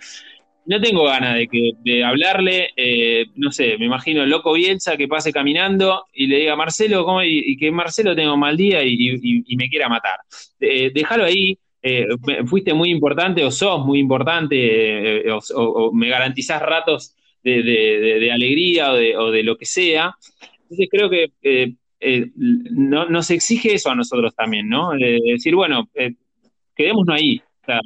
no 0.66 0.78
tengo 0.78 1.04
ganas 1.04 1.36
de, 1.36 1.48
que, 1.48 2.04
hablarle, 2.04 2.68
eh, 2.76 3.24
no 3.36 3.50
sé, 3.50 3.78
me 3.78 3.86
imagino 3.86 4.26
loco 4.26 4.52
Bielsa 4.52 4.98
que 4.98 5.08
pase 5.08 5.32
caminando 5.32 6.04
y 6.12 6.26
le 6.26 6.40
diga 6.40 6.54
Marcelo, 6.54 7.06
¿cómo? 7.06 7.22
Y, 7.22 7.56
que 7.56 7.70
Marcelo 7.70 8.14
tenga 8.14 8.34
un 8.34 8.40
mal 8.40 8.56
día 8.56 8.84
y, 8.84 9.56
me 9.56 9.70
quiera 9.70 9.88
matar. 9.88 10.18
Déjalo 10.60 11.24
ahí, 11.24 11.58
eh, 11.82 12.06
fuiste 12.44 12.74
muy 12.74 12.90
importante 12.90 13.42
o 13.46 13.50
sos 13.50 13.82
muy 13.84 13.98
importante 13.98 15.24
o, 15.54 15.90
me 15.90 16.10
garantizás 16.10 16.60
ratos 16.60 17.16
de, 17.42 18.30
alegría 18.30 18.92
o, 18.92 19.30
de, 19.30 19.42
lo 19.42 19.56
que 19.56 19.64
sea. 19.64 20.14
Entonces 20.64 20.88
creo 20.90 21.08
que 21.08 21.76
no, 22.36 23.08
nos 23.08 23.30
exige 23.30 23.74
eso 23.74 23.90
a 23.90 23.94
nosotros 23.94 24.34
también, 24.34 24.68
¿no? 24.68 24.90
decir, 24.92 25.54
bueno, 25.54 25.88
quedémonos 26.74 27.16
ahí, 27.16 27.40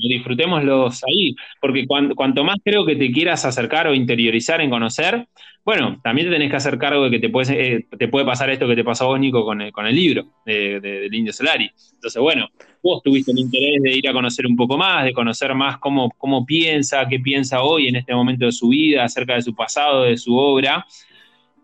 disfrutémoslos 0.09 1.03
ahí, 1.05 1.35
porque 1.61 1.87
cuanto 1.87 2.45
más 2.45 2.57
creo 2.64 2.87
que 2.87 2.97
te 2.97 3.11
quieras 3.12 3.45
acercar 3.45 3.89
o 3.89 3.95
interiorizar 3.95 4.61
en 4.61 4.71
conocer, 4.71 5.27
bueno, 5.67 6.01
también 6.01 6.29
te 6.29 6.33
tenés 6.33 6.49
que 6.49 6.57
hacer 6.57 6.79
cargo 6.79 7.11
de 7.11 7.19
que 7.19 7.27
eh, 7.49 7.87
te 7.99 8.07
puede 8.07 8.25
pasar 8.25 8.49
esto 8.51 8.69
que 8.69 8.77
te 8.77 8.85
pasó 8.85 9.05
a 9.05 9.09
vos, 9.09 9.19
Nico, 9.19 9.45
con 9.45 9.61
el, 9.61 9.73
con 9.73 9.85
el 9.85 9.97
libro 9.97 10.25
de, 10.45 10.79
del 10.79 11.12
Indio 11.12 11.33
Solari. 11.33 11.69
Entonces, 11.95 12.23
bueno, 12.23 12.47
vos 12.81 13.03
tuviste 13.03 13.33
el 13.33 13.41
interés 13.41 13.83
de 13.83 13.99
ir 13.99 14.09
a 14.09 14.12
conocer 14.12 14.47
un 14.47 14.55
poco 14.55 14.79
más, 14.79 15.05
de 15.05 15.12
conocer 15.12 15.53
más 15.57 15.79
cómo, 15.79 16.12
cómo 16.19 16.47
piensa, 16.47 17.09
qué 17.09 17.19
piensa 17.19 17.62
hoy 17.62 17.89
en 17.89 17.97
este 17.97 18.14
momento 18.14 18.47
de 18.47 18.53
su 18.53 18.69
vida, 18.69 19.03
acerca 19.03 19.35
de 19.35 19.43
su 19.43 19.57
pasado, 19.57 20.05
de 20.05 20.17
su 20.17 20.37
obra. 20.37 20.87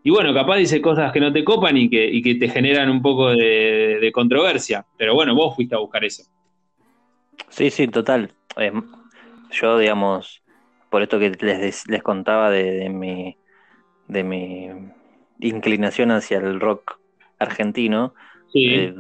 Y 0.05 0.11
bueno, 0.11 0.35
capaz 0.35 0.57
dice 0.57 0.81
cosas 0.81 1.13
que 1.13 1.21
no 1.21 1.33
te 1.33 1.45
copan 1.45 1.77
y 1.77 1.89
que, 1.89 2.05
y 2.05 2.23
que 2.23 2.35
te 2.35 2.49
generan 2.49 2.91
un 2.91 3.01
poco 3.01 3.31
de 3.31 4.11
controversia, 4.13 4.85
pero 4.97 5.15
bueno, 5.15 5.35
vos 5.35 5.55
fuiste 5.55 5.75
a 5.75 5.79
buscar 5.79 6.05
eso. 6.05 6.25
Sí, 7.49 7.71
sí, 7.71 7.87
total. 7.87 8.33
Eh, 8.57 8.73
yo, 9.51 9.79
digamos, 9.79 10.43
por 10.91 11.03
esto 11.03 11.19
que 11.19 11.31
les, 11.41 11.87
les 11.89 12.03
contaba 12.03 12.51
de, 12.51 12.89
mi, 12.89 13.37
de 14.09 14.25
mi 14.25 14.69
inclinación 15.41 16.11
hacia 16.11 16.39
el 16.39 16.61
rock 16.61 16.99
argentino, 17.39 18.15
eh, 18.55 18.95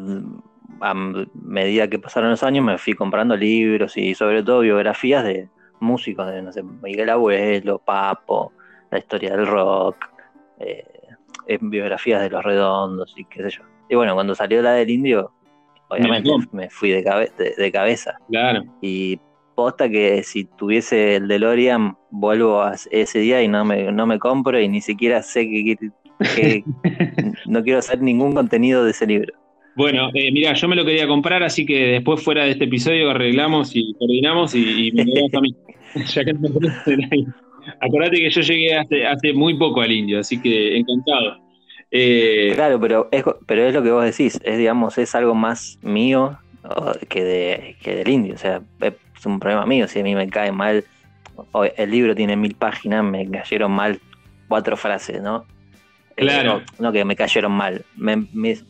a 0.80 0.94
medida 0.94 1.88
que 1.88 1.98
pasaron 1.98 2.30
los 2.30 2.42
años 2.42 2.64
me 2.64 2.78
fui 2.78 2.94
comprando 2.94 3.36
libros 3.36 3.96
y 3.96 4.14
sobre 4.14 4.42
todo 4.42 4.60
biografías 4.60 5.24
de 5.24 5.48
músicos, 5.80 6.26
de 6.28 6.42
no 6.42 6.52
sé, 6.52 6.62
Miguel 6.62 7.10
Abuelo, 7.10 7.78
Papo, 7.78 8.52
la 8.90 8.98
historia 8.98 9.36
del 9.36 9.46
rock, 9.46 9.96
eh, 10.58 10.91
biografías 11.60 12.22
de 12.22 12.30
los 12.30 12.42
redondos 12.44 13.14
y 13.16 13.24
qué 13.24 13.42
sé 13.42 13.58
yo. 13.58 13.62
Y 13.88 13.94
bueno, 13.94 14.14
cuando 14.14 14.34
salió 14.34 14.62
la 14.62 14.72
del 14.72 14.90
indio, 14.90 15.32
obviamente 15.88 16.30
me 16.52 16.70
fui 16.70 16.90
de, 16.90 17.02
de, 17.56 17.72
cabeza. 17.72 18.16
Claro. 18.28 18.64
Y 18.80 19.18
posta 19.54 19.88
que 19.88 20.22
si 20.22 20.44
tuviese 20.44 21.16
el 21.16 21.28
DeLorean, 21.28 21.96
vuelvo 22.10 22.62
a 22.62 22.74
ese 22.90 23.18
día 23.18 23.42
y 23.42 23.48
no 23.48 23.64
me, 23.64 23.92
no 23.92 24.06
me 24.06 24.18
compro 24.18 24.60
y 24.60 24.68
ni 24.68 24.80
siquiera 24.80 25.22
sé 25.22 25.48
que, 25.48 25.76
no 27.46 27.62
quiero 27.62 27.78
hacer 27.78 28.00
ningún 28.00 28.32
contenido 28.34 28.84
de 28.84 28.92
ese 28.92 29.06
libro. 29.06 29.34
Bueno, 29.74 30.10
eh, 30.14 30.30
mira, 30.32 30.52
yo 30.52 30.68
me 30.68 30.76
lo 30.76 30.84
quería 30.84 31.06
comprar, 31.06 31.42
así 31.42 31.64
que 31.64 31.86
después 31.86 32.22
fuera 32.22 32.44
de 32.44 32.50
este 32.50 32.64
episodio 32.64 33.10
arreglamos 33.10 33.74
y 33.74 33.94
coordinamos 33.94 34.54
y, 34.54 34.92
me 34.92 35.04
lo 35.04 35.38
a 35.38 35.40
mí. 35.40 35.54
ya 36.14 36.24
que 36.24 36.34
Acordate 37.80 38.16
que 38.16 38.30
yo 38.30 38.40
llegué 38.40 38.76
hace, 38.76 39.06
hace 39.06 39.32
muy 39.32 39.56
poco 39.56 39.80
al 39.80 39.92
indio, 39.92 40.20
así 40.20 40.40
que 40.40 40.76
encantado. 40.76 41.38
Eh, 41.90 42.52
claro, 42.54 42.80
pero 42.80 43.08
es, 43.12 43.22
pero 43.46 43.66
es 43.66 43.74
lo 43.74 43.82
que 43.82 43.90
vos 43.90 44.04
decís, 44.04 44.40
es 44.44 44.58
digamos, 44.58 44.96
es 44.96 45.14
algo 45.14 45.34
más 45.34 45.78
mío 45.82 46.38
que, 47.08 47.22
de, 47.22 47.76
que 47.82 47.96
del 47.96 48.08
indio, 48.08 48.34
o 48.34 48.38
sea, 48.38 48.62
es 48.80 49.26
un 49.26 49.38
problema 49.38 49.66
mío, 49.66 49.86
si 49.86 50.00
a 50.00 50.02
mí 50.02 50.14
me 50.14 50.28
cae 50.28 50.52
mal, 50.52 50.84
el 51.76 51.90
libro 51.90 52.14
tiene 52.14 52.36
mil 52.36 52.54
páginas, 52.54 53.04
me 53.04 53.30
cayeron 53.30 53.72
mal 53.72 54.00
cuatro 54.48 54.76
frases, 54.76 55.20
¿no? 55.20 55.44
Eh, 56.16 56.22
claro. 56.22 56.62
no, 56.78 56.92
que 56.92 57.04
me 57.04 57.16
cayeron 57.16 57.52
mal, 57.52 57.84
me, 57.96 58.26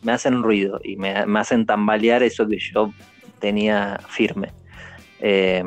hacen 0.07 0.43
ruido 0.43 0.81
y 0.83 0.97
me, 0.97 1.11
hacen 1.11 1.65
tambalear 1.65 2.23
eso 2.23 2.47
que 2.47 2.57
yo 2.59 2.93
tenía 3.39 3.99
firme. 4.09 4.49
Eh, 5.21 5.63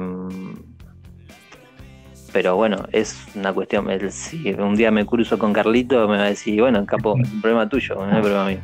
pero 2.36 2.54
bueno, 2.54 2.84
es 2.92 3.16
una 3.34 3.50
cuestión. 3.54 3.88
si 4.10 4.52
un 4.52 4.76
día 4.76 4.90
me 4.90 5.06
cruzo 5.06 5.38
con 5.38 5.54
Carlito, 5.54 6.06
me 6.06 6.18
va 6.18 6.24
a 6.24 6.28
decir, 6.28 6.60
bueno, 6.60 6.84
capo, 6.84 7.16
es 7.18 7.32
un 7.32 7.40
problema 7.40 7.66
tuyo, 7.66 7.94
no 7.94 8.12
es 8.12 8.20
problema 8.20 8.44
mío. 8.44 8.58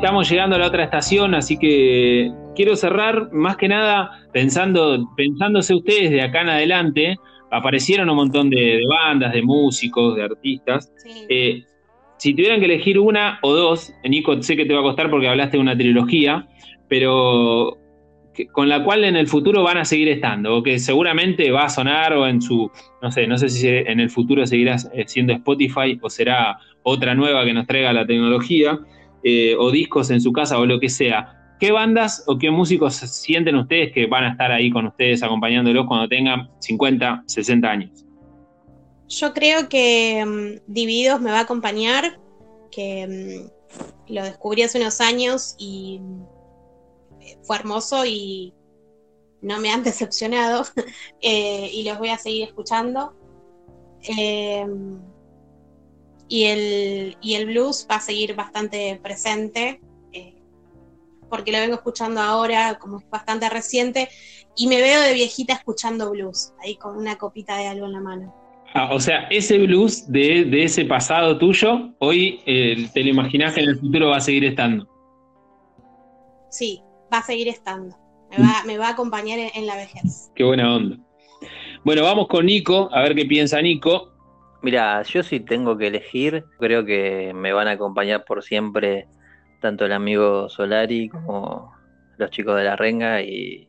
Estamos 0.00 0.30
llegando 0.30 0.56
a 0.56 0.58
la 0.58 0.68
otra 0.68 0.84
estación, 0.84 1.34
así 1.34 1.58
que 1.58 2.32
quiero 2.56 2.74
cerrar 2.74 3.30
más 3.32 3.58
que 3.58 3.68
nada 3.68 4.10
pensando, 4.32 5.06
pensándose 5.14 5.74
ustedes 5.74 6.10
de 6.10 6.22
acá 6.22 6.40
en 6.40 6.48
adelante. 6.48 7.16
Aparecieron 7.50 8.08
un 8.08 8.16
montón 8.16 8.48
de, 8.48 8.80
bandas, 8.88 9.34
de 9.34 9.42
músicos, 9.42 10.16
de 10.16 10.22
artistas. 10.22 10.90
Eh, 11.28 11.64
si 12.16 12.32
tuvieran 12.32 12.60
que 12.60 12.64
elegir 12.64 12.98
una 12.98 13.40
o 13.42 13.52
dos, 13.52 13.92
Nico, 14.08 14.42
sé 14.42 14.56
que 14.56 14.64
te 14.64 14.72
va 14.72 14.80
a 14.80 14.84
costar 14.84 15.10
porque 15.10 15.28
hablaste 15.28 15.58
de 15.58 15.60
una 15.60 15.76
trilogía, 15.76 16.48
pero 16.88 17.76
con 18.52 18.70
la 18.70 18.82
cual 18.82 19.04
en 19.04 19.16
el 19.16 19.26
futuro 19.26 19.62
van 19.62 19.76
a 19.76 19.84
seguir 19.84 20.08
estando, 20.08 20.56
o 20.56 20.62
que 20.62 20.78
seguramente 20.78 21.50
va 21.50 21.64
a 21.64 21.68
sonar 21.68 22.14
o 22.14 22.26
en 22.26 22.40
su, 22.40 22.70
no 23.02 23.12
sé, 23.12 23.26
no 23.26 23.36
sé 23.36 23.50
si 23.50 23.68
en 23.68 24.00
el 24.00 24.08
futuro 24.08 24.46
seguirá 24.46 24.78
siendo 24.78 25.34
Spotify 25.34 25.98
o 26.00 26.08
será 26.08 26.58
otra 26.84 27.14
nueva 27.14 27.44
que 27.44 27.52
nos 27.52 27.66
traiga 27.66 27.92
la 27.92 28.06
tecnología. 28.06 28.78
Eh, 29.22 29.54
o 29.58 29.70
discos 29.70 30.10
en 30.10 30.20
su 30.20 30.32
casa 30.32 30.58
o 30.58 30.64
lo 30.64 30.80
que 30.80 30.88
sea, 30.88 31.56
¿qué 31.60 31.72
bandas 31.72 32.24
o 32.26 32.38
qué 32.38 32.50
músicos 32.50 32.94
sienten 32.94 33.56
ustedes 33.56 33.92
que 33.92 34.06
van 34.06 34.24
a 34.24 34.30
estar 34.30 34.50
ahí 34.50 34.70
con 34.70 34.86
ustedes 34.86 35.22
acompañándolos 35.22 35.86
cuando 35.86 36.08
tengan 36.08 36.48
50, 36.60 37.24
60 37.26 37.70
años? 37.70 38.06
Yo 39.08 39.34
creo 39.34 39.68
que 39.68 40.24
mm, 40.24 40.72
Divididos 40.72 41.20
me 41.20 41.30
va 41.30 41.40
a 41.40 41.42
acompañar 41.42 42.18
que 42.70 43.50
mm, 44.08 44.14
lo 44.14 44.24
descubrí 44.24 44.62
hace 44.62 44.80
unos 44.80 45.00
años 45.00 45.54
y 45.58 46.00
eh, 47.20 47.36
fue 47.42 47.56
hermoso 47.56 48.06
y 48.06 48.54
no 49.42 49.60
me 49.60 49.70
han 49.70 49.82
decepcionado 49.84 50.64
eh, 51.20 51.70
y 51.72 51.84
los 51.84 51.98
voy 51.98 52.08
a 52.08 52.18
seguir 52.18 52.44
escuchando. 52.44 53.14
Em, 54.02 54.98
y, 56.30 56.44
el, 56.44 57.16
y 57.20 57.34
el 57.34 57.46
blues 57.46 57.86
va 57.90 57.96
a 57.96 58.00
seguir 58.00 58.34
bastante 58.36 58.98
presente 59.02 59.80
eh, 60.12 60.36
porque 61.28 61.50
lo 61.52 61.58
vengo 61.58 61.74
escuchando 61.74 62.20
ahora, 62.20 62.78
como 62.78 63.00
es 63.00 63.10
bastante 63.10 63.50
reciente, 63.50 64.08
y 64.56 64.68
me 64.68 64.80
veo 64.80 65.00
de 65.02 65.12
viejita 65.12 65.54
escuchando 65.54 66.10
blues, 66.10 66.54
ahí 66.62 66.76
con 66.76 66.96
una 66.96 67.18
copita 67.18 67.56
de 67.56 67.66
algo 67.66 67.86
en 67.86 67.92
la 67.92 68.00
mano. 68.00 68.34
Ah, 68.74 68.90
o 68.92 69.00
sea, 69.00 69.26
ese 69.30 69.58
blues 69.58 70.10
de, 70.10 70.48
ese 70.62 70.84
pasado 70.84 71.36
tuyo, 71.36 71.92
hoy 71.98 72.40
eh, 72.46 72.88
te 72.94 73.02
lo 73.02 73.10
imaginás 73.10 73.54
que 73.54 73.60
en 73.60 73.70
el 73.70 73.78
futuro 73.78 74.10
va 74.10 74.18
a 74.18 74.20
seguir 74.20 74.44
estando. 74.44 74.88
Sí, 76.50 76.80
va 77.12 77.18
a 77.18 77.22
seguir 77.22 77.48
estando. 77.48 77.96
Me 78.64 78.78
va, 78.78 78.86
a 78.86 78.90
acompañar 78.90 79.40
en, 79.52 79.66
la 79.66 79.74
vejez. 79.74 80.30
Qué 80.36 80.44
buena 80.44 80.76
onda. 80.76 80.96
Bueno, 81.84 82.04
vamos 82.04 82.28
con 82.28 82.46
Nico, 82.46 82.88
a 82.92 83.02
ver 83.02 83.16
qué 83.16 83.24
piensa 83.24 83.60
Nico. 83.60 84.09
Mira, 84.62 85.02
yo 85.02 85.22
sí 85.22 85.40
tengo 85.40 85.78
que 85.78 85.86
elegir, 85.86 86.44
creo 86.58 86.84
que 86.84 87.32
me 87.34 87.52
van 87.52 87.68
a 87.68 87.72
acompañar 87.72 88.24
por 88.24 88.42
siempre 88.42 89.08
tanto 89.60 89.86
el 89.86 89.92
amigo 89.92 90.48
Solari 90.48 91.08
como 91.08 91.74
los 92.16 92.30
chicos 92.30 92.56
de 92.56 92.64
la 92.64 92.76
Renga 92.76 93.22
y, 93.22 93.66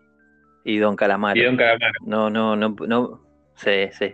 Don 0.79 0.95
Calamar. 0.95 1.37
Y 1.37 1.43
Don 1.43 1.57
Calamar. 1.57 1.91
No, 2.05 2.29
no, 2.29 2.55
no, 2.55 2.75
no, 2.87 3.21
sí, 3.55 3.89
sí. 3.91 4.13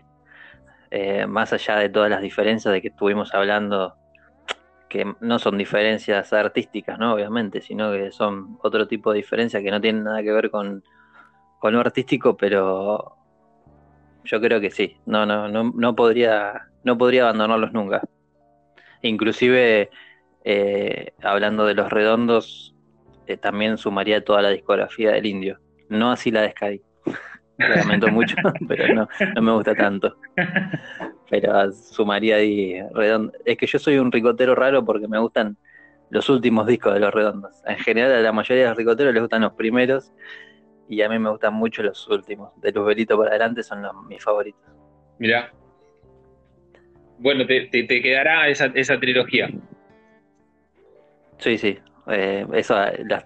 Eh, 0.90 1.28
más 1.28 1.52
allá 1.52 1.78
de 1.78 1.90
todas 1.90 2.10
las 2.10 2.22
diferencias 2.22 2.74
de 2.74 2.82
que 2.82 2.88
estuvimos 2.90 3.34
hablando 3.34 3.96
que 4.88 5.06
no 5.20 5.40
son 5.40 5.58
diferencias 5.58 6.32
artísticas, 6.34 6.98
¿no? 6.98 7.14
Obviamente, 7.14 7.62
sino 7.62 7.92
que 7.92 8.12
son 8.12 8.58
otro 8.64 8.88
tipo 8.88 9.12
de 9.12 9.18
diferencias 9.18 9.62
que 9.62 9.72
no 9.72 9.82
tienen 9.82 10.04
nada 10.04 10.24
que 10.24 10.32
ver 10.32 10.50
con, 10.50 10.84
lo 11.62 11.80
artístico, 11.80 12.38
pero 12.38 13.18
yo 14.28 14.42
creo 14.42 14.60
que 14.62 14.72
sí. 14.72 14.98
No, 15.06 15.26
no, 15.26 15.48
no, 15.48 15.72
no 15.76 15.96
podría, 15.96 16.68
no 16.84 16.98
podría 16.98 17.24
abandonarlos 17.24 17.74
nunca. 17.74 18.02
Inclusive, 19.02 19.90
eh, 20.44 21.14
hablando 21.22 21.66
de 21.66 21.74
los 21.74 21.90
redondos, 21.90 22.76
eh, 23.28 23.38
también 23.38 23.78
sumaría 23.78 24.24
toda 24.24 24.42
la 24.42 24.50
discografía 24.50 25.12
del 25.12 25.26
indio. 25.26 25.60
No 25.90 26.12
así 26.12 26.32
la 26.32 26.42
de 26.42 26.52
Scadi. 26.52 26.82
lamento 27.58 28.08
mucho, 28.10 28.36
pero 28.68 28.94
no, 28.94 29.10
no 29.36 29.42
me 29.42 29.52
gusta 29.52 29.74
tanto 29.74 30.16
pero 31.30 31.72
sumaría 31.72 32.38
ahí 32.38 32.82
redondo. 32.94 33.34
Es 33.46 33.58
que 33.58 33.68
yo 33.68 33.80
soy 33.80 33.98
un 33.98 34.12
ricotero 34.12 34.56
raro 34.56 34.84
porque 34.86 35.08
me 35.08 35.20
gustan 35.20 35.58
los 36.10 36.30
últimos 36.30 36.68
discos 36.68 36.94
de 36.94 37.00
los 37.00 37.14
redondos. 37.14 37.62
En 37.66 37.78
general 37.78 38.14
a 38.14 38.22
la 38.22 38.32
mayoría 38.32 38.64
de 38.64 38.70
los 38.70 38.78
ricoteros 38.78 39.14
les 39.14 39.22
gustan 39.22 39.42
los 39.42 39.54
primeros 39.54 40.14
y 40.90 41.02
a 41.02 41.10
mí 41.10 41.20
me 41.20 41.30
gustan 41.30 41.54
mucho 41.54 41.84
los 41.84 42.08
últimos. 42.08 42.52
De 42.62 42.72
los 42.72 42.86
velitos 42.86 43.18
para 43.18 43.32
adelante 43.32 43.64
son 43.64 43.82
los, 43.82 43.94
mis 44.08 44.24
favoritos. 44.24 44.62
Mirá. 45.20 45.52
Bueno, 47.20 47.46
te, 47.46 47.70
quedará 47.88 48.48
esa, 48.48 48.72
esa, 48.76 49.00
trilogía. 49.00 49.50
Sí, 51.40 51.58
sí. 51.58 51.78
Eh, 52.10 52.46
eso, 52.54 52.76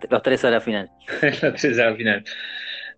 los 0.09 0.22
tres 0.24 0.45
a 0.45 0.49
la 0.49 0.62
final. 0.62 0.89
los 1.22 1.53
tres 1.62 1.80
a 1.80 1.89
la 1.89 1.95
final. 1.95 2.24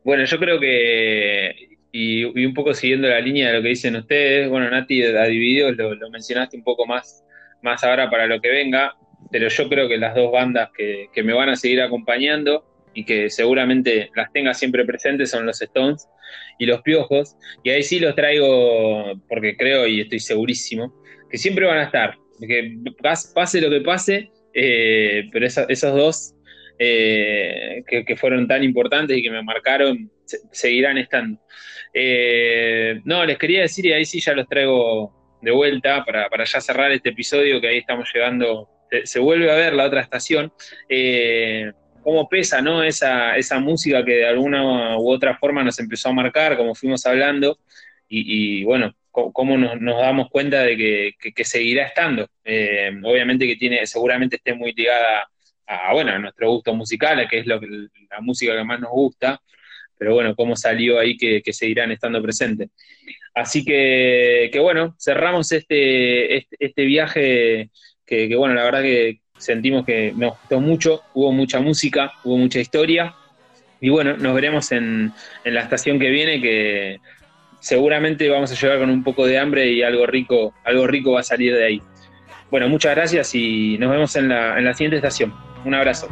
Bueno, 0.03 0.25
yo 0.25 0.37
creo 0.39 0.59
que 0.59 1.73
y, 1.93 2.25
un 2.25 2.53
poco 2.53 2.73
siguiendo 2.73 3.07
la 3.07 3.21
línea 3.21 3.49
de 3.49 3.53
lo 3.53 3.61
que 3.61 3.69
dicen 3.69 3.95
ustedes, 3.95 4.49
bueno, 4.49 4.69
Nati, 4.69 5.03
a 5.03 5.25
Divididos 5.25 5.77
lo, 5.77 6.09
mencionaste 6.09 6.57
un 6.57 6.63
poco 6.63 6.87
más, 6.87 7.23
más 7.61 7.83
ahora 7.83 8.09
para 8.09 8.25
lo 8.25 8.41
que 8.41 8.49
venga, 8.49 8.95
pero 9.31 9.47
yo 9.47 9.69
creo 9.69 9.87
que 9.87 9.97
las 9.97 10.15
dos 10.15 10.31
bandas 10.31 10.71
que, 10.75 11.07
me 11.23 11.33
van 11.33 11.49
a 11.49 11.55
seguir 11.55 11.81
acompañando 11.81 12.65
y 12.93 13.05
que 13.05 13.29
seguramente 13.29 14.09
las 14.15 14.31
tenga 14.31 14.53
siempre 14.53 14.85
presentes 14.85 15.31
son 15.31 15.45
los 15.45 15.61
Stones 15.61 16.07
y 16.59 16.65
los 16.65 16.81
Piojos, 16.81 17.35
y 17.63 17.69
ahí 17.69 17.83
sí 17.83 17.99
los 17.99 18.15
traigo 18.15 19.13
porque 19.27 19.55
creo 19.57 19.87
y 19.87 20.01
estoy 20.01 20.19
segurísimo 20.19 20.93
que 21.29 21.37
siempre 21.37 21.65
van 21.65 21.79
a 21.79 21.83
estar, 21.85 22.15
que 22.47 22.77
pase 23.33 23.59
lo 23.59 23.69
que 23.69 23.81
pase, 23.81 24.31
eh, 24.53 25.23
pero 25.31 25.47
esos 25.47 25.95
dos 25.95 26.35
eh, 26.77 27.83
que, 27.87 28.15
fueron 28.15 28.47
tan 28.47 28.63
importantes 28.63 29.17
y 29.17 29.23
que 29.23 29.31
me 29.31 29.41
marcaron 29.41 30.11
seguirán 30.51 30.97
estando. 30.97 31.39
Eh, 31.93 32.99
no, 33.05 33.25
les 33.25 33.37
quería 33.37 33.61
decir, 33.61 33.85
y 33.85 33.93
ahí 33.93 34.05
sí 34.05 34.19
ya 34.19 34.33
los 34.33 34.47
traigo 34.47 35.39
de 35.41 35.51
vuelta 35.51 36.03
para, 36.05 36.43
ya 36.43 36.61
cerrar 36.61 36.91
este 36.91 37.09
episodio, 37.09 37.59
que 37.59 37.67
ahí 37.67 37.77
estamos 37.77 38.09
llegando, 38.13 38.69
se, 39.03 39.19
vuelve 39.19 39.51
a 39.51 39.55
ver 39.55 39.73
la 39.73 39.85
otra 39.85 40.01
estación, 40.01 40.51
cómo 42.03 42.27
pesa 42.29 42.61
¿no? 42.61 42.83
esa, 42.83 43.35
esa 43.37 43.59
música 43.59 44.03
que 44.03 44.17
de 44.17 44.27
alguna 44.27 44.97
u 44.97 45.09
otra 45.09 45.37
forma 45.37 45.63
nos 45.63 45.79
empezó 45.79 46.09
a 46.09 46.13
marcar, 46.13 46.57
como 46.57 46.75
fuimos 46.75 47.05
hablando, 47.05 47.57
y, 48.15 48.63
bueno, 48.63 48.93
cómo 49.09 49.57
nos, 49.57 49.79
damos 49.79 50.29
cuenta 50.29 50.61
de 50.61 50.77
que, 50.77 51.43
seguirá 51.43 51.87
estando. 51.87 52.27
Eh, 52.43 52.91
obviamente 53.03 53.47
que 53.47 53.55
tiene, 53.55 53.87
seguramente 53.87 54.35
esté 54.35 54.53
muy 54.53 54.71
ligada 54.73 55.27
a, 55.65 55.93
bueno, 55.93 56.11
a 56.11 56.19
nuestro 56.19 56.51
gusto 56.51 56.75
musical, 56.75 57.27
que 57.27 57.39
es 57.39 57.47
lo 57.47 57.59
que, 57.59 57.67
la 57.67 58.21
música 58.21 58.55
que 58.55 58.63
más 58.63 58.79
nos 58.79 58.91
gusta, 58.91 59.41
pero 59.97 60.13
bueno, 60.13 60.35
cómo 60.35 60.55
salió 60.55 60.99
ahí 60.99 61.17
que, 61.17 61.41
seguirán 61.51 61.91
estando 61.91 62.21
presentes. 62.21 62.69
Así 63.33 63.65
que, 63.65 64.51
bueno, 64.61 64.95
cerramos 64.99 65.51
este, 65.51 66.37
este, 66.37 66.55
este 66.59 66.85
viaje 66.85 67.71
que, 68.05 68.35
bueno, 68.35 68.53
la 68.53 68.63
verdad 68.63 68.83
que 68.83 69.21
sentimos 69.37 69.85
que 69.85 70.13
nos 70.15 70.31
gustó 70.39 70.59
mucho, 70.59 71.01
hubo 71.13 71.31
mucha 71.31 71.59
música, 71.59 72.11
hubo 72.23 72.37
mucha 72.37 72.59
historia, 72.59 73.15
y 73.83 73.89
bueno, 73.89 74.15
nos 74.15 74.33
veremos 74.33 74.71
en, 74.71 75.11
la 75.43 75.59
estación 75.59 75.99
que 75.99 76.09
viene, 76.09 76.41
que 76.41 77.01
seguramente 77.59 78.29
vamos 78.29 78.49
a 78.49 78.55
llegar 78.55 78.79
con 78.79 78.89
un 78.89 79.03
poco 79.03 79.25
de 79.25 79.37
hambre 79.37 79.69
y 79.71 79.83
algo 79.83 80.05
rico, 80.05 80.53
algo 80.63 80.87
rico 80.87 81.11
va 81.11 81.19
a 81.19 81.23
salir 81.23 81.53
de 81.53 81.65
ahí. 81.65 81.81
Bueno, 82.49 82.69
muchas 82.69 82.95
gracias 82.95 83.35
y 83.35 83.77
nos 83.79 83.91
vemos 83.91 84.15
en 84.15 84.29
la, 84.29 84.57
en 84.57 84.63
la 84.63 84.73
siguiente 84.73 84.95
estación. 84.95 85.33
Un 85.65 85.73
abrazo. 85.73 86.07